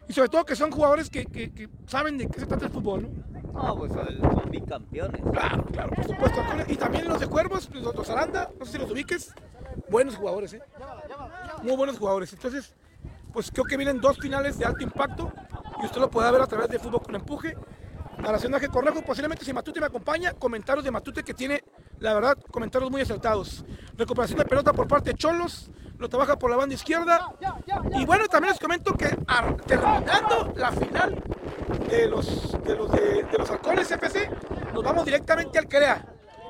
Y 0.08 0.14
sobre 0.14 0.30
todo 0.30 0.46
que 0.46 0.56
son 0.56 0.72
jugadores 0.72 1.10
que, 1.10 1.26
que- 1.26 1.52
que 1.52 1.70
saben 1.88 2.18
de 2.18 2.28
qué 2.28 2.40
se 2.40 2.46
trata 2.46 2.66
el 2.66 2.72
fútbol. 2.72 3.04
¿no? 3.04 3.31
No, 3.54 3.76
pues 3.78 3.92
son 3.94 4.52
bicampeones. 4.52 5.22
Claro, 5.32 5.66
claro, 5.66 5.90
por 5.92 6.06
supuesto. 6.06 6.42
Y 6.68 6.76
también 6.76 7.08
los 7.08 7.20
de 7.20 7.28
Cuervos, 7.28 7.70
los, 7.74 7.96
los 7.96 8.10
Aranda, 8.10 8.50
no 8.60 8.66
sé 8.66 8.74
si 8.74 8.78
los 8.78 8.92
ubiques. 8.92 9.34
Buenos 9.90 10.16
jugadores, 10.16 10.54
¿eh? 10.54 10.62
Muy 11.64 11.76
buenos 11.76 11.98
jugadores. 11.98 12.32
Entonces, 12.34 12.74
pues 13.34 13.52
creo 13.52 13.66
que 13.66 13.78
vienen 13.78 14.00
dos 14.02 14.18
finales 14.18 14.58
de 14.58 14.66
alto 14.66 14.84
impacto. 14.84 15.32
Y 15.82 15.86
usted 15.86 16.00
lo 16.00 16.10
puede 16.10 16.32
ver 16.32 16.42
a 16.42 16.48
través 16.48 16.70
de 16.70 16.80
Fútbol 16.80 17.02
con 17.02 17.16
Empuje. 17.16 17.56
Narración 18.20 18.52
de 18.52 18.68
Cornejo, 18.68 19.02
posiblemente 19.02 19.44
si 19.44 19.52
Matute 19.52 19.80
me 19.80 19.88
acompaña, 19.88 20.34
comentarios 20.34 20.86
de 20.86 20.92
Matute 20.92 21.24
que 21.24 21.34
tiene, 21.34 21.64
la 22.00 22.14
verdad, 22.14 22.38
comentarios 22.52 22.92
muy 22.92 23.02
acertados. 23.02 23.66
Recuperación 23.98 24.38
de 24.38 24.46
pelota 24.46 24.74
por 24.74 24.88
parte 24.88 25.12
de 25.12 25.18
Cholos, 25.18 25.72
lo 26.02 26.10
trabaja 26.10 26.38
por 26.38 26.50
la 26.50 26.58
banda 26.58 26.76
izquierda. 26.76 27.32
Y 27.94 28.06
bueno, 28.06 28.28
también 28.28 28.52
les 28.52 28.60
comento 28.60 28.94
que 28.96 29.16
terminando 29.68 30.52
la 30.56 30.72
final 30.72 31.24
de 31.88 32.08
los 32.08 32.52
de 32.64 32.76
los, 32.76 32.92
de, 32.92 33.24
de 33.24 33.38
los 33.38 33.50
halcones 33.50 33.90
FC, 33.92 34.30
nos 34.74 34.84
vamos 34.84 35.06
directamente 35.06 35.60
al 35.60 35.68
CREA 35.68 36.06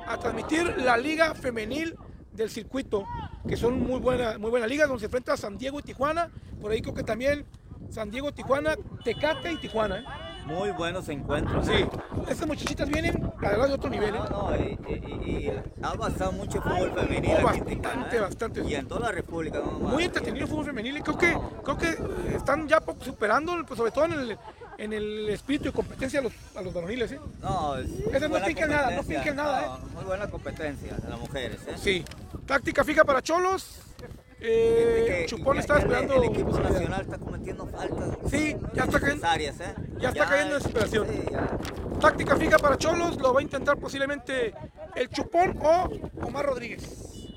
a 0.08 0.18
transmitir 0.18 0.78
la 0.78 0.98
liga 0.98 1.36
femenil 1.36 1.96
del 2.32 2.50
circuito, 2.50 3.06
que 3.48 3.58
son 3.58 3.80
muy 3.80 4.00
buena, 4.00 4.38
muy 4.38 4.50
buena 4.50 4.68
liga, 4.68 4.86
donde 4.86 5.02
se 5.02 5.06
enfrenta 5.06 5.36
San 5.36 5.58
Diego 5.58 5.80
y 5.80 5.84
Tijuana. 5.84 6.30
Por 6.62 6.72
ahí 6.72 6.82
creo 6.82 6.94
que 6.94 7.04
también 7.04 7.46
San 7.90 8.10
Diego, 8.10 8.32
Tijuana, 8.34 8.76
Tecate 9.04 9.52
y 9.52 9.58
Tijuana. 9.58 10.00
¿eh? 10.00 10.31
Muy 10.46 10.72
buenos 10.72 11.08
encuentros. 11.10 11.66
Sí, 11.66 11.74
¿eh? 11.74 11.90
estas 12.30 12.48
muchachitas 12.48 12.90
vienen, 12.90 13.32
la 13.42 13.50
verdad, 13.52 13.68
de 13.70 13.74
otro 13.74 13.90
nivel. 13.90 14.16
¿eh? 14.16 14.20
No, 14.30 14.50
no, 14.50 14.56
y, 14.56 14.78
y- 14.88 14.94
y- 14.94 15.48
y 15.48 15.84
ha 15.84 15.88
avanzado 15.90 16.32
mucho 16.34 16.58
el 16.58 16.64
fútbol 16.64 16.92
femenino 16.94 17.36
Oh, 17.40 17.44
bastante, 17.44 18.18
¿eh? 18.18 18.20
bastante. 18.20 18.62
Y 18.68 18.76
en 18.76 18.88
toda 18.88 19.02
la 19.02 19.12
República. 19.12 19.60
no. 19.60 19.72
Muy 19.72 20.04
entretenido 20.06 20.46
el 20.46 20.50
fútbol 20.50 20.66
femenil 20.66 20.98
y 20.98 21.02
creo 21.02 21.18
que, 21.18 21.38
creo 21.64 21.78
que 21.78 21.90
eh, 21.90 22.36
están 22.36 22.68
ya 22.68 22.82
superando, 23.02 23.54
pues, 23.68 23.78
sobre 23.78 23.92
todo 23.92 24.06
en 24.06 24.14
el, 24.14 24.38
en 24.78 24.94
el 24.94 25.30
espíritu 25.30 25.66
de 25.66 25.72
competencia 25.72 26.20
a 26.20 26.24
los, 26.24 26.34
a 26.56 26.62
los 26.62 26.74
varoniles. 26.74 27.12
¿eh? 27.12 27.20
No, 27.42 27.78
es 27.78 27.90
Esas 28.12 28.30
no 28.30 28.40
fincan 28.40 28.70
nada, 28.70 28.92
no 28.96 29.04
fincan 29.04 29.36
nada, 29.36 29.62
¿eh? 29.62 29.66
No, 29.68 29.90
Muy 29.96 30.04
buena 30.06 30.28
competencia 30.30 30.96
de 30.96 31.10
las 31.10 31.20
mujeres. 31.20 31.60
¿eh? 31.68 31.76
Sí, 31.78 32.04
táctica 32.46 32.84
fija 32.84 33.04
para 33.06 33.22
Cholos. 33.22 33.80
Eh, 34.44 35.26
Chupón 35.28 35.58
está 35.60 35.78
esperando. 35.78 36.16
El 36.16 36.24
equipo 36.26 36.58
nacional 36.60 37.02
está 37.02 37.18
cometiendo 37.20 37.68
faltas. 37.68 38.18
Sí, 38.30 38.56
ya 38.74 38.84
está 38.86 39.00
cayendo- 39.00 39.28
¿eh? 39.28 39.76
ya 40.00 40.10
está 40.10 40.26
cayendo 40.26 40.56
en 40.56 40.64
desesperación. 40.64 41.08
Sí. 41.08 41.24
Táctica 42.00 42.36
fija 42.36 42.58
para 42.58 42.78
Cholos, 42.78 43.18
lo 43.20 43.34
va 43.34 43.40
a 43.40 43.44
intentar 43.44 43.78
posiblemente 43.78 44.54
el 44.96 45.10
Chupón 45.10 45.58
o 45.62 45.88
Omar 46.26 46.46
Rodríguez. 46.48 47.28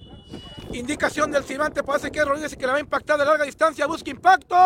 Indicación 0.72 1.30
del 1.30 1.44
silbante, 1.44 1.82
parece 1.84 2.10
que 2.10 2.18
es 2.20 2.24
Rodríguez 2.26 2.52
y 2.54 2.56
que 2.56 2.66
la 2.66 2.72
va 2.72 2.78
a 2.78 2.80
impactar 2.80 3.18
de 3.18 3.24
larga 3.26 3.44
distancia, 3.44 3.86
busca 3.86 4.10
impacto. 4.10 4.56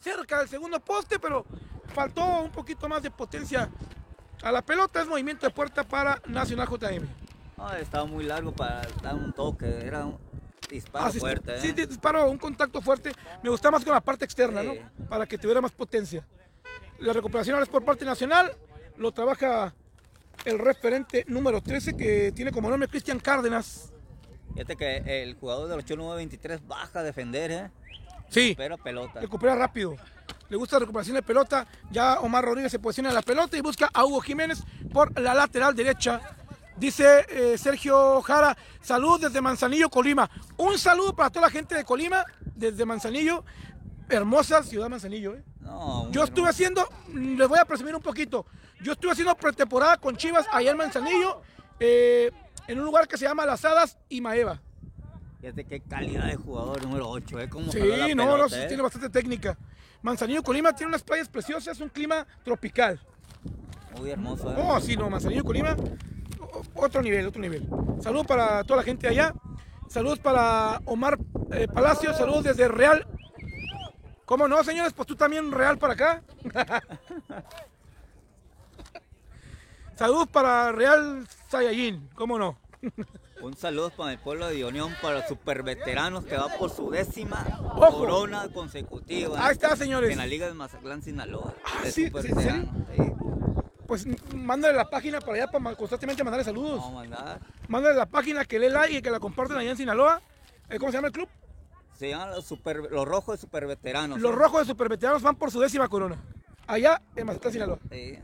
Cerca 0.00 0.38
del 0.38 0.48
segundo 0.48 0.80
poste, 0.80 1.18
pero 1.18 1.44
faltó 1.94 2.24
un 2.42 2.50
poquito 2.50 2.88
más 2.88 3.02
de 3.02 3.10
potencia 3.10 3.68
a 4.42 4.50
la 4.50 4.62
pelota. 4.62 5.00
Es 5.02 5.06
movimiento 5.06 5.46
de 5.46 5.52
puerta 5.52 5.84
para 5.84 6.20
Nacional 6.26 6.66
JM. 6.68 7.06
No, 7.56 7.72
estaba 7.74 8.04
muy 8.04 8.24
largo 8.24 8.52
para 8.52 8.82
dar 9.02 9.14
un 9.14 9.32
toque. 9.32 9.86
Era 9.86 10.06
un 10.06 10.18
disparo 10.70 11.06
Ah, 11.06 11.10
sí, 11.12 11.18
fuerte. 11.20 11.54
¿eh? 11.56 11.60
sí, 11.60 11.72
disparo, 11.72 12.30
un 12.30 12.38
contacto 12.38 12.80
fuerte. 12.82 13.12
Me 13.42 13.50
gusta 13.50 13.70
más 13.70 13.84
con 13.84 13.92
la 13.94 14.00
parte 14.00 14.24
externa, 14.24 14.62
Sí. 14.62 14.66
¿no? 14.98 15.06
Para 15.08 15.26
que 15.26 15.38
tuviera 15.38 15.60
más 15.60 15.72
potencia. 15.72 16.26
La 16.98 17.12
recuperación 17.12 17.54
ahora 17.54 17.64
es 17.64 17.70
por 17.70 17.84
parte 17.84 18.04
nacional. 18.04 18.52
Lo 18.96 19.12
trabaja 19.12 19.74
el 20.44 20.58
referente 20.58 21.24
número 21.28 21.60
13 21.60 21.96
que 21.96 22.32
tiene 22.32 22.52
como 22.52 22.68
nombre 22.70 22.88
Cristian 22.88 23.18
Cárdenas. 23.18 23.92
Fíjate 24.52 24.76
que 24.76 25.22
el 25.22 25.34
jugador 25.34 25.68
del 25.68 25.78
8923 25.80 26.66
baja 26.66 27.00
a 27.00 27.02
defender, 27.02 27.50
¿eh? 27.50 27.70
Sí, 28.28 28.54
Pero 28.56 28.78
pelota. 28.78 29.20
recupera 29.20 29.54
rápido. 29.54 29.96
Le 30.48 30.56
gusta 30.56 30.76
la 30.76 30.80
recuperación 30.80 31.16
de 31.16 31.22
pelota. 31.22 31.66
Ya 31.90 32.20
Omar 32.20 32.44
Rodríguez 32.44 32.70
se 32.70 32.78
posiciona 32.78 33.08
en 33.10 33.14
la 33.16 33.22
pelota 33.22 33.56
y 33.56 33.60
busca 33.60 33.90
a 33.92 34.04
Hugo 34.04 34.20
Jiménez 34.20 34.62
por 34.92 35.18
la 35.20 35.34
lateral 35.34 35.74
derecha. 35.74 36.20
Dice 36.76 37.24
eh, 37.28 37.56
Sergio 37.56 38.20
Jara, 38.22 38.56
salud 38.80 39.20
desde 39.20 39.40
Manzanillo, 39.40 39.88
Colima. 39.88 40.28
Un 40.56 40.76
saludo 40.78 41.14
para 41.14 41.30
toda 41.30 41.46
la 41.46 41.50
gente 41.50 41.74
de 41.74 41.84
Colima, 41.84 42.24
desde 42.54 42.84
Manzanillo. 42.84 43.44
Hermosa 44.08 44.62
ciudad 44.62 44.88
Manzanillo, 44.88 45.34
¿eh? 45.34 45.44
No, 45.60 46.10
Yo 46.10 46.24
estuve 46.24 46.48
hermoso. 46.48 46.50
haciendo, 46.50 46.88
mm, 47.08 47.38
les 47.38 47.48
voy 47.48 47.58
a 47.58 47.64
presumir 47.64 47.94
un 47.94 48.02
poquito, 48.02 48.44
yo 48.82 48.92
estuve 48.92 49.12
haciendo 49.12 49.34
pretemporada 49.34 49.96
con 49.96 50.16
Chivas 50.16 50.46
allá 50.52 50.72
en 50.72 50.76
Manzanillo, 50.76 51.40
eh, 51.80 52.30
en 52.66 52.78
un 52.78 52.84
lugar 52.84 53.08
que 53.08 53.16
se 53.16 53.24
llama 53.24 53.46
Las 53.46 53.64
Hadas 53.64 53.96
y 54.10 54.20
Maeva. 54.20 54.60
Fíjate 55.40 55.64
qué 55.64 55.80
calidad 55.80 56.26
de 56.26 56.36
jugador 56.36 56.82
número 56.82 57.08
8, 57.08 57.40
¿eh? 57.40 57.48
Sí, 57.70 58.14
no, 58.14 58.36
no, 58.36 58.48
sí, 58.48 58.56
¿eh? 58.56 58.66
tiene 58.66 58.82
bastante 58.82 59.08
técnica. 59.10 59.56
Manzanillo, 60.02 60.42
Colima 60.42 60.74
tiene 60.74 60.88
unas 60.88 61.02
playas 61.02 61.28
preciosas, 61.28 61.80
un 61.80 61.88
clima 61.88 62.26
tropical. 62.42 63.00
Muy 63.98 64.10
hermoso, 64.10 64.50
¿eh? 64.50 64.56
Oh, 64.58 64.80
sí, 64.80 64.96
no, 64.96 65.08
Manzanillo, 65.08 65.44
Colima, 65.44 65.76
otro 66.74 67.02
nivel, 67.02 67.26
otro 67.26 67.40
nivel. 67.40 67.66
Saludos 68.00 68.26
para 68.26 68.64
toda 68.64 68.78
la 68.78 68.82
gente 68.82 69.08
allá. 69.08 69.34
Saludos 69.88 70.18
para 70.18 70.80
Omar 70.86 71.18
eh, 71.52 71.68
Palacios, 71.68 72.16
saludos 72.16 72.44
desde 72.44 72.68
Real. 72.68 73.06
¿Cómo 74.24 74.48
no, 74.48 74.64
señores? 74.64 74.92
Pues 74.92 75.06
tú 75.06 75.16
también 75.16 75.52
Real 75.52 75.78
para 75.78 75.92
acá. 75.92 76.22
saludos 79.96 80.28
para 80.28 80.72
Real 80.72 81.26
Saiyajin, 81.48 82.08
¿cómo 82.14 82.38
no? 82.38 82.58
Un 83.40 83.56
saludo 83.56 83.90
para 83.90 84.12
el 84.12 84.18
pueblo 84.18 84.48
de 84.48 84.64
Unión, 84.64 84.94
para 85.02 85.18
los 85.18 85.28
superveteranos 85.28 86.24
que 86.24 86.36
va 86.36 86.48
por 86.58 86.70
su 86.70 86.90
décima 86.90 87.44
Ojo. 87.76 87.98
corona 87.98 88.48
consecutiva. 88.52 89.46
Ahí 89.46 89.52
está, 89.52 89.76
señores. 89.76 90.10
En 90.10 90.18
la 90.18 90.26
Liga 90.26 90.46
de 90.46 90.54
Mazatlán, 90.54 91.02
Sinaloa. 91.02 91.54
Ah, 91.64 91.82
de 91.84 91.92
sí, 91.92 92.06
superveteranos, 92.06 92.68
sí. 92.96 93.02
Pues 93.94 94.08
mándale 94.34 94.74
la 94.74 94.90
página 94.90 95.20
para 95.20 95.34
allá 95.34 95.46
para 95.46 95.76
constantemente 95.76 96.24
mandarle 96.24 96.42
saludos. 96.42 96.80
Vamos 96.80 96.90
a 96.90 96.94
mandar. 96.96 97.40
Mándale 97.68 97.94
la 97.94 98.06
página 98.06 98.44
que 98.44 98.58
le 98.58 98.68
like 98.68 98.96
y 98.98 99.02
que 99.02 99.08
la 99.08 99.20
comparten 99.20 99.56
allá 99.56 99.70
en 99.70 99.76
Sinaloa. 99.76 100.20
Eh, 100.68 100.80
¿Cómo 100.80 100.90
se 100.90 100.98
llama 100.98 101.06
el 101.06 101.12
club? 101.12 101.28
Se 101.96 102.08
llaman 102.08 102.30
los, 102.30 102.44
super, 102.44 102.78
los 102.90 103.06
rojos 103.06 103.36
de 103.36 103.40
superveteranos. 103.42 104.20
Los 104.20 104.34
rojos 104.34 104.62
de 104.62 104.66
superveteranos 104.66 105.22
van 105.22 105.36
por 105.36 105.52
su 105.52 105.60
décima 105.60 105.86
corona. 105.86 106.20
Allá 106.66 107.00
en 107.14 107.24
Mazatlán, 107.24 107.52
Sinaloa. 107.52 107.78
Sí. 107.88 108.18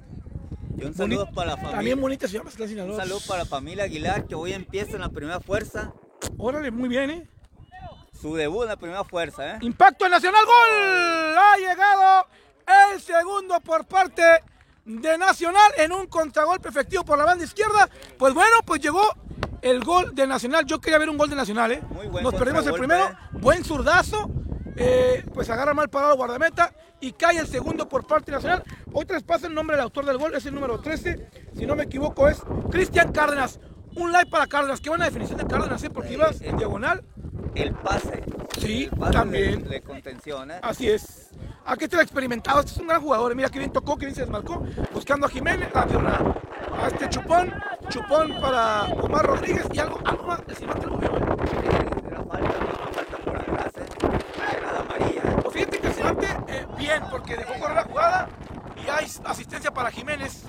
Y 0.76 0.84
un 0.84 0.92
saludo 0.92 1.26
Boni- 1.26 1.34
para 1.36 1.50
la 1.50 1.56
familia. 1.56 1.76
También 1.76 2.00
bonita 2.00 2.26
ciudad 2.26 2.42
Mazatlán, 2.42 2.68
Un 2.68 2.74
Sinaloa. 2.74 2.96
saludo 2.96 3.20
para 3.28 3.38
la 3.44 3.46
familia 3.48 3.84
Aguilar 3.84 4.26
que 4.26 4.34
hoy 4.34 4.52
empieza 4.52 4.96
en 4.96 5.02
la 5.02 5.08
primera 5.10 5.38
fuerza. 5.38 5.92
Órale, 6.36 6.72
muy 6.72 6.88
bien, 6.88 7.10
¿eh? 7.10 7.28
Su 8.20 8.34
debut 8.34 8.62
en 8.64 8.68
la 8.70 8.76
primera 8.76 9.04
fuerza, 9.04 9.52
¿eh? 9.54 9.58
Impacto 9.60 10.04
en 10.06 10.10
Nacional, 10.10 10.44
gol. 10.44 11.38
Ha 11.38 11.56
llegado 11.58 12.26
el 12.92 13.00
segundo 13.00 13.60
por 13.60 13.86
parte 13.86 14.22
de 14.84 15.18
Nacional 15.18 15.72
en 15.76 15.92
un 15.92 16.06
contragolpe 16.06 16.68
efectivo 16.68 17.04
por 17.04 17.18
la 17.18 17.24
banda 17.24 17.44
izquierda. 17.44 17.88
Pues 18.18 18.34
bueno, 18.34 18.56
pues 18.64 18.80
llegó 18.80 19.02
el 19.62 19.82
gol 19.84 20.14
de 20.14 20.26
Nacional. 20.26 20.64
Yo 20.66 20.80
quería 20.80 20.98
ver 20.98 21.10
un 21.10 21.18
gol 21.18 21.30
de 21.30 21.36
Nacional, 21.36 21.72
¿eh? 21.72 21.82
Muy 21.90 22.06
buen 22.08 22.24
Nos 22.24 22.34
perdimos 22.34 22.66
el 22.66 22.74
primero, 22.74 23.10
buen 23.32 23.64
zurdazo. 23.64 24.30
eh, 24.76 25.24
pues 25.34 25.50
agarra 25.50 25.74
mal 25.74 25.90
parado 25.90 26.12
el 26.12 26.18
guardameta 26.18 26.72
y 27.00 27.12
cae 27.12 27.38
el 27.38 27.46
segundo 27.46 27.88
por 27.88 28.06
parte 28.06 28.32
Nacional. 28.32 28.62
Hoy 28.92 29.04
traspasa 29.04 29.46
el 29.46 29.54
nombre 29.54 29.76
del 29.76 29.84
autor 29.84 30.06
del 30.06 30.16
gol, 30.18 30.34
es 30.34 30.46
el 30.46 30.54
número 30.54 30.80
13. 30.80 31.28
Si 31.56 31.66
no 31.66 31.76
me 31.76 31.84
equivoco, 31.84 32.28
es 32.28 32.38
Cristian 32.70 33.12
Cárdenas. 33.12 33.58
Un 33.96 34.12
like 34.12 34.30
para 34.30 34.46
Cárdenas. 34.46 34.80
Qué 34.80 34.88
buena 34.88 35.04
definición 35.06 35.36
de 35.38 35.46
Cárdenas, 35.46 35.82
¿eh? 35.82 35.90
Porque 35.90 36.12
ibas 36.14 36.40
en 36.40 36.56
diagonal. 36.56 37.04
El 37.54 37.74
pase. 37.74 38.22
Sí, 38.58 38.84
el 38.84 38.90
pase 38.98 39.12
también. 39.12 39.64
De, 39.64 39.68
de 39.68 39.80
contención, 39.82 40.50
¿eh? 40.52 40.60
Así 40.62 40.88
es. 40.88 41.19
Aquí 41.64 41.84
está 41.84 41.96
el 41.96 42.02
experimentado. 42.02 42.60
Este 42.60 42.72
es 42.72 42.78
un 42.78 42.88
gran 42.88 43.00
jugador. 43.00 43.34
Mira 43.34 43.48
que 43.48 43.58
bien 43.58 43.72
tocó, 43.72 43.96
que 43.96 44.06
bien 44.06 44.14
se 44.14 44.22
desmarcó. 44.22 44.64
Buscando 44.92 45.26
a 45.26 45.30
Jiménez, 45.30 45.68
a, 45.74 45.82
a 45.82 46.88
este 46.88 47.08
Chupón. 47.08 47.52
Chupón 47.88 48.40
para 48.40 48.84
Omar 48.86 49.26
Rodríguez. 49.26 49.66
Y 49.72 49.78
algo, 49.78 50.00
algo 50.04 50.24
más. 50.24 50.40
El 50.48 50.56
silbante 50.56 50.86
lo 50.86 50.92
movió, 50.94 51.16
¿eh? 51.16 51.80
Pues 55.42 55.54
fíjate 55.54 55.78
que 55.78 55.86
el 55.86 55.94
silbante, 55.94 56.26
eh, 56.48 56.66
bien, 56.76 57.02
porque 57.10 57.36
dejó 57.36 57.58
correr 57.58 57.76
la 57.76 57.84
jugada. 57.84 58.28
Y 58.76 58.88
hay 58.88 59.06
asistencia 59.24 59.72
para 59.72 59.90
Jiménez. 59.90 60.44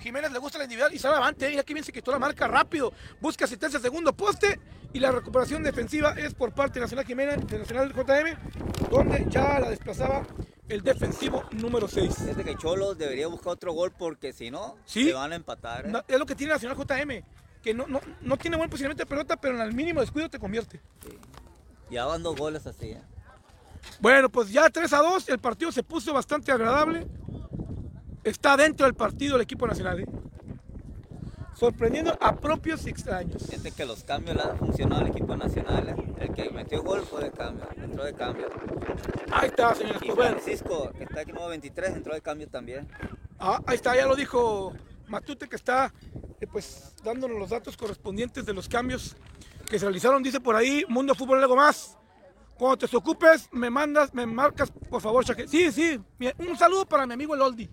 Jiménez 0.00 0.32
le 0.32 0.38
gusta 0.38 0.58
la 0.58 0.64
individual 0.64 0.92
y 0.94 0.98
sale 0.98 1.16
avante. 1.16 1.48
Mira 1.48 1.62
que 1.62 1.74
bien 1.74 1.84
se 1.84 1.92
quitó 1.92 2.10
la 2.10 2.18
marca 2.18 2.48
rápido. 2.48 2.92
Busca 3.20 3.44
asistencia 3.44 3.78
segundo 3.80 4.12
poste. 4.12 4.60
Y 4.92 4.98
la 4.98 5.12
recuperación 5.12 5.62
defensiva 5.62 6.14
es 6.16 6.34
por 6.34 6.52
parte 6.52 6.74
de 6.74 6.80
Nacional 6.80 7.06
Jiménez, 7.06 7.46
de 7.46 7.58
Nacional 7.60 7.92
JM, 7.92 8.36
donde 8.90 9.24
ya 9.28 9.60
la 9.60 9.70
desplazaba 9.70 10.26
el 10.68 10.82
defensivo 10.82 11.44
número 11.52 11.88
6. 11.88 12.14
Fíjate 12.16 12.44
que 12.44 12.56
Cholos 12.56 12.98
debería 12.98 13.26
buscar 13.28 13.52
otro 13.54 13.72
gol 13.72 13.92
porque 13.96 14.32
si 14.32 14.50
no, 14.50 14.76
Sí. 14.84 15.04
se 15.06 15.12
van 15.14 15.32
a 15.32 15.36
empatar. 15.36 15.86
¿eh? 15.86 15.92
Es 16.08 16.18
lo 16.18 16.26
que 16.26 16.34
tiene 16.34 16.52
Nacional 16.52 16.76
JM, 16.76 17.22
que 17.62 17.74
no, 17.74 17.86
no, 17.86 18.00
no 18.20 18.36
tiene 18.36 18.56
buen 18.56 18.68
posicionamiento 18.68 19.02
de 19.04 19.08
pelota, 19.08 19.36
pero 19.36 19.54
en 19.54 19.62
el 19.62 19.72
mínimo 19.72 20.00
descuido 20.00 20.28
te 20.28 20.38
convierte. 20.38 20.80
Ya 21.90 22.04
van 22.06 22.22
dos 22.22 22.36
goles 22.36 22.66
así. 22.66 22.90
¿eh? 22.90 23.02
Bueno, 24.00 24.28
pues 24.28 24.50
ya 24.50 24.68
3 24.70 24.92
a 24.92 24.98
2, 24.98 25.28
el 25.30 25.38
partido 25.38 25.72
se 25.72 25.82
puso 25.82 26.12
bastante 26.12 26.52
agradable. 26.52 27.06
Está 28.22 28.56
dentro 28.56 28.86
del 28.86 28.94
partido 28.94 29.36
el 29.36 29.42
equipo 29.42 29.66
nacional, 29.66 30.00
¿eh? 30.00 30.06
Sorprendiendo 31.60 32.16
a 32.18 32.34
propios 32.36 32.86
y 32.86 32.90
extraños. 32.90 33.46
Fíjate 33.46 33.72
que 33.72 33.84
los 33.84 34.02
cambios 34.02 34.34
le 34.34 34.42
han 34.42 34.56
funcionado 34.56 35.02
al 35.02 35.08
equipo 35.08 35.36
nacional. 35.36 35.90
¿eh? 35.90 36.14
El 36.18 36.32
que 36.34 36.48
metió 36.48 36.82
gol 36.82 37.02
fue 37.02 37.24
de 37.24 37.30
cambio, 37.30 37.68
entró 37.76 38.02
de 38.02 38.14
cambio. 38.14 38.48
Ahí 39.30 39.48
está, 39.48 39.74
señores. 39.74 40.00
Y 40.02 40.10
Pues 40.10 40.30
Francisco, 40.30 40.90
que 40.96 41.04
está 41.04 41.20
aquí 41.20 41.32
en 41.32 41.48
23, 41.50 41.96
entró 41.96 42.14
de 42.14 42.22
cambio 42.22 42.48
también. 42.48 42.88
ah, 43.38 43.60
ahí 43.66 43.76
está, 43.76 43.94
ya 43.94 44.06
lo 44.06 44.16
dijo 44.16 44.72
Matute 45.06 45.48
que 45.48 45.56
está 45.56 45.92
eh, 46.40 46.46
pues 46.46 46.94
dándonos 47.04 47.38
los 47.38 47.50
datos 47.50 47.76
correspondientes 47.76 48.46
de 48.46 48.54
los 48.54 48.66
cambios 48.66 49.14
que 49.68 49.78
se 49.78 49.84
realizaron. 49.84 50.22
Dice 50.22 50.40
por 50.40 50.56
ahí, 50.56 50.84
Mundo 50.88 51.14
Fútbol 51.14 51.42
algo 51.42 51.56
más. 51.56 51.98
Cuando 52.56 52.88
te 52.88 52.96
ocupes, 52.96 53.48
me 53.52 53.68
mandas, 53.68 54.14
me 54.14 54.24
marcas, 54.24 54.70
por 54.70 55.02
favor, 55.02 55.24
Chaque. 55.26 55.46
Sí, 55.46 55.70
sí. 55.72 56.00
Un 56.38 56.56
saludo 56.56 56.86
para 56.86 57.06
mi 57.06 57.12
amigo 57.12 57.34
el 57.34 57.42
Oldi. 57.42 57.70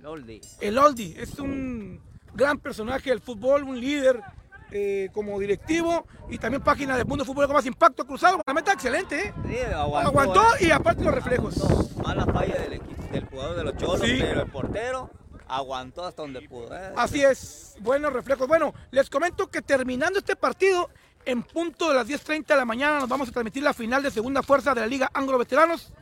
Loldi. 0.00 0.40
El 0.60 0.78
Oldi 0.78 1.14
es 1.18 1.38
un 1.38 2.00
gran 2.38 2.58
personaje 2.58 3.10
del 3.10 3.20
fútbol, 3.20 3.64
un 3.64 3.78
líder 3.80 4.22
eh, 4.70 5.08
como 5.12 5.38
directivo 5.40 6.06
y 6.30 6.38
también 6.38 6.62
página 6.62 6.96
de 6.96 7.04
Mundo 7.04 7.24
Fútbol 7.24 7.46
con 7.46 7.56
más 7.56 7.66
impacto 7.66 8.06
cruzado. 8.06 8.40
La 8.46 8.54
meta 8.54 8.72
excelente, 8.72 9.26
¿eh? 9.28 9.34
Sí, 9.48 9.56
aguantó. 9.74 10.08
Aguantó 10.08 10.42
¿eh? 10.60 10.66
y 10.66 10.70
aparte 10.70 11.02
los 11.04 11.12
reflejos. 11.14 11.56
Aguantó. 11.60 12.02
Mala 12.02 12.26
falla 12.26 12.54
del 12.60 12.72
equipo, 12.74 13.02
del 13.12 13.26
jugador 13.26 13.56
de 13.56 13.64
los 13.64 13.76
cholos, 13.76 14.00
Sí. 14.00 14.18
pero 14.20 14.42
el 14.42 14.50
portero 14.50 15.10
aguantó 15.48 16.04
hasta 16.04 16.22
donde 16.22 16.42
pudo. 16.42 16.74
¿eh? 16.76 16.92
Así 16.96 17.22
es, 17.24 17.76
buenos 17.80 18.12
reflejos. 18.12 18.46
Bueno, 18.46 18.72
les 18.92 19.10
comento 19.10 19.48
que 19.48 19.60
terminando 19.60 20.20
este 20.20 20.36
partido, 20.36 20.90
en 21.24 21.42
punto 21.42 21.88
de 21.88 21.94
las 21.96 22.06
10.30 22.06 22.46
de 22.46 22.56
la 22.56 22.64
mañana 22.64 23.00
nos 23.00 23.08
vamos 23.08 23.28
a 23.28 23.32
transmitir 23.32 23.62
la 23.64 23.74
final 23.74 24.02
de 24.02 24.10
segunda 24.12 24.42
fuerza 24.44 24.74
de 24.74 24.82
la 24.82 24.86
Liga 24.86 25.10
Anglo 25.12 25.38
Veteranos, 25.38 25.92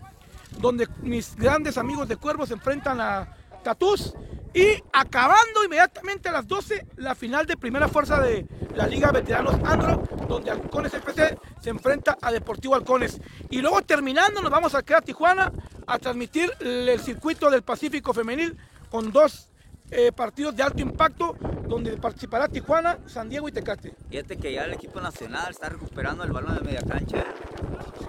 donde 0.59 0.87
mis 1.01 1.35
grandes 1.37 1.79
amigos 1.79 2.07
de 2.09 2.17
Cuervos 2.17 2.49
se 2.49 2.55
enfrentan 2.55 3.01
a 3.01 3.35
Tatús. 3.65 4.13
Y 4.57 4.83
acabando 4.91 5.63
inmediatamente 5.67 6.31
a 6.31 6.33
las 6.33 6.49
12, 6.49 6.87
la 6.97 7.15
final 7.15 7.45
de 7.45 7.59
primera 7.59 7.89
fuerza 7.89 8.23
de 8.23 8.47
la 8.75 8.87
Liga 8.87 9.13
Veteranos 9.13 9.57
Anglo, 9.63 10.03
donde 10.27 10.51
Halcones 10.51 10.95
FC 10.95 11.37
se 11.61 11.69
enfrenta 11.69 12.17
a 12.23 12.33
Deportivo 12.33 12.75
Halcones. 12.75 13.21
Y 13.51 13.61
luego 13.61 13.83
terminando 13.83 14.41
nos 14.41 14.51
vamos 14.51 14.75
a 14.75 14.83
quedar 14.83 15.03
a 15.03 15.05
Tijuana 15.05 15.53
a 15.87 15.99
transmitir 15.99 16.51
el 16.61 16.99
circuito 17.01 17.51
del 17.51 17.65
Pacífico 17.65 18.15
Femenil 18.15 18.57
con 18.89 19.13
dos 19.13 19.51
eh, 19.91 20.11
partidos 20.11 20.57
de 20.57 20.63
alto 20.63 20.81
impacto 20.81 21.37
donde 21.69 21.95
participará 21.99 22.49
Tijuana, 22.49 22.97
San 23.05 23.29
Diego 23.29 23.51
y 23.51 23.53
Tecate. 23.53 23.95
Fíjate 24.09 24.39
que 24.39 24.55
ya 24.55 24.65
el 24.65 24.73
equipo 24.73 25.03
nacional 25.03 25.51
está 25.51 25.69
recuperando 25.69 26.25
el 26.25 26.33
balón 26.33 26.55
de 26.55 26.63
media 26.63 26.81
cancha. 26.81 27.27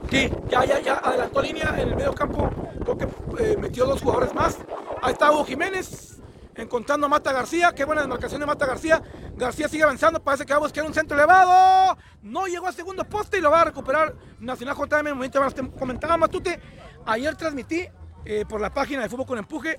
Sí, 0.09 0.31
ya, 0.49 0.63
ya, 0.63 0.79
ya 0.79 0.93
adelantó 0.99 1.41
línea 1.41 1.75
en 1.77 1.89
el 1.89 1.95
medio 1.97 2.13
campo, 2.13 2.49
creo 2.85 2.97
que 2.97 3.07
eh, 3.43 3.57
metió 3.57 3.85
dos 3.85 4.01
jugadores 4.01 4.33
más. 4.33 4.57
Ahí 5.01 5.11
está 5.11 5.29
Hugo 5.29 5.43
Jiménez 5.43 6.16
encontrando 6.57 7.05
a 7.05 7.09
Mata 7.09 7.31
García, 7.31 7.73
qué 7.73 7.85
buena 7.85 8.01
demarcación 8.01 8.41
de 8.41 8.47
Mata 8.47 8.65
García. 8.65 9.01
García 9.35 9.67
sigue 9.67 9.83
avanzando, 9.83 10.21
parece 10.21 10.45
que 10.45 10.53
va 10.53 10.57
a 10.57 10.61
buscar 10.61 10.83
un 10.85 10.93
centro 10.93 11.15
elevado. 11.15 11.97
No 12.21 12.47
llegó 12.47 12.67
al 12.67 12.73
segundo 12.73 13.03
poste 13.05 13.37
y 13.37 13.41
lo 13.41 13.51
va 13.51 13.61
a 13.61 13.65
recuperar 13.65 14.15
Nacional 14.39 14.75
JM. 14.75 15.07
En 15.07 15.13
momento 15.13 15.41
comentaba 15.79 16.17
Matute, 16.17 16.59
ayer 17.05 17.35
transmití 17.35 17.87
eh, 18.25 18.45
por 18.47 18.59
la 18.59 18.73
página 18.73 19.03
de 19.03 19.09
Fútbol 19.09 19.25
con 19.25 19.37
Empuje 19.37 19.77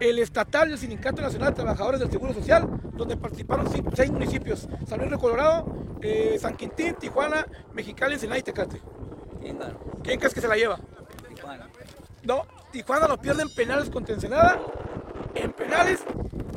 el 0.00 0.18
estatal 0.18 0.68
del 0.68 0.78
Sindicato 0.78 1.22
Nacional 1.22 1.50
de 1.50 1.56
Trabajadores 1.56 2.00
del 2.00 2.10
Seguro 2.10 2.32
Social, 2.32 2.68
donde 2.92 3.16
participaron 3.16 3.66
seis 3.94 4.10
municipios, 4.10 4.68
San 4.86 4.98
Luis 4.98 5.10
de 5.10 5.18
Colorado, 5.18 5.66
eh, 6.00 6.36
San 6.40 6.56
Quintín, 6.56 6.94
Tijuana, 6.94 7.46
Mexicali, 7.72 8.14
Ensenada 8.14 8.38
y 8.38 8.42
Tecate. 8.42 8.80
¿Quién 10.02 10.18
crees 10.18 10.34
que 10.34 10.40
se 10.40 10.48
la 10.48 10.56
lleva? 10.56 10.78
Tijuana. 11.34 11.68
No, 12.22 12.46
Tijuana 12.70 13.08
lo 13.08 13.18
pierde 13.18 13.42
en 13.42 13.54
penales 13.54 13.90
contra 13.90 14.14
Ensenada, 14.14 14.60
en 15.34 15.52
penales, 15.52 16.00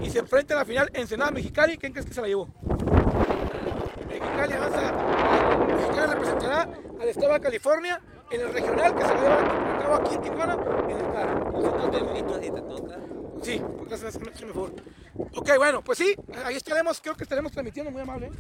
y 0.02 0.10
se 0.10 0.20
enfrenta 0.20 0.54
a 0.56 0.58
la 0.58 0.66
final 0.66 0.90
Ensenada 0.94 1.32
Mexicali. 1.32 1.78
¿Quién 1.78 1.92
crees 1.94 2.06
que 2.08 2.14
se 2.14 2.22
la 2.22 2.28
llevó? 2.28 2.48
Mexicali 4.08 4.54
avanza, 4.54 4.92
Mexicali 5.68 6.14
representará 6.14 6.70
al 7.00 7.08
estado 7.08 7.34
de 7.34 7.40
California 7.40 8.02
en 8.32 8.42
el 8.42 8.54
regional 8.54 8.96
que 8.96 9.02
se 9.02 9.14
lo 9.14 9.22
lleva 9.22 9.40
a 9.40 9.80
cabo 9.82 9.96
aquí 9.96 10.16
en 10.16 10.22
Tijuana, 10.22 10.54
en 10.54 10.98
el 10.98 11.12
carro. 11.12 11.42
Sí, 13.42 13.62
gracias, 13.88 14.20
mejor. 14.46 14.74
Ok, 15.36 15.50
bueno, 15.58 15.82
pues 15.82 15.98
sí, 15.98 16.16
ahí 16.46 16.56
estaremos, 16.56 17.02
creo 17.02 17.16
que 17.16 17.24
estaremos 17.24 17.52
transmitiendo, 17.52 17.92
muy 17.92 18.02
amable. 18.02 18.28
¿eh? 18.28 18.32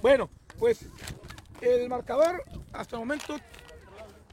Bueno, 0.00 0.30
pues 0.58 0.86
el 1.60 1.88
marcador 1.88 2.42
hasta 2.72 2.96
el 2.96 3.00
momento 3.00 3.36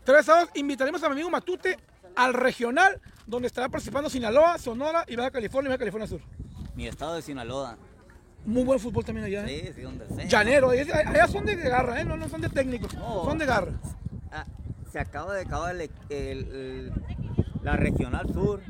3 0.03 0.29
a 0.29 0.39
2. 0.41 0.49
Invitaremos 0.55 1.03
a 1.03 1.07
mi 1.09 1.13
amigo 1.13 1.29
Matute 1.29 1.77
al 2.15 2.33
regional, 2.33 2.99
donde 3.25 3.47
estará 3.47 3.69
participando 3.69 4.09
Sinaloa, 4.09 4.57
Sonora 4.57 5.05
y 5.07 5.15
Baja 5.15 5.31
California 5.31 5.67
y 5.67 5.71
Baja 5.71 5.79
California 5.79 6.07
Sur. 6.07 6.21
Mi 6.75 6.87
estado 6.87 7.15
de 7.15 7.21
Sinaloa. 7.21 7.77
Muy 8.45 8.63
buen 8.63 8.79
fútbol 8.79 9.05
también 9.05 9.25
allá. 9.27 9.45
¿eh? 9.47 9.67
Sí, 9.67 9.73
sí, 9.75 9.81
donde 9.81 10.07
sea. 10.07 10.25
Llanero, 10.25 10.71
allá 10.71 11.27
son 11.27 11.45
de 11.45 11.55
garra, 11.55 12.01
¿eh? 12.01 12.05
no, 12.05 12.17
no 12.17 12.27
son 12.27 12.41
de 12.41 12.49
técnicos, 12.49 12.93
No. 12.95 13.23
son 13.23 13.37
de 13.37 13.45
garra. 13.45 13.71
Ah, 14.31 14.45
se 14.91 14.99
acaba 14.99 15.35
de 15.35 15.41
acabar 15.41 15.75
el- 15.75 15.91
el- 16.09 16.51
el- 16.55 16.93
la 17.61 17.75
regional 17.77 18.27
sur, 18.33 18.61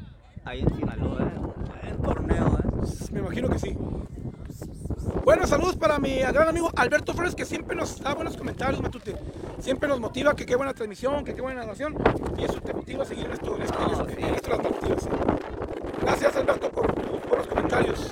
ahí 0.44 0.60
en 0.62 0.76
Sinaloa. 0.76 1.22
¿eh? 1.24 1.94
Buen 1.98 2.02
torneo, 2.02 2.60
¿eh? 2.60 2.88
Me 3.14 3.20
imagino 3.20 3.50
que 3.50 3.60
sí. 3.60 3.78
Bueno, 5.24 5.46
saludos 5.48 5.76
para 5.76 6.00
mi 6.00 6.20
gran 6.20 6.48
amigo 6.48 6.72
Alberto 6.76 7.14
Flores, 7.14 7.36
que 7.36 7.46
siempre 7.46 7.76
nos 7.76 8.02
da 8.02 8.14
buenos 8.14 8.36
comentarios, 8.38 8.82
Matute. 8.82 9.16
Siempre 9.60 9.88
nos 9.88 10.00
motiva 10.00 10.36
que 10.36 10.46
qué 10.46 10.56
buena 10.56 10.74
transmisión, 10.74 11.24
que 11.24 11.34
qué 11.34 11.42
buena 11.42 11.62
narración. 11.62 11.96
Y 12.38 12.44
eso 12.44 12.60
te 12.62 12.74
motiva 12.74 13.04
a 13.04 13.06
seguir 13.06 13.26
en 13.26 13.34
esto, 13.34 13.58
las. 13.58 13.72
Gracias, 16.02 16.36
Alberto, 16.36 16.70
por, 16.72 16.94
por 17.22 17.38
los 17.38 17.48
comentarios. 17.48 18.10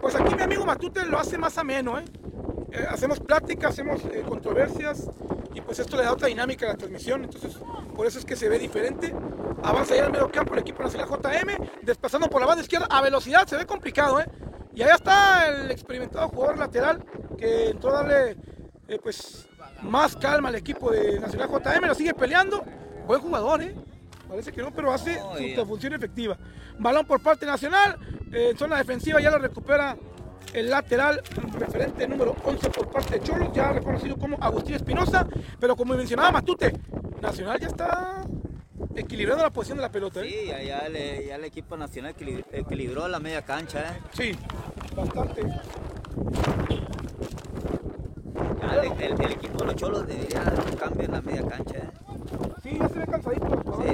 Pues 0.00 0.14
aquí 0.14 0.34
mi 0.34 0.42
amigo 0.42 0.64
Matute 0.64 1.04
lo 1.06 1.18
hace 1.18 1.36
más 1.36 1.58
ameno, 1.58 1.98
¿eh? 1.98 2.04
Eh, 2.74 2.84
hacemos 2.90 3.20
pláticas, 3.20 3.70
hacemos 3.70 4.04
eh, 4.06 4.24
controversias 4.28 5.08
y 5.54 5.60
pues 5.60 5.78
esto 5.78 5.96
le 5.96 6.02
da 6.02 6.12
otra 6.12 6.26
dinámica 6.26 6.66
a 6.66 6.70
la 6.70 6.76
transmisión, 6.76 7.22
entonces 7.22 7.56
por 7.94 8.04
eso 8.04 8.18
es 8.18 8.24
que 8.24 8.34
se 8.34 8.48
ve 8.48 8.58
diferente. 8.58 9.14
Avanza 9.62 9.94
ya 9.94 10.06
el 10.06 10.12
medio 10.12 10.28
campo 10.28 10.54
el 10.54 10.60
equipo 10.60 10.82
nacional 10.82 11.08
JM, 11.08 11.68
desplazando 11.82 12.28
por 12.28 12.40
la 12.40 12.48
banda 12.48 12.62
izquierda 12.62 12.88
a 12.90 13.00
velocidad, 13.00 13.46
se 13.46 13.56
ve 13.56 13.64
complicado, 13.64 14.20
¿eh? 14.20 14.26
Y 14.74 14.82
allá 14.82 14.96
está 14.96 15.48
el 15.48 15.70
experimentado 15.70 16.28
jugador 16.28 16.58
lateral 16.58 17.04
que 17.38 17.70
entró 17.70 17.90
a 17.90 18.02
darle 18.02 18.36
eh, 18.88 18.98
pues 19.00 19.48
más 19.82 20.16
calma 20.16 20.48
al 20.48 20.56
equipo 20.56 20.90
de 20.90 21.20
Nacional 21.20 21.48
JM, 21.48 21.86
lo 21.86 21.94
sigue 21.94 22.12
peleando, 22.12 22.64
buen 23.06 23.20
jugador, 23.20 23.62
¿eh? 23.62 23.72
Parece 24.28 24.50
que 24.50 24.62
no, 24.62 24.72
pero 24.72 24.92
hace 24.92 25.20
su 25.54 25.64
función 25.64 25.92
efectiva. 25.92 26.36
Balón 26.80 27.06
por 27.06 27.22
parte 27.22 27.46
nacional, 27.46 27.96
en 28.32 28.58
zona 28.58 28.78
defensiva 28.78 29.20
ya 29.20 29.30
lo 29.30 29.38
recupera 29.38 29.96
el 30.54 30.70
lateral 30.70 31.20
referente 31.58 32.06
número 32.08 32.34
11 32.44 32.70
por 32.70 32.88
parte 32.90 33.18
de 33.18 33.24
Cholos, 33.24 33.48
ya 33.52 33.72
reconocido 33.72 34.16
como 34.16 34.36
Agustín 34.40 34.76
Espinosa, 34.76 35.26
pero 35.60 35.76
como 35.76 35.94
mencionaba 35.94 36.30
Matute, 36.32 36.72
Nacional 37.20 37.58
ya 37.60 37.66
está 37.68 38.22
equilibrando 38.94 39.42
la 39.42 39.50
posición 39.50 39.78
de 39.78 39.82
la 39.82 39.90
pelota. 39.90 40.20
¿eh? 40.22 40.28
Sí, 40.30 40.46
ya, 40.66 40.78
el, 40.86 41.26
ya 41.26 41.34
el 41.36 41.44
equipo 41.44 41.76
nacional 41.76 42.14
equilib- 42.16 42.44
equilibró 42.52 43.08
la 43.08 43.18
media 43.18 43.42
cancha. 43.42 43.80
¿eh? 43.80 44.00
Sí, 44.12 44.38
bastante. 44.94 45.42
Ya 48.62 48.74
el, 48.82 48.92
el- 49.02 49.20
el 49.24 49.32
equipo 49.32 49.58
de 49.58 49.64
los 49.66 49.74
cholos 49.76 50.06
debería 50.06 50.40
dar 50.44 50.54
un 50.70 50.76
cambio 50.76 51.04
en 51.06 51.12
la 51.12 51.20
media 51.22 51.42
cancha. 51.46 51.76
¿eh? 51.78 51.90
Sí, 52.62 52.78
ya 52.78 52.88
se 52.88 52.98
ve 53.00 53.06
cansadito. 53.06 53.48
los 53.48 53.76
Sí. 53.76 53.92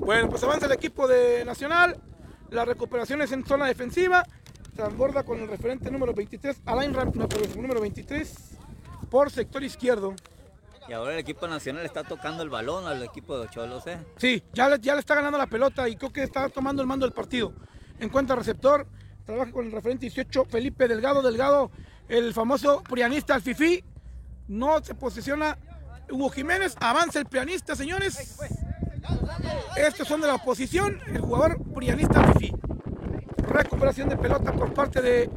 Bueno, 0.00 0.28
pues 0.28 0.42
avanza 0.44 0.66
el 0.66 0.72
equipo 0.72 1.08
de 1.08 1.44
Nacional. 1.44 1.96
La 2.50 2.64
recuperación 2.64 3.22
es 3.22 3.32
en 3.32 3.44
zona 3.44 3.66
defensiva. 3.66 4.22
Transborda 4.74 5.22
con 5.22 5.40
el 5.40 5.48
referente 5.48 5.90
número 5.90 6.12
23, 6.12 6.62
Alain 6.66 6.92
Ram, 6.92 7.12
no, 7.14 7.28
número 7.56 7.80
23, 7.80 8.34
por 9.08 9.30
sector 9.30 9.62
izquierdo. 9.62 10.14
Y 10.88 10.92
ahora 10.92 11.12
el 11.12 11.18
equipo 11.18 11.46
nacional 11.46 11.86
está 11.86 12.02
tocando 12.02 12.42
el 12.42 12.50
balón 12.50 12.86
al 12.86 13.02
equipo 13.02 13.38
de 13.38 13.44
los 13.44 13.54
cholos. 13.54 13.86
¿eh? 13.86 13.98
Sí, 14.16 14.42
ya 14.52 14.68
le, 14.68 14.80
ya 14.80 14.94
le 14.94 15.00
está 15.00 15.14
ganando 15.14 15.38
la 15.38 15.46
pelota 15.46 15.88
y 15.88 15.96
creo 15.96 16.12
que 16.12 16.22
está 16.24 16.48
tomando 16.48 16.82
el 16.82 16.88
mando 16.88 17.06
del 17.06 17.14
partido. 17.14 17.52
Encuentra 18.00 18.36
receptor, 18.36 18.86
trabaja 19.24 19.52
con 19.52 19.66
el 19.66 19.72
referente 19.72 20.06
18, 20.06 20.44
Felipe 20.46 20.88
Delgado. 20.88 21.22
Delgado, 21.22 21.70
el 22.08 22.34
famoso 22.34 22.82
prianista, 22.82 23.36
el 23.36 23.42
Fifi. 23.42 23.84
No 24.48 24.82
se 24.84 24.94
posiciona 24.94 25.56
Hugo 26.10 26.28
Jiménez, 26.30 26.76
avanza 26.80 27.20
el 27.20 27.26
pianista, 27.26 27.76
señores. 27.76 28.36
Estos 29.76 30.06
son 30.06 30.20
de 30.20 30.26
la 30.26 30.34
oposición, 30.34 31.00
el 31.06 31.20
jugador 31.20 31.62
prianista 31.74 32.32
Fifi. 32.34 32.52
Recuperación 33.54 34.08
de 34.08 34.16
pelota 34.16 34.50
por 34.52 34.74
parte 34.74 35.00
de 35.00 35.30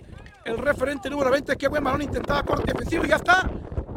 el 0.43 0.57
referente 0.57 1.07
número 1.07 1.29
20. 1.29 1.55
Qué 1.55 1.67
buen 1.67 1.83
balón 1.83 2.01
intentaba 2.01 2.41
corte 2.43 2.71
defensivo 2.71 3.05
y 3.05 3.09
ya 3.09 3.17
está. 3.17 3.47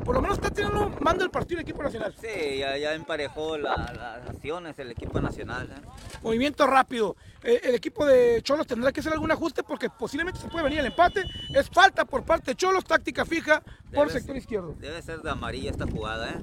Por 0.05 0.15
lo 0.15 0.21
menos 0.21 0.37
está 0.37 0.51
teniendo 0.51 0.91
mando 1.01 1.25
el 1.25 1.31
partido 1.31 1.59
el 1.61 1.63
equipo 1.67 1.83
nacional. 1.83 2.15
Sí, 2.21 2.59
ya, 2.59 2.77
ya 2.77 2.93
emparejó 2.95 3.57
la- 3.57 3.77
las 3.97 4.29
acciones 4.29 4.79
el 4.79 4.91
equipo 4.91 5.21
nacional. 5.23 5.71
¿eh? 5.71 5.89
Movimiento 6.23 6.67
rápido. 6.67 7.17
Eh, 7.43 7.61
el 7.65 7.75
equipo 7.77 8.05
de 8.05 8.43
Cholos 8.43 8.67
tendrá 8.67 8.93
que 8.93 9.01
hacer 9.01 9.13
algún 9.15 9.31
ajuste 9.33 9.63
porque 9.63 9.89
posiblemente 9.89 10.39
se 10.39 10.49
puede 10.49 10.65
venir 10.65 10.81
el 10.81 10.87
empate. 10.87 11.25
Es 11.55 11.71
falta 11.71 12.05
por 12.05 12.23
parte 12.25 12.51
de 12.51 12.57
Cholos, 12.57 12.85
táctica 12.85 13.25
fija 13.25 13.61
por 13.95 14.09
Debe 14.09 14.11
sector 14.11 14.35
ser- 14.35 14.37
izquierdo. 14.43 14.75
Debe 14.79 15.01
ser 15.01 15.23
de 15.23 15.31
amarilla 15.31 15.71
esta 15.71 15.87
jugada, 15.87 16.29
¿eh? 16.29 16.41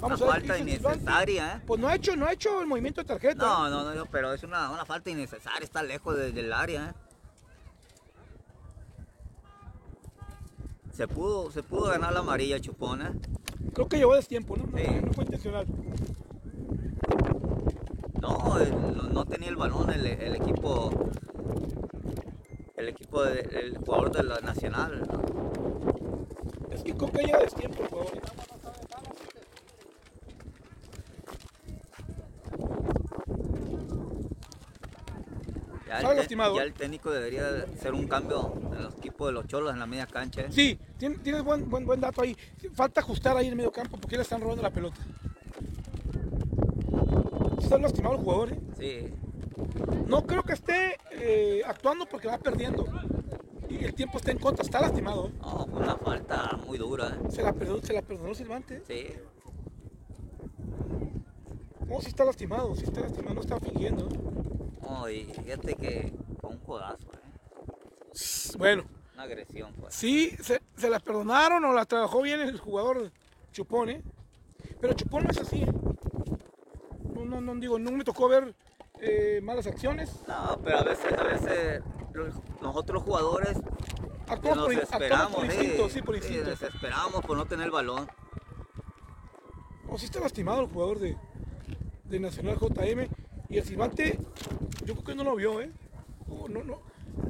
Vamos 0.00 0.20
una 0.22 0.30
a 0.30 0.34
ver 0.34 0.42
qué 0.42 0.48
falta 0.48 0.58
innecesaria, 0.58 1.56
¿eh? 1.56 1.62
Pues 1.66 1.78
no 1.80 1.88
ha 1.88 1.94
hecho, 1.96 2.16
no 2.16 2.24
ha 2.26 2.32
hecho 2.32 2.60
el 2.62 2.66
movimiento 2.66 3.02
de 3.02 3.06
tarjeta. 3.08 3.44
No, 3.44 3.68
no, 3.68 3.82
no, 3.84 3.94
no, 3.94 4.06
pero 4.06 4.32
es 4.32 4.42
una, 4.42 4.70
una 4.70 4.86
falta 4.86 5.10
innecesaria, 5.10 5.64
está 5.64 5.82
lejos 5.82 6.16
de- 6.16 6.32
del 6.32 6.52
área, 6.52 6.90
¿eh? 6.90 7.09
Se 11.00 11.08
pudo, 11.08 11.50
se 11.50 11.62
pudo 11.62 11.84
ganar 11.88 12.12
la 12.12 12.20
amarilla, 12.20 12.60
Chupón, 12.60 13.00
¿eh? 13.00 13.10
Creo 13.72 13.88
que 13.88 13.96
llevó 13.96 14.14
destiempo, 14.16 14.54
¿no? 14.54 14.64
No, 14.66 14.76
Sí. 14.76 14.84
no 15.02 15.12
fue 15.14 15.24
intencional. 15.24 15.66
No, 18.20 18.58
el- 18.58 18.96
no, 18.98 19.02
no 19.04 19.24
tenía 19.24 19.48
el 19.48 19.56
balón 19.56 19.88
el, 19.88 20.04
el 20.04 20.34
equipo, 20.36 20.90
el 22.76 22.88
equipo, 22.90 23.22
de- 23.22 23.40
el 23.40 23.78
jugador 23.78 24.10
de 24.12 24.22
la 24.24 24.40
Nacional. 24.40 25.00
¿no? 25.10 25.22
Es 26.70 26.82
que 26.82 26.92
creo 26.92 27.10
que 27.10 27.24
lleva 27.24 27.38
destiempo, 27.38 27.78
por 27.84 27.88
favor. 27.88 28.20
Ya, 35.90 36.10
el, 36.10 36.16
lastimado, 36.18 36.54
ya 36.56 36.62
el 36.62 36.72
técnico 36.72 37.10
debería 37.10 37.48
hacer 37.76 37.92
un 37.94 38.06
cambio 38.06 38.54
en 38.76 38.84
los 38.84 38.94
equipos 38.94 39.26
de 39.28 39.32
los 39.32 39.46
cholos 39.48 39.72
en 39.72 39.80
la 39.80 39.86
media 39.86 40.06
cancha. 40.06 40.42
¿eh? 40.42 40.46
Sí, 40.50 40.78
tien- 40.98 41.20
tienes 41.20 41.42
buen, 41.42 41.68
buen, 41.68 41.84
buen 41.84 42.00
dato 42.00 42.22
ahí. 42.22 42.36
Falta 42.74 43.00
ajustar 43.00 43.36
ahí 43.36 43.46
en 43.46 43.52
el 43.52 43.56
medio 43.56 43.72
campo 43.72 43.98
porque 43.98 44.16
le 44.16 44.22
están 44.22 44.40
robando 44.40 44.62
la 44.62 44.70
pelota. 44.70 44.98
Está 47.60 47.78
lastimado 47.78 48.14
el 48.14 48.20
jugador, 48.22 48.52
¿eh? 48.52 48.60
Sí. 48.78 49.14
No 50.06 50.24
creo 50.26 50.42
que 50.44 50.52
esté 50.52 50.96
eh, 51.12 51.62
actuando 51.66 52.06
porque 52.06 52.28
va 52.28 52.38
perdiendo. 52.38 52.84
Y 53.68 53.84
el 53.84 53.94
tiempo 53.94 54.18
está 54.18 54.30
en 54.32 54.38
contra, 54.38 54.62
está 54.64 54.80
lastimado. 54.80 55.30
No, 55.40 55.66
fue 55.70 55.80
una 55.82 55.96
falta 55.96 56.56
muy 56.66 56.78
dura. 56.78 57.08
¿eh? 57.08 57.30
Se 57.30 57.42
la 57.42 57.52
perdonó, 57.52 57.82
se 57.82 57.92
la 57.92 58.02
perdonó 58.02 58.34
Silvante. 58.34 58.82
Sí. 58.86 59.06
No, 61.88 62.00
sí 62.00 62.08
está 62.08 62.24
lastimado, 62.24 62.74
sí 62.76 62.84
está 62.84 63.00
lastimado, 63.00 63.34
no 63.34 63.40
está 63.40 63.58
fingiendo. 63.60 64.08
No, 64.82 65.08
y 65.08 65.24
fíjate 65.24 65.74
que 65.74 66.12
fue 66.40 66.50
un 66.50 66.58
codazo, 66.58 67.12
¿eh? 67.12 68.56
Bueno, 68.58 68.84
Una 69.14 69.22
agresión, 69.24 69.72
pues. 69.74 69.94
sí, 69.94 70.30
se, 70.42 70.60
se 70.76 70.90
la 70.90 70.98
perdonaron 71.00 71.64
o 71.64 71.72
la 71.72 71.84
trabajó 71.84 72.22
bien 72.22 72.40
el 72.40 72.58
jugador 72.58 73.10
Chupón, 73.52 73.90
¿eh? 73.90 74.02
Pero 74.80 74.94
Chupón 74.94 75.24
no 75.24 75.30
es 75.30 75.38
así, 75.38 75.62
¿eh? 75.62 75.72
No, 77.14 77.24
no, 77.24 77.40
no, 77.40 77.54
digo, 77.56 77.78
no 77.78 77.92
me 77.92 78.02
tocó 78.04 78.28
ver 78.28 78.54
eh, 79.00 79.40
malas 79.42 79.66
acciones. 79.66 80.10
No, 80.26 80.58
pero 80.64 80.78
a 80.78 80.82
veces, 80.84 81.12
a 81.12 81.22
veces 81.22 81.82
los- 82.12 82.34
nosotros 82.60 82.94
los 82.96 83.02
jugadores 83.04 83.56
Actuamos 84.28 84.64
por, 84.66 84.74
desesperamos, 84.74 85.34
por 85.34 85.44
instinto, 85.44 85.88
sí, 85.88 86.02
por 86.02 86.14
sí, 86.16 86.20
instinto. 86.24 86.50
desesperamos 86.50 87.20
por 87.24 87.36
no 87.36 87.46
tener 87.46 87.66
el 87.66 87.70
balón. 87.72 88.08
O 89.88 89.98
sí 89.98 90.04
está 90.06 90.20
lastimado 90.20 90.60
el 90.60 90.68
jugador 90.68 90.98
de, 91.00 91.16
de 92.04 92.20
Nacional 92.20 92.56
JM. 92.58 93.08
Y 93.50 93.58
el 93.58 93.64
silbante, 93.64 94.18
yo 94.84 94.94
creo 94.94 95.04
que 95.04 95.14
no 95.14 95.24
lo 95.24 95.34
vio, 95.36 95.60
¿eh? 95.60 95.70
No, 96.48 96.62
no. 96.62 96.78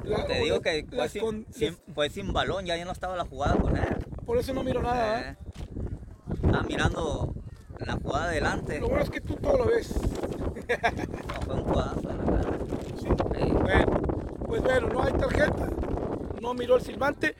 La- 0.03 0.25
Te 0.25 0.39
digo 0.39 0.57
la- 0.57 0.61
que 0.61 0.85
fue 0.89 1.09
sin, 1.09 1.21
con- 1.21 1.45
sin- 1.51 1.77
fue 1.93 2.09
sin 2.09 2.31
balón, 2.33 2.65
ya, 2.65 2.77
ya 2.77 2.85
no 2.85 2.91
estaba 2.91 3.15
la 3.15 3.25
jugada 3.25 3.55
con 3.57 3.75
él. 3.75 3.95
Por 4.25 4.37
eso 4.37 4.53
no 4.53 4.63
miro 4.63 4.81
nada. 4.81 5.21
¿eh? 5.21 5.35
Eh, 5.39 6.33
Estaba 6.35 6.63
mirando 6.63 7.33
la 7.85 7.93
jugada 7.93 8.25
adelante. 8.25 8.79
Lo 8.79 8.87
bueno 8.89 9.03
es 9.03 9.09
que 9.09 9.21
tú 9.21 9.35
todo 9.35 9.57
lo 9.57 9.65
ves. 9.65 9.93
No, 9.95 11.41
fue 11.45 11.55
un 11.55 11.63
jugazo, 11.63 12.01
la 12.03 12.13
verdad. 12.13 12.59
Sí. 12.99 13.07
Sí. 13.39 13.51
Bueno, 13.51 14.01
pues 14.47 14.61
bueno, 14.61 14.87
no 14.89 15.03
hay 15.03 15.13
tarjeta. 15.13 15.69
No 16.41 16.53
miró 16.53 16.75
el 16.77 16.81
silbante. 16.83 17.35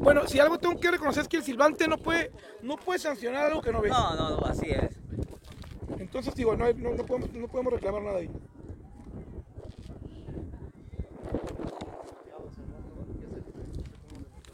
Bueno, 0.00 0.26
si 0.26 0.38
algo 0.40 0.58
tengo 0.58 0.78
que 0.78 0.90
reconocer 0.90 1.22
es 1.22 1.28
que 1.28 1.36
el 1.38 1.42
silbante 1.44 1.88
no 1.88 1.96
puede, 1.98 2.30
no 2.62 2.76
puede 2.76 2.98
sancionar 2.98 3.46
algo 3.46 3.62
que 3.62 3.72
no 3.72 3.80
ve. 3.80 3.88
No, 3.88 4.14
no, 4.14 4.30
no, 4.40 4.46
así 4.46 4.66
es. 4.70 4.96
Entonces 5.98 6.34
digo, 6.34 6.56
no, 6.56 6.64
hay- 6.64 6.74
no, 6.74 6.90
no 6.94 7.04
podemos, 7.06 7.32
no 7.32 7.48
podemos 7.48 7.72
reclamar 7.72 8.02
nada 8.02 8.18
ahí. 8.18 8.30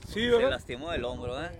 Sí, 0.06 0.20
Se 0.22 0.30
¿verdad? 0.30 0.50
lastimó 0.50 0.92
el 0.92 1.04
hombro, 1.04 1.40
¿eh? 1.42 1.50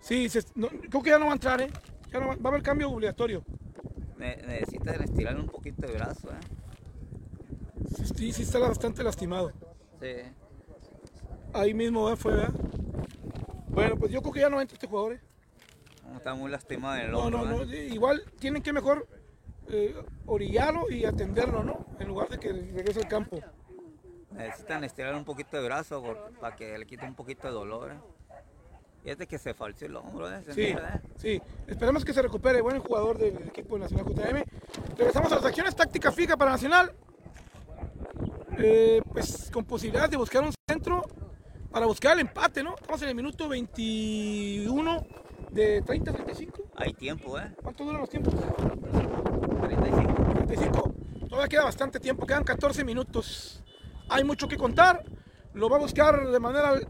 Sí, 0.00 0.28
se- 0.28 0.42
no, 0.54 0.68
creo 0.68 1.02
que 1.02 1.10
ya 1.10 1.18
no 1.18 1.26
va 1.26 1.32
a 1.32 1.34
entrar, 1.34 1.60
¿eh? 1.60 1.70
Ya 2.12 2.20
no 2.20 2.28
va, 2.28 2.34
va 2.36 2.44
a 2.44 2.48
haber 2.48 2.62
cambio 2.62 2.90
obligatorio. 2.90 3.42
Ne- 4.18 4.36
necesitan 4.36 5.02
estirarle 5.02 5.40
un 5.40 5.48
poquito 5.48 5.86
de 5.86 5.92
brazo, 5.94 6.28
¿eh? 6.30 6.40
Sí, 7.96 8.04
sí, 8.16 8.32
sí 8.32 8.42
está 8.42 8.58
bastante 8.58 9.02
lastimado. 9.02 9.52
Sí. 10.00 10.14
Ahí 11.52 11.72
mismo 11.74 12.04
¿verdad? 12.04 12.18
fue, 12.18 12.32
¿verdad? 12.32 12.52
Bueno, 13.68 13.96
pues 13.96 14.12
yo 14.12 14.20
creo 14.20 14.32
que 14.32 14.40
ya 14.40 14.48
no 14.50 14.60
entra 14.60 14.74
este 14.74 14.86
jugador, 14.86 15.14
¿eh? 15.14 15.20
No, 16.14 16.18
Está 16.18 16.34
muy 16.34 16.48
lastimado 16.50 16.94
en 16.96 17.06
el 17.06 17.10
No, 17.10 17.18
hombro, 17.24 17.44
no, 17.44 17.64
no. 17.64 17.72
¿eh? 17.72 17.88
Igual 17.92 18.22
tienen 18.38 18.62
que 18.62 18.72
mejor 18.72 19.06
eh, 19.68 19.96
orillarlo 20.26 20.88
y 20.88 21.04
atenderlo, 21.04 21.64
¿no? 21.64 21.84
En 21.98 22.06
lugar 22.06 22.28
de 22.28 22.38
que 22.38 22.52
regrese 22.52 23.00
al 23.00 23.08
campo. 23.08 23.40
Necesitan 24.30 24.84
estirar 24.84 25.14
un 25.16 25.24
poquito 25.24 25.56
de 25.56 25.64
brazo 25.64 26.00
por- 26.02 26.30
para 26.38 26.54
que 26.54 26.78
le 26.78 26.86
quite 26.86 27.04
un 27.04 27.14
poquito 27.16 27.48
de 27.48 27.52
dolor, 27.54 27.92
¿eh? 27.92 27.96
Fíjate 29.02 29.26
que 29.26 29.38
se 29.38 29.54
falció 29.54 29.86
el 29.88 29.96
hombro, 29.96 30.32
¿eh? 30.32 30.40
Sí, 30.54 30.60
mira, 30.72 31.02
¿eh? 31.04 31.08
sí. 31.16 31.42
Esperemos 31.66 32.04
que 32.04 32.12
se 32.14 32.22
recupere. 32.22 32.60
Buen 32.62 32.78
jugador 32.78 33.18
del 33.18 33.36
equipo 33.48 33.76
Nacional 33.76 34.06
JM. 34.06 34.44
Regresamos 34.96 35.32
a 35.32 35.36
las 35.36 35.44
acciones. 35.44 35.74
Táctica 35.74 36.10
fija 36.12 36.36
para 36.36 36.52
Nacional. 36.52 36.92
Eh, 38.56 39.02
pues 39.12 39.50
con 39.52 39.64
posibilidades 39.64 40.10
de 40.12 40.16
buscar 40.16 40.42
un 40.44 40.52
centro 40.68 41.02
para 41.72 41.86
buscar 41.86 42.12
el 42.14 42.20
empate, 42.20 42.62
¿no? 42.62 42.76
Estamos 42.76 43.02
en 43.02 43.08
el 43.08 43.14
minuto 43.16 43.48
21 43.48 45.04
de 45.54 45.82
30-35. 45.84 46.64
Hay 46.76 46.92
tiempo, 46.92 47.38
¿eh? 47.38 47.52
¿Cuánto 47.62 47.84
duran 47.84 48.00
los 48.00 48.10
tiempos? 48.10 48.34
35. 48.34 50.14
35. 50.34 50.94
Todavía 51.28 51.48
queda 51.48 51.64
bastante 51.64 52.00
tiempo, 52.00 52.26
quedan 52.26 52.44
14 52.44 52.84
minutos. 52.84 53.62
Hay 54.08 54.24
mucho 54.24 54.48
que 54.48 54.56
contar. 54.56 55.04
Lo 55.54 55.68
va 55.68 55.76
a 55.76 55.80
buscar 55.80 56.28
de 56.28 56.40
manera 56.40 56.80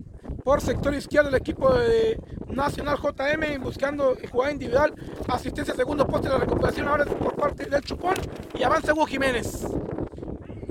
por 0.42 0.60
sector 0.60 0.94
izquierdo 0.94 1.28
el 1.28 1.34
equipo 1.34 1.72
de 1.74 2.18
Nacional 2.48 2.98
JM, 2.98 3.62
buscando 3.62 4.16
jugada 4.30 4.52
individual, 4.52 4.94
asistencia 5.28 5.74
segundo 5.74 6.06
poste, 6.06 6.28
la 6.28 6.38
recuperación 6.38 6.88
ahora 6.88 7.04
es 7.04 7.10
por 7.10 7.34
parte 7.34 7.66
del 7.66 7.82
Chupón 7.82 8.14
y 8.54 8.62
avanza 8.62 8.92
Hugo 8.92 9.06
Jiménez. 9.06 9.66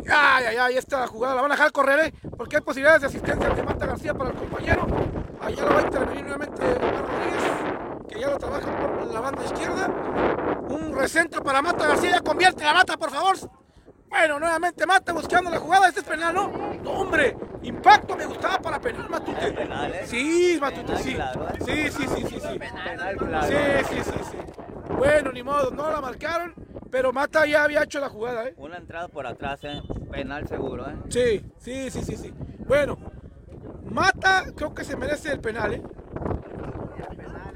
Ay, 0.09 0.45
ay, 0.49 0.57
ay, 0.59 0.77
esta 0.77 1.07
jugada 1.07 1.35
la 1.35 1.41
van 1.41 1.51
a 1.51 1.55
dejar 1.55 1.71
correr, 1.71 2.07
¿eh? 2.07 2.13
porque 2.37 2.57
hay 2.57 2.61
posibilidades 2.61 3.01
de 3.01 3.07
asistencia 3.07 3.49
de 3.49 3.63
Mata 3.63 3.85
García 3.85 4.13
para 4.13 4.31
el 4.31 4.35
compañero. 4.35 4.85
Allá 5.41 5.63
lo 5.63 5.73
va 5.73 5.79
a 5.79 5.83
intervenir 5.83 6.23
nuevamente 6.23 6.61
Omar 6.61 7.05
Rodríguez, 7.07 7.82
que 8.13 8.19
ya 8.19 8.29
lo 8.29 8.37
trabaja 8.37 8.77
por 8.77 9.11
la 9.11 9.19
banda 9.19 9.43
izquierda. 9.43 9.87
Un 10.69 10.95
recentro 10.95 11.43
para 11.43 11.61
Mata 11.61 11.87
García, 11.87 12.21
convierte 12.21 12.63
la 12.63 12.73
Mata, 12.73 12.97
por 12.97 13.09
favor. 13.09 13.35
Bueno, 14.07 14.39
nuevamente 14.39 14.85
Mata 14.85 15.11
buscando 15.13 15.49
la 15.49 15.59
jugada, 15.59 15.87
este 15.87 16.01
es 16.01 16.05
penal, 16.05 16.35
¿no? 16.35 16.49
No, 16.83 16.91
hombre, 16.91 17.35
impacto 17.63 18.15
me 18.15 18.25
gustaba 18.25 18.59
para 18.59 18.79
penal, 18.79 19.09
Matute. 19.09 19.51
Penal, 19.51 19.93
¿eh? 19.93 20.03
Sí, 20.05 20.57
Matute, 20.61 20.97
sí. 20.97 21.15
claro, 21.15 21.47
¿eh? 21.49 21.57
Sí, 21.65 21.91
sí, 21.91 22.07
sí, 22.07 22.25
sí, 22.29 22.39
sí. 22.39 22.59
Penal, 22.59 23.17
claro. 23.17 23.47
Sí, 23.47 23.85
sí, 23.89 24.03
sí, 24.03 24.19
sí. 24.31 24.37
Bueno, 24.95 25.31
ni 25.31 25.41
modo, 25.41 25.71
no 25.71 25.89
la 25.89 25.99
marcaron, 25.99 26.53
pero 26.91 27.11
Mata 27.11 27.47
ya 27.47 27.63
había 27.63 27.83
hecho 27.83 27.99
la 27.99 28.09
jugada, 28.09 28.47
¿eh? 28.47 28.53
Una 28.57 28.77
entrada 28.77 29.07
por 29.07 29.25
atrás, 29.25 29.63
¿eh? 29.63 29.81
Penal 30.11 30.47
seguro, 30.47 30.87
¿eh? 30.87 30.95
Sí, 31.09 31.43
sí, 31.57 31.89
sí, 31.89 32.03
sí, 32.03 32.15
sí. 32.15 32.33
Bueno, 32.59 32.99
Mata 33.89 34.45
creo 34.55 34.75
que 34.75 34.83
se 34.83 34.95
merece 34.95 35.31
el 35.31 35.39
penal, 35.39 35.73
¿eh? 35.73 35.81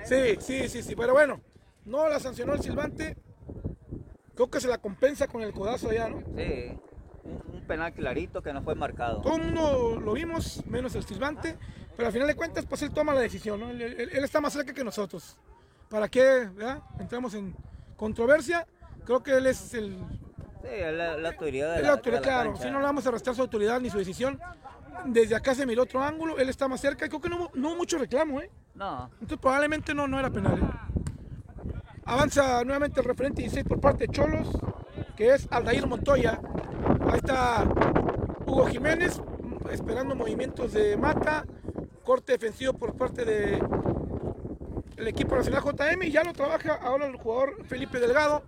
Sí, 0.07 0.37
sí, 0.39 0.69
sí, 0.69 0.83
sí, 0.83 0.95
pero 0.95 1.13
bueno, 1.13 1.41
no 1.85 2.07
la 2.09 2.19
sancionó 2.19 2.53
el 2.53 2.61
silbante. 2.61 3.17
Creo 4.35 4.49
que 4.49 4.59
se 4.61 4.67
la 4.67 4.77
compensa 4.77 5.27
con 5.27 5.41
el 5.41 5.51
codazo 5.53 5.89
allá, 5.89 6.09
¿no? 6.09 6.19
Sí. 6.35 6.77
Un, 7.23 7.55
un 7.55 7.61
penal 7.67 7.91
clarito 7.93 8.41
que 8.41 8.53
no 8.53 8.61
fue 8.61 8.75
marcado. 8.75 9.21
Todo 9.21 9.35
el 9.35 9.43
mundo 9.43 9.99
lo 9.99 10.13
vimos, 10.13 10.63
menos 10.67 10.95
el 10.95 11.03
silbante, 11.05 11.57
pero 11.95 12.07
al 12.07 12.13
final 12.13 12.27
de 12.27 12.35
cuentas, 12.35 12.65
pues 12.65 12.81
él 12.83 12.91
toma 12.91 13.13
la 13.13 13.21
decisión, 13.21 13.59
¿no? 13.59 13.69
Él, 13.69 13.81
él- 13.81 14.09
él 14.13 14.23
está 14.23 14.39
más 14.39 14.53
cerca 14.53 14.73
que 14.73 14.83
nosotros. 14.83 15.37
¿Para 15.89 16.07
qué 16.07 16.21
verdad? 16.53 16.81
entramos 16.99 17.33
en 17.33 17.55
controversia? 17.97 18.67
Creo 19.05 19.23
que 19.23 19.31
él 19.37 19.47
es 19.47 19.73
el, 19.73 19.97
Sí, 20.61 20.69
la, 20.81 21.17
la 21.17 21.29
autoridad 21.29 21.71
de 21.71 21.75
Es 21.77 21.81
la, 21.81 21.87
la 21.89 21.93
autoridad, 21.93 22.21
de 22.21 22.27
la 22.27 22.33
claro. 22.43 22.55
Si 22.57 22.69
no 22.69 22.79
le 22.79 22.85
vamos 22.85 23.07
a 23.07 23.11
restar 23.11 23.35
su 23.35 23.41
autoridad 23.41 23.79
ni 23.81 23.89
su 23.89 23.97
decisión. 23.97 24.39
Desde 25.05 25.35
acá 25.35 25.55
se 25.55 25.65
miró 25.65 25.83
otro 25.83 26.01
ángulo, 26.03 26.37
él 26.37 26.49
está 26.49 26.67
más 26.67 26.81
cerca 26.81 27.05
y 27.05 27.09
creo 27.09 27.21
que 27.21 27.29
no, 27.29 27.37
hubo- 27.37 27.51
no 27.53 27.69
hubo 27.69 27.77
mucho 27.77 27.97
reclamo, 27.97 28.41
¿eh? 28.41 28.49
No, 28.75 29.09
Entonces 29.13 29.37
probablemente 29.39 29.93
no, 29.93 30.07
no 30.07 30.19
era 30.19 30.29
penal. 30.29 30.59
¿eh? 30.59 31.71
Avanza 32.05 32.63
nuevamente 32.63 32.99
el 33.01 33.05
referente 33.05 33.41
16 33.41 33.65
por 33.67 33.79
parte 33.81 34.07
de 34.07 34.13
Cholos, 34.13 34.47
que 35.15 35.33
es 35.33 35.47
Aldair 35.51 35.85
Montoya. 35.87 36.39
Ahí 37.09 37.17
está 37.17 37.65
Hugo 38.45 38.67
Jiménez, 38.67 39.21
esperando 39.71 40.15
movimientos 40.15 40.73
de 40.73 40.95
Mata. 40.97 41.45
Corte 42.03 42.33
defensivo 42.33 42.71
por 42.73 42.95
parte 42.95 43.25
de 43.25 43.61
el 44.95 45.07
equipo 45.07 45.35
nacional 45.35 45.61
JM 45.61 46.03
y 46.03 46.11
ya 46.11 46.23
lo 46.23 46.31
trabaja 46.33 46.75
ahora 46.75 47.05
el 47.07 47.17
jugador 47.17 47.65
Felipe 47.65 47.99
Delgado 47.99 48.43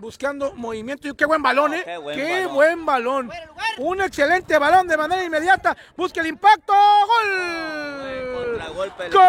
buscando 0.00 0.52
movimiento. 0.54 1.06
Y 1.08 1.14
qué 1.14 1.24
buen 1.24 1.42
balón, 1.42 1.74
¿eh? 1.74 1.82
qué 1.84 1.98
buen 1.98 2.16
qué 2.16 2.40
balón. 2.46 2.54
buen 2.54 2.86
balón. 2.86 3.30
Un 3.78 4.00
excelente 4.00 4.58
balón 4.58 4.88
de 4.88 4.96
manera 4.96 5.22
inmediata. 5.22 5.76
Busca 5.96 6.20
el 6.20 6.28
impacto. 6.28 6.72
¡Gol! 6.72 8.30
contragolpe. 8.34 9.10
¡Gol! 9.10 9.24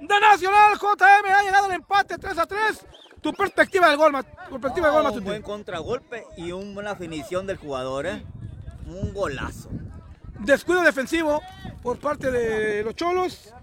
De 0.00 0.20
Nacional 0.20 0.78
JM 0.78 1.26
ha 1.32 1.42
llegado 1.42 1.66
el 1.68 1.74
empate 1.74 2.18
3 2.18 2.38
a 2.38 2.46
3. 2.46 2.86
Tu 3.20 3.32
perspectiva 3.32 3.88
del 3.88 3.96
gol, 3.96 4.12
perspectiva 4.50 4.90
del 4.90 5.02
gol, 5.02 5.12
un 5.16 5.24
buen 5.24 5.42
contragolpe 5.42 6.26
y 6.36 6.50
una 6.50 6.74
buena 6.74 6.90
definición 6.94 7.46
del 7.46 7.56
jugador, 7.56 8.06
¿eh? 8.06 8.24
Un 8.86 9.14
golazo. 9.14 9.70
Descuido 10.40 10.82
defensivo 10.82 11.40
por 11.84 11.98
parte 11.98 12.32
de 12.32 12.82
los 12.82 12.96
Cholos. 12.96 13.54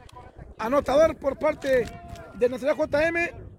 Anotador 0.60 1.16
por 1.16 1.38
parte 1.39 1.89
de 2.36 2.49
Nacional 2.49 2.78
JM. 2.78 3.49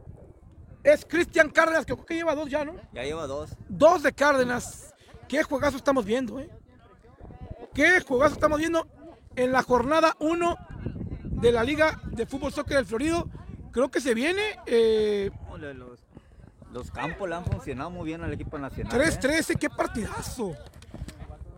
Es 0.83 1.05
Cristian 1.05 1.51
Cárdenas, 1.51 1.85
que 1.85 1.93
creo 1.95 2.07
que 2.07 2.15
lleva 2.15 2.35
dos 2.35 2.49
ya, 2.49 2.65
¿no? 2.65 2.75
Ya 2.93 3.03
lleva 3.03 3.27
dos. 3.27 3.51
Dos 3.69 4.03
de 4.03 4.13
Cárdenas. 4.13 4.95
Qué 5.29 5.43
juegazo 5.43 5.77
estamos 5.77 6.05
viendo, 6.05 6.41
¿eh? 6.41 6.51
Qué 7.75 8.01
juegazo 8.01 8.35
estamos 8.35 8.59
viendo 8.59 8.87
en 9.37 9.53
la 9.53 9.63
jornada 9.63 10.17
1 10.21 10.57
de 11.25 11.53
la 11.53 11.63
Liga 11.65 12.01
de 12.07 12.27
Fútbol 12.27 12.53
Soccer 12.53 12.77
del 12.77 12.87
Florido. 12.87 13.29
Creo 13.73 13.91
que 13.91 14.01
se 14.01 14.15
viene 14.15 14.43
eh, 14.67 15.31
Los, 15.59 16.01
los 16.73 16.91
campos 16.91 17.29
le 17.29 17.37
han 17.37 17.45
funcionado 17.45 17.91
muy 17.91 18.07
bien 18.07 18.23
al 18.23 18.33
equipo 18.33 18.59
nacional. 18.59 19.01
¿eh? 19.01 19.05
3-13. 19.05 19.59
Qué 19.59 19.71
partidazo. 19.71 20.57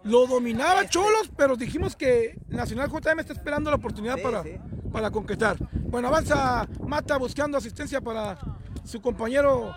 Lo 0.04 0.26
dominaba 0.26 0.88
Cholos, 0.88 1.30
pero 1.36 1.56
dijimos 1.56 1.94
que 1.94 2.36
Nacional 2.48 2.90
JM 2.90 3.20
está 3.20 3.32
esperando 3.32 3.70
la 3.70 3.76
oportunidad 3.76 4.16
Sí, 4.16 4.22
para, 4.22 4.42
sí. 4.42 4.56
para 4.92 5.10
concretar. 5.10 5.56
Bueno, 5.72 6.08
avanza 6.08 6.66
Mata 6.86 7.16
buscando 7.18 7.56
asistencia 7.56 8.00
para 8.00 8.36
su 8.84 9.00
compañero 9.00 9.74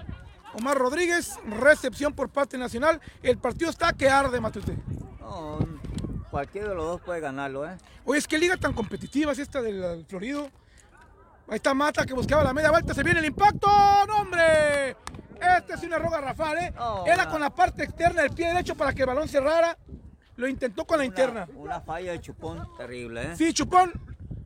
Omar 0.58 0.78
Rodríguez. 0.78 1.38
Recepción 1.46 2.14
por 2.14 2.30
parte 2.30 2.58
nacional. 2.58 3.00
El 3.22 3.38
partido 3.38 3.70
está 3.70 3.94
que 3.94 4.10
arde, 4.10 4.42
Matute. 4.42 4.76
No, 5.20 5.60
cualquiera 6.32 6.70
de 6.70 6.76
los 6.76 6.86
dos 6.86 7.02
puede 7.02 7.20
ganarlo, 7.20 7.70
¿eh? 7.70 7.78
Oye, 8.06 8.18
es 8.20 8.28
que 8.28 8.38
liga 8.40 8.58
tan 8.58 8.74
competitiva 8.74 9.32
es 9.32 9.40
esta 9.40 9.62
del 9.62 10.06
Florido. 10.08 10.50
Ahí 11.48 11.58
está 11.58 11.76
Mata 11.76 12.04
que 12.06 12.14
buscaba 12.16 12.44
la 12.44 12.54
media 12.54 12.72
vuelta. 12.72 12.96
Se 12.96 13.04
viene 13.04 13.20
el 13.20 13.26
impacto. 13.26 13.68
¡No, 14.08 14.22
hombre! 14.22 14.98
Este 15.58 15.74
es 15.74 15.84
un 15.84 15.94
error 15.94 16.10
garrafal, 16.10 16.58
¿eh? 16.58 16.74
Era 17.06 17.28
con 17.30 17.42
la 17.42 17.50
parte 17.54 17.84
externa 17.84 18.22
del 18.24 18.32
pie 18.32 18.48
derecho 18.48 18.74
para 18.74 18.94
que 18.94 19.02
el 19.02 19.08
balón 19.08 19.28
cerrara. 19.28 19.78
Lo 20.38 20.48
intentó 20.48 20.86
con 20.86 20.98
la 20.98 21.06
interna. 21.06 21.48
Una, 21.56 21.80
falla 21.82 22.12
de 22.12 22.22
chupón 22.22 22.68
terrible, 22.78 23.24
¿eh? 23.24 23.36
Sí, 23.36 23.54
Chupón. 23.54 23.92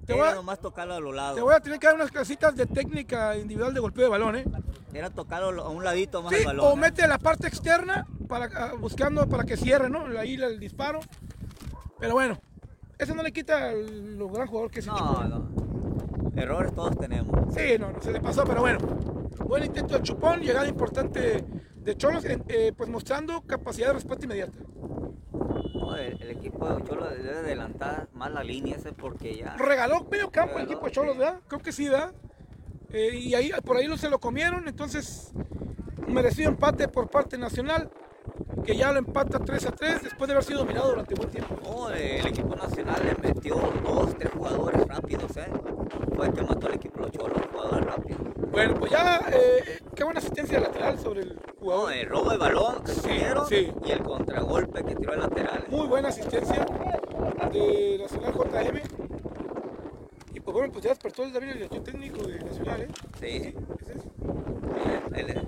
Te 0.06 0.14
voy, 0.14 0.28
a, 0.28 0.34
nomás 0.36 0.60
tocarlo 0.60 0.96
a 0.96 1.00
los 1.00 1.14
lados. 1.14 1.36
te 1.36 1.42
voy 1.42 1.54
a 1.54 1.60
tener 1.60 1.78
que 1.78 1.86
dar 1.86 1.96
unas 1.96 2.10
clasitas 2.10 2.56
de 2.56 2.66
técnica 2.66 3.38
individual 3.38 3.74
de 3.76 3.80
golpeo 3.80 4.06
de 4.06 4.10
balón, 4.10 4.36
¿eh? 4.38 4.46
Era 4.92 5.12
tocarlo 5.12 5.64
a 5.64 5.70
un 5.70 5.84
ladito 5.84 6.24
más 6.24 6.34
Sí, 6.34 6.40
el 6.40 6.46
balón. 6.48 6.66
o 6.66 6.74
¿eh? 6.74 6.78
mete 6.78 7.08
la 7.08 7.20
parte 7.20 7.48
externa 7.48 8.08
para, 8.28 8.50
ah, 8.56 8.74
buscando 8.80 9.30
para 9.30 9.44
que 9.44 9.56
cierre, 9.56 9.88
¿no? 9.88 10.06
Ahí 10.18 10.34
el 10.34 10.60
disparo. 10.60 11.00
Pero 12.00 12.14
bueno, 12.14 12.40
eso 12.98 13.14
no 13.14 13.22
le 13.22 13.32
quita 13.32 13.72
lo 13.72 14.30
gran 14.30 14.48
jugador 14.48 14.72
que 14.72 14.80
es 14.80 14.88
No, 14.88 14.98
Chupón. 14.98 15.30
no. 15.30 16.42
Errores 16.42 16.74
todos 16.74 16.98
tenemos. 16.98 17.54
Sí, 17.54 17.78
no, 17.80 17.92
no 17.92 18.02
se 18.02 18.12
le 18.12 18.20
pasó, 18.20 18.44
pero 18.46 18.62
bueno. 18.62 18.80
Buen 19.46 19.64
intento 19.64 19.96
de 19.96 20.02
Chupón, 20.04 20.42
llegada 20.42 20.68
importante 20.68 21.44
de 21.76 21.98
Cholos, 21.98 22.24
eh, 22.26 22.74
pues 22.76 22.90
mostrando 22.90 23.42
capacidad 23.42 23.88
de 23.88 23.94
respuesta 23.94 24.26
inmediata. 24.26 24.58
No, 25.74 25.96
el, 25.96 26.22
el 26.22 26.30
equipo 26.32 26.68
de 26.68 26.84
Cholo 26.84 27.10
debe 27.10 27.38
adelantar 27.38 28.08
más 28.14 28.32
la 28.32 28.44
línea 28.44 28.76
ese 28.76 28.92
porque 28.92 29.36
ya. 29.36 29.56
Regaló 29.58 30.06
medio 30.10 30.32
campo 30.32 30.58
el 30.58 30.66
equipo 30.66 30.86
de 30.86 30.92
Cholos, 30.92 31.14
sí. 31.14 31.20
¿verdad? 31.20 31.40
Creo 31.48 31.62
que 31.62 31.72
sí, 31.72 31.90
¿verdad? 31.90 32.14
Eh, 32.92 33.16
y 33.16 33.36
ahí, 33.36 33.52
por 33.64 33.78
ahí 33.78 33.88
lo, 33.88 33.98
se 33.98 34.10
lo 34.10 34.20
comieron, 34.20 34.68
entonces 34.68 35.32
merecido 36.08 36.50
empate 36.50 36.88
por 36.88 37.08
parte 37.10 37.38
nacional, 37.38 37.90
que 38.66 38.76
ya 38.76 38.92
lo 38.92 38.98
empata 39.00 39.40
3 39.40 39.66
a 39.68 39.72
3 39.72 40.04
después 40.04 40.28
de 40.28 40.34
haber 40.34 40.44
sido 40.44 40.60
dominado 40.60 40.90
durante 40.90 41.14
buen 41.14 41.30
tiempo. 41.30 41.56
No, 41.64 41.90
el 41.92 42.26
equipo 42.26 42.56
nacional 42.56 43.02
le 43.06 43.16
metió 43.30 43.56
dos, 43.84 44.18
tres 44.18 44.32
jugadores 44.34 44.88
rápidos, 44.88 45.38
¿eh? 45.38 45.48
Fue 46.16 46.28
el 46.28 46.34
que 46.34 46.42
mató 46.42 46.68
al 46.68 46.74
equipo 46.74 46.96
de 47.00 47.02
los 47.08 47.12
Cholos, 47.12 47.42
jugadores 47.52 47.86
rápidos. 47.86 48.22
Bueno, 48.52 48.74
pues 48.74 48.92
ya, 48.92 49.22
eh, 49.32 49.80
qué 49.96 50.04
buena 50.04 50.20
asistencia 50.20 50.60
lateral 50.60 50.98
sobre 51.00 51.22
el 51.22 51.40
No, 51.62 51.66
jugador. 51.66 51.94
el 51.94 52.10
robo 52.10 52.30
de 52.32 52.38
balón 52.38 52.84
que 52.84 52.92
tuvieron 52.94 53.48
sí. 53.48 53.72
y 53.86 53.92
el 53.92 54.04
contragolpe 54.04 54.84
que 54.84 54.96
tiró 54.96 55.14
el 55.14 55.20
lateral. 55.20 55.66
Muy 55.70 55.88
buena 55.88 56.08
asistencia 56.10 56.66
de 57.52 57.98
Nacional 58.00 58.34
JM. 58.34 58.82
Y 60.34 60.40
pues 60.40 60.54
bueno, 60.54 60.72
pues 60.72 60.84
ya 60.86 60.90
despertó 60.92 61.24
el 61.24 61.34
David 61.34 61.50
el 61.50 61.54
director 61.56 61.84
técnico 61.84 62.24
de 62.24 62.40
Nacional, 62.40 62.82
¿eh? 62.82 62.88
Sí, 63.20 63.54
es. 63.88 65.16
él- 65.16 65.30
él- 65.30 65.48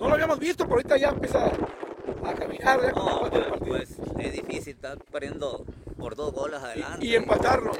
No 0.00 0.08
lo 0.08 0.14
habíamos 0.14 0.38
visto, 0.38 0.64
pero 0.64 0.76
ahorita 0.76 0.96
ya 0.96 1.08
empieza 1.10 1.46
a 1.46 2.34
caminar 2.34 2.80
ya 2.82 2.92
no, 2.92 3.20
partido. 3.22 3.58
pues 3.60 3.96
es 4.18 4.32
difícil 4.32 4.74
estar 4.74 4.98
perdiendo 5.10 5.64
por 5.98 6.14
dos 6.16 6.32
goles 6.32 6.60
adelante. 6.62 7.04
y 7.04 7.14
empatarlo. 7.14 7.72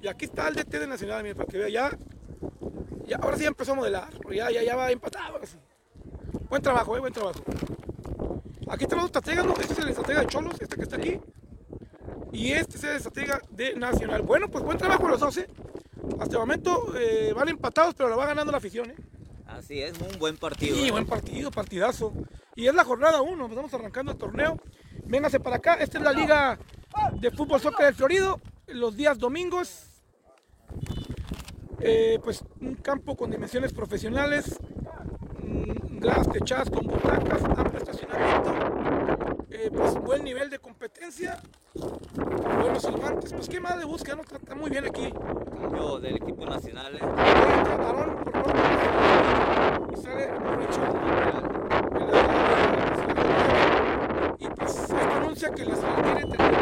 Y 0.00 0.06
aquí 0.08 0.24
está 0.26 0.48
el 0.48 0.54
DT 0.54 0.78
de 0.78 0.86
Nacional, 0.86 1.22
mira, 1.22 1.34
para 1.34 1.46
que 1.48 1.58
vea 1.58 1.68
ya. 1.68 1.90
ya 3.06 3.16
ahora 3.16 3.36
sí 3.36 3.44
empezó 3.44 3.72
a 3.72 3.74
modelar, 3.74 4.08
ya, 4.32 4.50
ya, 4.50 4.62
ya 4.62 4.76
va 4.76 4.90
empatado. 4.90 5.38
Buen 6.48 6.62
trabajo, 6.62 6.96
eh, 6.96 7.00
buen 7.00 7.12
trabajo. 7.12 7.40
Aquí 8.68 8.84
están 8.84 8.98
los 8.98 9.06
estrategas, 9.06 9.44
¿no? 9.44 9.52
Este 9.52 9.72
es 9.72 9.78
el 9.78 9.88
estratega 9.88 10.20
de 10.20 10.26
Cholos, 10.26 10.54
este 10.60 10.76
que 10.76 10.82
está 10.82 10.96
aquí. 10.96 11.20
Y 12.32 12.52
este 12.52 12.76
es 12.78 12.84
el 12.84 12.96
estratega 12.96 13.40
de 13.50 13.74
Nacional. 13.74 14.22
Bueno, 14.22 14.48
pues 14.48 14.64
buen 14.64 14.78
trabajo 14.78 15.08
los 15.08 15.20
dos, 15.20 15.36
¿eh? 15.38 15.48
Hasta 16.18 16.34
el 16.34 16.40
momento 16.40 16.94
eh, 16.96 17.32
van 17.34 17.48
empatados, 17.48 17.94
pero 17.94 18.08
lo 18.08 18.16
va 18.16 18.26
ganando 18.26 18.52
la 18.52 18.58
afición, 18.58 18.90
¿eh? 18.90 18.96
así 19.46 19.82
es, 19.82 19.98
un 20.00 20.18
buen 20.18 20.36
partido. 20.36 20.76
Sí, 20.76 20.88
¿eh? 20.88 20.90
buen 20.90 21.06
partido, 21.06 21.50
partidazo. 21.50 22.12
Y 22.54 22.66
es 22.66 22.74
la 22.74 22.84
jornada 22.84 23.20
1, 23.22 23.46
estamos 23.46 23.74
arrancando 23.74 24.12
el 24.12 24.18
torneo. 24.18 24.56
Véngase 25.04 25.40
para 25.40 25.56
acá, 25.56 25.74
esta 25.74 25.98
es 25.98 26.04
la 26.04 26.12
liga 26.12 26.58
de 27.14 27.30
fútbol 27.30 27.60
soccer 27.60 27.86
del 27.86 27.94
Florido, 27.94 28.40
los 28.66 28.96
días 28.96 29.18
domingos. 29.18 29.84
Eh, 31.80 32.18
pues 32.24 32.44
un 32.60 32.74
campo 32.74 33.16
con 33.16 33.30
dimensiones 33.30 33.72
profesionales, 33.72 34.58
gradas 36.00 36.28
techadas 36.30 36.70
con 36.70 36.86
butacas, 36.86 37.42
amplio 37.42 37.78
estacionamiento, 37.78 39.46
eh, 39.50 39.70
pues 39.74 39.94
buen 39.94 40.22
nivel 40.24 40.48
de 40.50 40.58
competencia, 40.58 41.40
buenos 41.74 42.82
silbantes, 42.82 43.32
pues 43.32 43.48
qué 43.48 43.60
más 43.60 43.78
de 43.78 43.84
búsqueda, 43.84 44.16
¿no? 44.16 44.22
está, 44.22 44.54
muy 44.54 44.70
bien 44.70 44.84
aquí. 44.84 45.12
Yo 45.76 45.98
del 45.98 46.16
equipo 46.16 46.46
nacional. 46.46 46.94
¿eh? 46.94 47.00
Entra 47.00 47.76
varón 47.76 48.16
por 48.24 48.32
parte 48.32 48.58
y 49.92 49.96
sale 49.96 50.26
Richard. 50.56 51.08
Y 54.38 54.48
pues 54.48 54.74
esto 54.80 54.96
anuncia 54.96 55.50
que 55.50 55.64
les 55.64 55.78
quiere 55.78 56.26
tener 56.26 56.54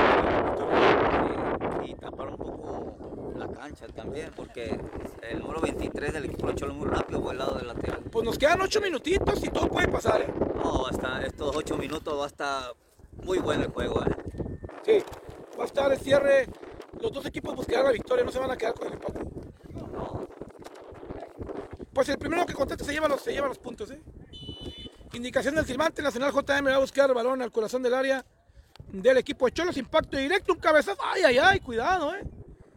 y, 1.85 1.91
y 1.91 1.95
tapar 1.95 2.29
un 2.29 2.37
poco 2.37 3.35
la 3.37 3.47
cancha 3.77 3.95
también, 3.95 4.31
porque 4.35 4.79
el 5.23 5.39
número 5.39 5.61
23 5.61 6.13
del 6.13 6.25
equipo 6.27 6.49
de 6.49 6.55
Cholo 6.55 6.73
es 6.73 6.79
muy 6.79 6.89
rápido 6.89 7.23
por 7.23 7.33
el 7.33 7.39
lado 7.39 7.57
del 7.57 7.67
lateral. 7.67 8.03
Pues 8.11 8.25
nos 8.25 8.39
quedan 8.39 8.61
ocho 8.61 8.81
minutitos 8.81 9.43
y 9.45 9.49
todo 9.49 9.69
puede 9.69 9.89
pasar, 9.89 10.23
¿eh? 10.23 10.35
No, 10.55 10.87
hasta 10.87 11.25
estos 11.25 11.55
8 11.55 11.77
minutos 11.77 12.19
va 12.19 12.25
a 12.25 12.29
estar 12.29 12.73
muy 13.25 13.39
bueno 13.39 13.65
el 13.65 13.71
juego. 13.71 14.03
¿eh? 14.05 14.17
Sí, 14.85 15.05
va 15.59 15.65
a 15.65 15.67
estar 15.67 15.93
el 15.93 15.99
cierre. 15.99 16.47
Los 17.01 17.13
dos 17.13 17.27
equipos 17.27 17.55
buscarán 17.55 17.85
la 17.85 17.93
victoria, 17.93 18.25
no 18.25 18.33
se 18.33 18.39
van 18.39 18.51
a 18.51 18.57
quedar 18.57 18.75
con 18.75 18.89
el 18.89 18.95
empate. 18.95 19.21
No, 19.75 20.27
Pues 21.93 22.09
el 22.09 22.19
primero 22.19 22.47
que 22.47 22.55
conteste 22.55 22.85
se 22.85 22.93
lleva 22.93 23.09
los, 23.09 23.21
se 23.21 23.33
lleva 23.33 23.49
los 23.49 23.59
puntos, 23.59 23.91
¿eh? 23.91 24.01
Indicación 25.13 25.55
del 25.55 25.67
silbante, 25.67 26.03
Nacional 26.03 26.33
JM 26.33 26.67
va 26.67 26.75
a 26.75 26.79
buscar 26.79 27.09
el 27.09 27.15
balón 27.15 27.41
al 27.43 27.53
corazón 27.53 27.83
del 27.83 27.95
área 27.95 28.25
del 28.89 29.17
equipo 29.19 29.47
de 29.47 29.53
Cholos, 29.53 29.77
impacto 29.77 30.17
directo, 30.17 30.53
un 30.53 30.59
cabezazo. 30.59 31.01
Ay, 31.03 31.23
ay, 31.25 31.39
ay, 31.39 31.61
cuidado, 31.61 32.15
¿eh? 32.15 32.23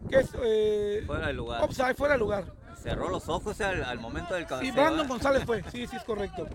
Que 0.10 0.18
es 0.20 0.30
eh, 0.43 1.03
fuera 1.05 1.28
de 1.28 1.34
lugar. 1.34 1.70
fuera 1.95 2.14
de 2.14 2.20
lugar. 2.20 2.53
Cerró 2.82 3.10
los 3.10 3.28
ojos 3.30 3.60
al, 3.62 3.84
al 3.84 3.99
momento 3.99 4.34
del 4.34 4.43
Y 4.43 4.47
cabeceo. 4.47 4.74
Brandon 4.74 5.05
¿eh? 5.05 5.10
González 5.10 5.43
fue, 5.45 5.64
sí, 5.72 5.86
sí 5.88 5.95
es 5.95 6.03
correcto. 6.03 6.47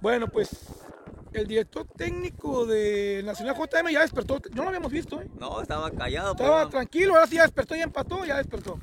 Bueno, 0.00 0.28
pues 0.28 0.50
el 1.32 1.46
director 1.46 1.86
técnico 1.96 2.64
de 2.66 3.22
Nacional 3.24 3.54
JM 3.54 3.88
ya 3.90 4.00
despertó, 4.00 4.40
no 4.54 4.62
lo 4.62 4.68
habíamos 4.68 4.90
visto, 4.90 5.20
¿eh? 5.20 5.28
No, 5.38 5.60
estaba 5.60 5.90
callado. 5.90 6.32
Estaba 6.32 6.56
pero- 6.60 6.70
tranquilo, 6.70 7.14
ahora 7.14 7.26
sí 7.26 7.36
ya 7.36 7.42
despertó, 7.42 7.76
ya 7.76 7.84
empató, 7.84 8.24
ya 8.24 8.36
despertó. 8.38 8.78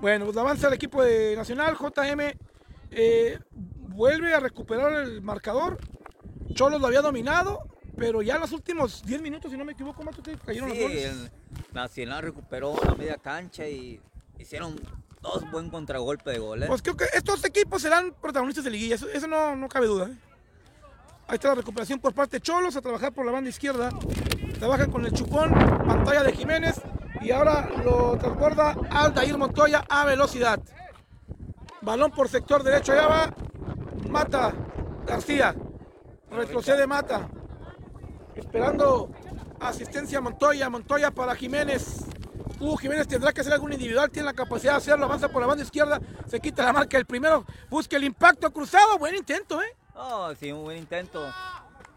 Bueno, 0.00 0.26
pues 0.26 0.36
avanza 0.36 0.68
el 0.68 0.74
equipo 0.74 1.02
de 1.02 1.34
Nacional, 1.36 1.76
JM 1.76 2.20
eh, 2.90 3.38
vuelve 3.88 4.34
a 4.34 4.40
recuperar 4.40 4.92
el 5.04 5.22
marcador. 5.22 5.78
Cholos 6.52 6.80
lo 6.80 6.86
había 6.88 7.00
dominado, 7.00 7.60
pero 7.96 8.22
ya 8.22 8.34
en 8.36 8.40
los 8.40 8.52
últimos 8.52 9.02
10 9.04 9.22
minutos, 9.22 9.50
si 9.50 9.56
no 9.56 9.64
me 9.64 9.72
equivoco, 9.72 10.02
Mato, 10.02 10.22
te 10.22 10.36
cayeron 10.36 10.68
los 10.68 10.76
Sí, 10.78 10.82
goles. 10.84 11.04
el 11.04 11.30
Nacional 11.72 12.22
recuperó 12.22 12.74
la 12.84 12.94
media 12.94 13.16
cancha 13.16 13.66
y 13.68 14.00
hicieron 14.38 14.76
dos 15.20 15.50
buen 15.50 15.70
contragolpe 15.70 16.30
de 16.30 16.38
gol. 16.38 16.62
¿eh? 16.62 16.66
Pues 16.66 16.82
creo 16.82 16.96
que 16.96 17.06
estos 17.14 17.44
equipos 17.44 17.82
serán 17.82 18.12
protagonistas 18.20 18.64
de 18.64 18.70
liguilla, 18.70 18.96
eso, 18.96 19.08
eso 19.08 19.26
no, 19.26 19.56
no 19.56 19.68
cabe 19.68 19.86
duda. 19.86 20.08
¿eh? 20.08 20.16
Ahí 21.26 21.36
está 21.36 21.48
la 21.48 21.54
recuperación 21.56 21.98
por 22.00 22.12
parte 22.12 22.36
de 22.36 22.40
Cholos, 22.42 22.76
a 22.76 22.82
trabajar 22.82 23.12
por 23.12 23.24
la 23.24 23.32
banda 23.32 23.48
izquierda. 23.48 23.90
Trabajan 24.58 24.90
con 24.90 25.04
el 25.06 25.12
chupón, 25.12 25.52
pantalla 25.52 26.22
de 26.22 26.32
Jiménez 26.32 26.80
y 27.22 27.30
ahora 27.30 27.68
lo 27.82 28.16
transborda 28.18 28.76
Aldair 28.90 29.36
Montoya 29.38 29.84
a 29.88 30.04
velocidad. 30.04 30.60
Balón 31.80 32.10
por 32.12 32.28
sector 32.28 32.62
derecho, 32.62 32.92
allá 32.92 33.06
va 33.08 33.34
Mata 34.08 34.52
García. 35.06 35.54
Retrocede 36.30 36.86
Mata. 36.86 37.28
Esperando 38.36 39.10
asistencia 39.60 40.18
a 40.18 40.20
Montoya, 40.20 40.68
Montoya 40.70 41.10
para 41.10 41.34
Jiménez. 41.34 42.04
Uh, 42.60 42.76
Jiménez 42.76 43.06
tendrá 43.08 43.32
que 43.32 43.40
hacer 43.40 43.52
algún 43.52 43.72
individual, 43.72 44.10
tiene 44.10 44.26
la 44.26 44.32
capacidad 44.32 44.72
de 44.72 44.78
hacerlo, 44.78 45.04
avanza 45.06 45.28
por 45.28 45.40
la 45.40 45.46
banda 45.48 45.64
izquierda, 45.64 46.00
se 46.28 46.40
quita 46.40 46.64
la 46.64 46.72
marca 46.72 46.96
el 46.96 47.04
primero, 47.04 47.44
busca 47.68 47.96
el 47.96 48.04
impacto 48.04 48.50
cruzado, 48.52 48.96
buen 48.98 49.14
intento, 49.14 49.60
¿eh? 49.60 49.66
No, 49.94 50.34
sí, 50.36 50.52
un 50.52 50.62
buen 50.64 50.78
intento. 50.78 51.26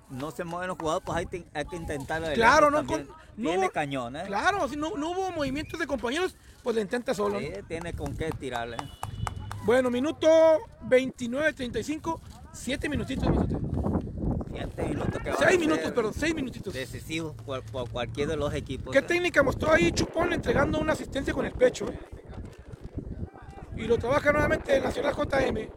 No 0.10 0.32
se 0.32 0.44
mueven 0.44 0.70
los 0.70 0.78
jugadores, 0.78 1.06
pues 1.06 1.18
hay, 1.18 1.46
hay 1.54 1.66
que 1.66 1.76
intentar 1.76 2.18
adelante 2.18 2.40
Claro, 2.40 2.72
no, 2.72 2.86
con- 2.86 3.08
no 3.38 3.50
Tiene 3.50 3.66
hubo- 3.68 3.72
cañón, 3.72 4.16
¿eh? 4.16 4.24
Claro, 4.26 4.68
si 4.68 4.76
no, 4.76 4.92
no 4.98 5.12
hubo 5.12 5.32
movimientos 5.32 5.80
de 5.80 5.86
compañeros, 5.86 6.36
pues 6.64 6.76
le 6.76 6.82
intenta 6.82 7.14
solo. 7.14 7.36
¿no? 7.40 7.46
Sí, 7.46 7.52
tiene 7.68 7.94
con 7.94 8.16
qué 8.18 8.30
tirarle. 8.32 8.78
Bueno, 9.64 9.90
minuto 9.92 10.28
29-35, 10.88 12.20
7 12.54 12.90
minutitos. 12.90 13.30
minutitos. 13.30 13.62
Siete 14.58 14.84
minutos 14.88 15.22
que 15.22 15.30
van 15.30 15.36
a 15.36 15.38
6 15.38 15.50
ser 15.52 15.60
minutos, 15.60 15.92
perdón, 15.92 16.14
6 16.14 16.36
minutitos. 16.36 16.74
Decisivos 16.74 17.36
por, 17.46 17.64
por 17.64 17.90
cualquier 17.90 18.28
de 18.28 18.38
los 18.38 18.54
equipos. 18.54 18.94
¿Qué 18.94 19.02
técnica 19.02 19.44
mostró 19.44 19.72
ahí 19.72 19.92
Chupón 19.92 20.34
entregando 20.34 20.80
una 20.80 20.94
asistencia 20.94 21.34
con 21.34 21.46
el 21.46 21.52
pecho? 21.54 21.88
eh? 21.90 22.00
Y 23.78 23.84
lo 23.84 23.98
trabaja 23.98 24.32
nuevamente 24.32 24.76
el 24.76 24.84
Nacional 24.84 25.14
JM. 25.16 25.70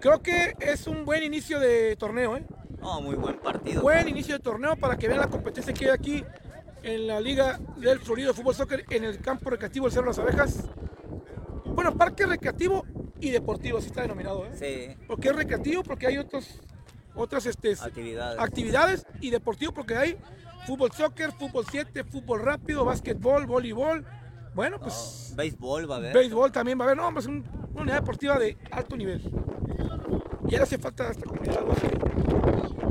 Creo 0.00 0.22
que 0.22 0.54
es 0.60 0.86
un 0.86 1.04
buen 1.04 1.22
inicio 1.22 1.58
de 1.60 1.96
torneo, 1.96 2.36
¿eh? 2.36 2.44
No, 2.80 3.00
muy 3.00 3.14
buen 3.14 3.38
partido. 3.38 3.82
Buen 3.82 4.08
inicio 4.08 4.34
de 4.36 4.40
torneo 4.40 4.76
para 4.76 4.96
que 4.98 5.06
vean 5.08 5.20
la 5.20 5.28
competencia 5.28 5.72
que 5.72 5.86
hay 5.86 5.90
aquí 5.92 6.24
en 6.82 7.06
la 7.06 7.20
Liga 7.20 7.60
del 7.76 8.00
Florido 8.00 8.28
de 8.28 8.34
Fútbol 8.34 8.54
Soccer 8.56 8.84
en 8.90 9.04
el 9.04 9.18
campo 9.20 9.48
recreativo 9.50 9.86
del 9.86 9.92
Cerro 9.92 10.06
Las 10.08 10.18
Abejas. 10.18 10.64
Bueno, 11.64 11.94
parque 11.96 12.26
recreativo 12.26 12.84
y 13.20 13.30
deportivo, 13.30 13.78
así 13.78 13.86
está 13.86 14.02
denominado. 14.02 14.44
¿eh? 14.46 14.50
Sí, 14.98 15.06
¿Por 15.06 15.20
qué 15.20 15.28
es 15.28 15.36
recreativo? 15.36 15.82
Porque 15.84 16.08
hay 16.08 16.18
otros, 16.18 16.60
otras 17.14 17.46
este, 17.46 17.72
actividades. 17.80 18.38
actividades 18.40 19.06
y 19.20 19.30
deportivo 19.30 19.72
porque 19.72 19.96
hay 19.96 20.18
fútbol 20.66 20.92
soccer, 20.92 21.32
fútbol 21.32 21.64
7, 21.70 22.04
fútbol 22.04 22.40
rápido, 22.42 22.84
básquetbol, 22.84 23.46
voleibol. 23.46 24.04
Bueno, 24.54 24.78
pues 24.78 25.32
Béisbol 25.36 25.90
va 25.90 25.94
a 25.94 25.98
haber. 25.98 26.14
béisbol 26.14 26.52
también 26.52 26.78
va 26.78 26.84
a 26.84 26.86
haber. 26.88 26.96
No, 26.98 27.10
un- 27.26 27.44
una 27.72 27.82
unidad 27.82 27.96
deportiva 28.00 28.38
de 28.38 28.56
alto 28.70 28.96
nivel. 28.96 29.20
Y 30.48 30.54
ahora 30.54 30.64
hace 30.64 30.76
falta 30.78 31.08
esta 31.10 31.24
comunidad. 31.24 31.60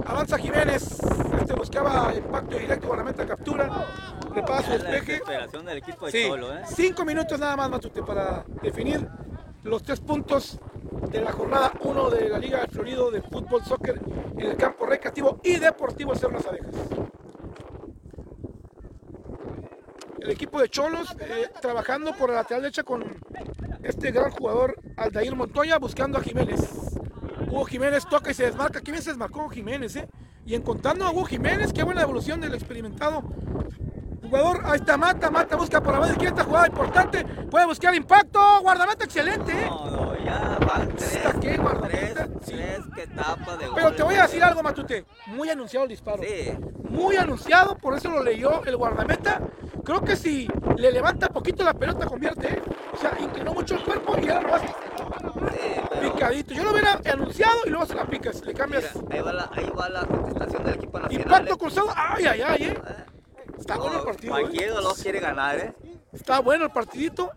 Avanza 0.06 0.38
Jiménez, 0.40 0.98
este 1.40 1.54
buscaba 1.54 2.14
impacto 2.16 2.58
directo, 2.58 2.88
captura, 3.28 3.70
su 4.64 4.72
Es 4.74 4.84
la 4.84 4.90
despeje. 4.90 5.12
desesperación 5.14 5.66
del 5.66 5.78
equipo 5.78 6.06
de 6.08 6.12
Sí, 6.12 6.18
¿eh? 6.52 6.62
cinco 6.76 7.06
minutos 7.06 7.40
nada 7.40 7.56
más, 7.56 7.70
Matute, 7.70 8.02
para 8.02 8.44
definir 8.64 9.08
los 9.64 9.84
tres 9.84 10.00
puntos 10.00 10.60
de 10.92 11.22
la 11.22 11.32
jornada 11.32 11.72
1 11.80 12.10
de 12.10 12.30
la 12.30 12.38
Liga 12.38 12.60
del 12.60 12.70
Florido 12.70 13.12
de 13.12 13.22
Fútbol 13.22 13.64
Soccer 13.64 14.00
en 14.38 14.46
el 14.46 14.58
campo 14.58 14.86
recreativo 14.86 15.40
y 15.44 15.58
deportivo 15.58 16.16
Cerro 16.16 16.34
Las 16.34 16.46
Abejas. 16.46 16.76
El 20.20 20.30
equipo 20.30 20.62
de 20.62 20.70
Cholos 20.70 21.16
eh, 21.20 21.50
trabajando 21.62 22.14
por 22.16 22.30
la 22.30 22.38
lateral 22.38 22.64
derecha 22.64 22.84
con 22.84 23.04
este 23.82 24.12
gran 24.12 24.32
jugador 24.32 24.80
Aldair 24.98 25.36
Montoya 25.36 25.80
buscando 25.80 26.20
a 26.20 26.22
Jiménez. 26.22 26.62
Hugo 27.48 27.66
Jiménez 27.66 28.06
toca 28.08 28.32
y 28.32 28.34
se 28.34 28.46
desmarca. 28.46 28.82
¿Quién 28.82 29.02
se 29.02 29.10
desmarcó 29.10 29.50
Jiménez? 29.50 29.96
Eh? 29.96 30.08
Y 30.46 30.56
encontrando 30.56 31.06
a 31.06 31.12
Hugo 31.12 31.26
Jiménez, 31.26 31.74
qué 31.74 31.84
buena 31.84 32.04
evolución 32.04 32.40
del 32.40 32.54
experimentado 32.54 33.24
jugador. 34.32 34.62
Ahí 34.64 34.80
está 34.80 34.98
Mata, 34.98 35.30
Mata 35.30 35.56
busca 35.58 35.82
por 35.82 35.94
la 35.94 36.00
banda 36.00 36.14
izquierda, 36.14 36.44
jugada 36.44 36.68
importante. 36.68 37.26
Puede 37.26 37.66
buscar 37.66 37.94
impacto. 37.94 38.40
Guardameta 38.62 39.04
excelente. 39.04 39.52
¿eh? 39.52 39.66
No, 39.70 39.92
no, 39.92 40.26
ya 40.26 40.58
van 40.66 40.81
tres, 40.92 41.16
¿Está 41.16 41.34
qué, 41.34 41.40
tres, 41.40 41.60
guardameta? 41.60 42.28
Sí. 42.44 42.52
tres 42.54 42.80
que 42.96 43.08
tapa 43.08 43.58
de 43.58 43.68
Pero 43.74 43.94
te 43.94 44.04
voy 44.04 44.16
a 44.16 44.24
decir 44.24 44.44
algo, 44.44 44.64
Matute. 44.64 45.06
Muy 45.28 45.50
anunciado 45.50 45.84
el 45.86 45.90
disparo. 45.90 46.22
Sí, 46.24 46.52
Muy 46.90 47.16
anunciado, 47.18 47.78
por 47.78 47.96
eso 47.98 48.10
lo 48.10 48.24
leyó 48.24 48.64
el 48.66 48.76
guardameta. 48.78 49.42
Creo 49.84 50.02
que 50.04 50.16
si 50.16 50.48
le 50.78 50.92
levanta 50.92 51.28
poquito 51.30 51.64
la 51.64 51.74
pelota, 51.74 52.06
convierte. 52.06 52.48
¿eh? 52.54 52.62
O 52.94 52.98
sea, 52.98 53.18
inclinó 53.20 53.54
mucho 53.54 53.76
el 53.76 53.84
cuerpo 53.84 54.16
y 54.22 54.30
ahora 54.30 54.42
nomás 54.42 54.62
sí, 54.62 54.68
pero 55.90 56.14
picadito. 56.14 56.54
Yo 56.54 56.64
lo 56.64 56.72
hubiera 56.72 57.00
anunciado 57.12 57.60
y 57.66 57.70
luego 57.70 57.86
se 57.86 57.96
la 57.96 58.06
picas. 58.06 58.46
Le 58.46 58.54
cambias 58.54 58.96
mira, 58.96 59.08
ahí 59.12 59.22
va 59.22 59.34
la, 59.34 59.50
ahí 59.54 59.70
va 59.78 59.90
la 59.90 60.06
contestación 60.06 60.64
del 60.64 60.76
equipo 60.76 61.00
nacional. 61.00 61.26
impacto 61.26 61.54
¿eh? 61.54 61.58
cruzado. 61.58 61.88
Ay, 61.96 62.26
ay, 62.26 62.42
ay, 62.42 62.64
eh. 62.64 62.82
Eh, 62.88 63.06
Está 63.60 63.76
no, 63.76 63.82
bueno 63.84 64.00
el 64.00 64.06
partido. 64.06 64.38
¿eh? 64.38 64.42
Cualquiera 64.42 64.82
los 64.82 65.02
quiere 65.02 65.20
ganar, 65.20 65.60
¿eh? 65.60 65.74
Está 66.14 66.40
bueno 66.40 66.66
el 66.66 66.72
partidito. 66.72 67.32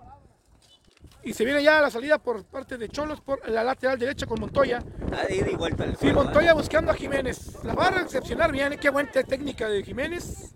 Y 1.25 1.33
se 1.33 1.45
viene 1.45 1.63
ya 1.63 1.81
la 1.81 1.91
salida 1.91 2.19
por 2.19 2.45
parte 2.45 2.77
de 2.77 2.89
Cholos 2.89 3.21
por 3.21 3.49
la 3.49 3.65
lateral 3.65 3.99
derecha 3.99 4.27
con 4.27 4.41
Montoya. 4.41 4.81
De 5.29 5.51
y 5.51 5.57
vuelta 5.57 5.85
el 5.85 5.93
Sí, 5.93 6.07
juego, 6.07 6.21
¿eh? 6.21 6.25
Montoya 6.25 6.55
buscando 6.55 6.93
a 6.93 6.95
Jiménez. 6.95 7.65
La 7.65 7.75
va 7.75 7.87
a 7.87 7.91
recepcionar 7.93 8.53
bien. 8.53 8.75
¿eh? 8.75 8.79
Qué 8.79 8.91
buena 8.91 9.11
técnica 9.11 9.69
de 9.69 9.83
Jiménez. 9.83 10.55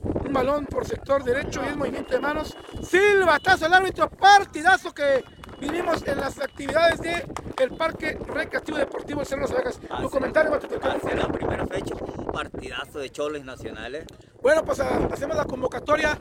Un 0.00 0.32
balón 0.32 0.66
por 0.66 0.86
sector 0.86 1.22
derecho 1.22 1.62
y 1.64 1.68
el 1.68 1.76
movimiento 1.76 2.12
de 2.14 2.20
manos. 2.20 2.56
Silbatazo 2.82 3.66
el 3.66 3.74
árbitro. 3.74 4.10
Partidazo 4.10 4.92
que 4.92 5.24
vivimos 5.60 6.06
en 6.06 6.18
las 6.20 6.38
actividades 6.40 7.00
de 7.00 7.24
el 7.62 7.70
Parque 7.76 8.18
Recreativo 8.26 8.78
Deportivo 8.78 9.24
Cerro 9.24 9.42
Las 9.42 9.52
Vegas. 9.52 9.80
Tu 10.00 10.10
comentario. 10.10 10.52
Hacia 10.54 11.14
la 11.14 11.28
primera 11.28 11.66
fecha, 11.66 11.94
un 11.94 12.26
partidazo 12.26 12.98
de 12.98 13.10
Cholos 13.10 13.44
Nacionales. 13.44 14.04
Bueno, 14.42 14.64
pues 14.64 14.80
hacemos 14.80 15.36
la 15.36 15.44
convocatoria 15.44 16.18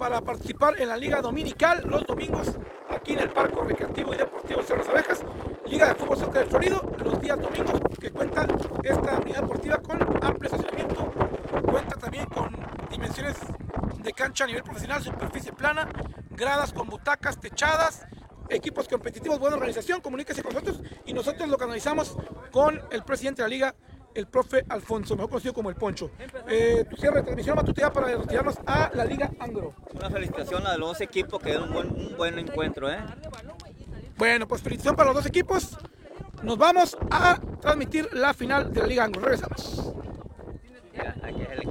para 0.00 0.22
participar 0.22 0.80
en 0.80 0.88
la 0.88 0.96
Liga 0.96 1.20
Dominical 1.20 1.82
los 1.84 2.06
domingos 2.06 2.56
aquí 2.88 3.12
en 3.12 3.18
el 3.18 3.28
Parque 3.28 3.54
Recreativo 3.62 4.14
y 4.14 4.16
Deportivo 4.16 4.62
Cerro 4.62 4.82
Abejas. 4.90 5.20
Liga 5.66 5.88
de 5.88 5.94
Fútbol 5.94 6.16
Soccer 6.16 6.40
del 6.40 6.48
Florido, 6.48 6.96
los 7.04 7.20
días 7.20 7.38
domingos 7.38 7.78
que 8.00 8.10
cuenta 8.10 8.46
esta 8.82 9.18
unidad 9.18 9.42
deportiva 9.42 9.76
con 9.76 10.00
amplio 10.24 10.50
estacionamiento, 10.50 11.12
cuenta 11.70 11.96
también 11.98 12.24
con 12.30 12.48
dimensiones 12.90 13.36
de 14.02 14.12
cancha 14.14 14.44
a 14.44 14.46
nivel 14.46 14.62
profesional, 14.62 15.02
superficie 15.02 15.52
plana, 15.52 15.86
gradas 16.30 16.72
con 16.72 16.88
butacas 16.88 17.38
techadas, 17.38 18.06
equipos 18.48 18.88
competitivos, 18.88 19.38
buena 19.38 19.56
organización, 19.56 20.00
comuníquese 20.00 20.42
con 20.42 20.54
nosotros 20.54 20.80
y 21.04 21.12
nosotros 21.12 21.46
lo 21.46 21.58
canalizamos 21.58 22.16
con 22.50 22.80
el 22.90 23.02
presidente 23.02 23.42
de 23.42 23.48
la 23.50 23.54
liga, 23.54 23.74
el 24.14 24.26
profe 24.26 24.64
Alfonso, 24.68 25.14
mejor 25.16 25.30
conocido 25.30 25.54
como 25.54 25.70
el 25.70 25.76
Poncho. 25.76 26.10
Eh, 26.48 26.84
tu 26.88 26.96
cierre 26.96 27.16
de 27.16 27.22
transmisión 27.22 27.56
matutea 27.56 27.92
para 27.92 28.08
retirarnos 28.08 28.56
a 28.66 28.90
la 28.94 29.04
liga 29.04 29.30
Anglo. 29.38 29.74
Una 29.94 30.10
felicitación 30.10 30.66
a 30.66 30.76
los 30.76 30.90
dos 30.90 31.00
equipos 31.00 31.40
que 31.40 31.50
dieron 31.50 31.68
un 31.68 31.74
buen, 31.74 31.88
un 31.88 32.16
buen 32.16 32.38
encuentro, 32.38 32.90
¿eh? 32.90 32.98
Bueno, 34.16 34.46
pues 34.46 34.62
felicitación 34.62 34.96
para 34.96 35.08
los 35.08 35.16
dos 35.16 35.26
equipos. 35.26 35.78
Nos 36.42 36.56
vamos 36.58 36.96
a 37.10 37.38
transmitir 37.60 38.08
la 38.12 38.34
final 38.34 38.72
de 38.72 38.80
la 38.80 38.86
liga 38.86 39.04
Anglo. 39.04 39.20
Regresamos. 39.20 39.94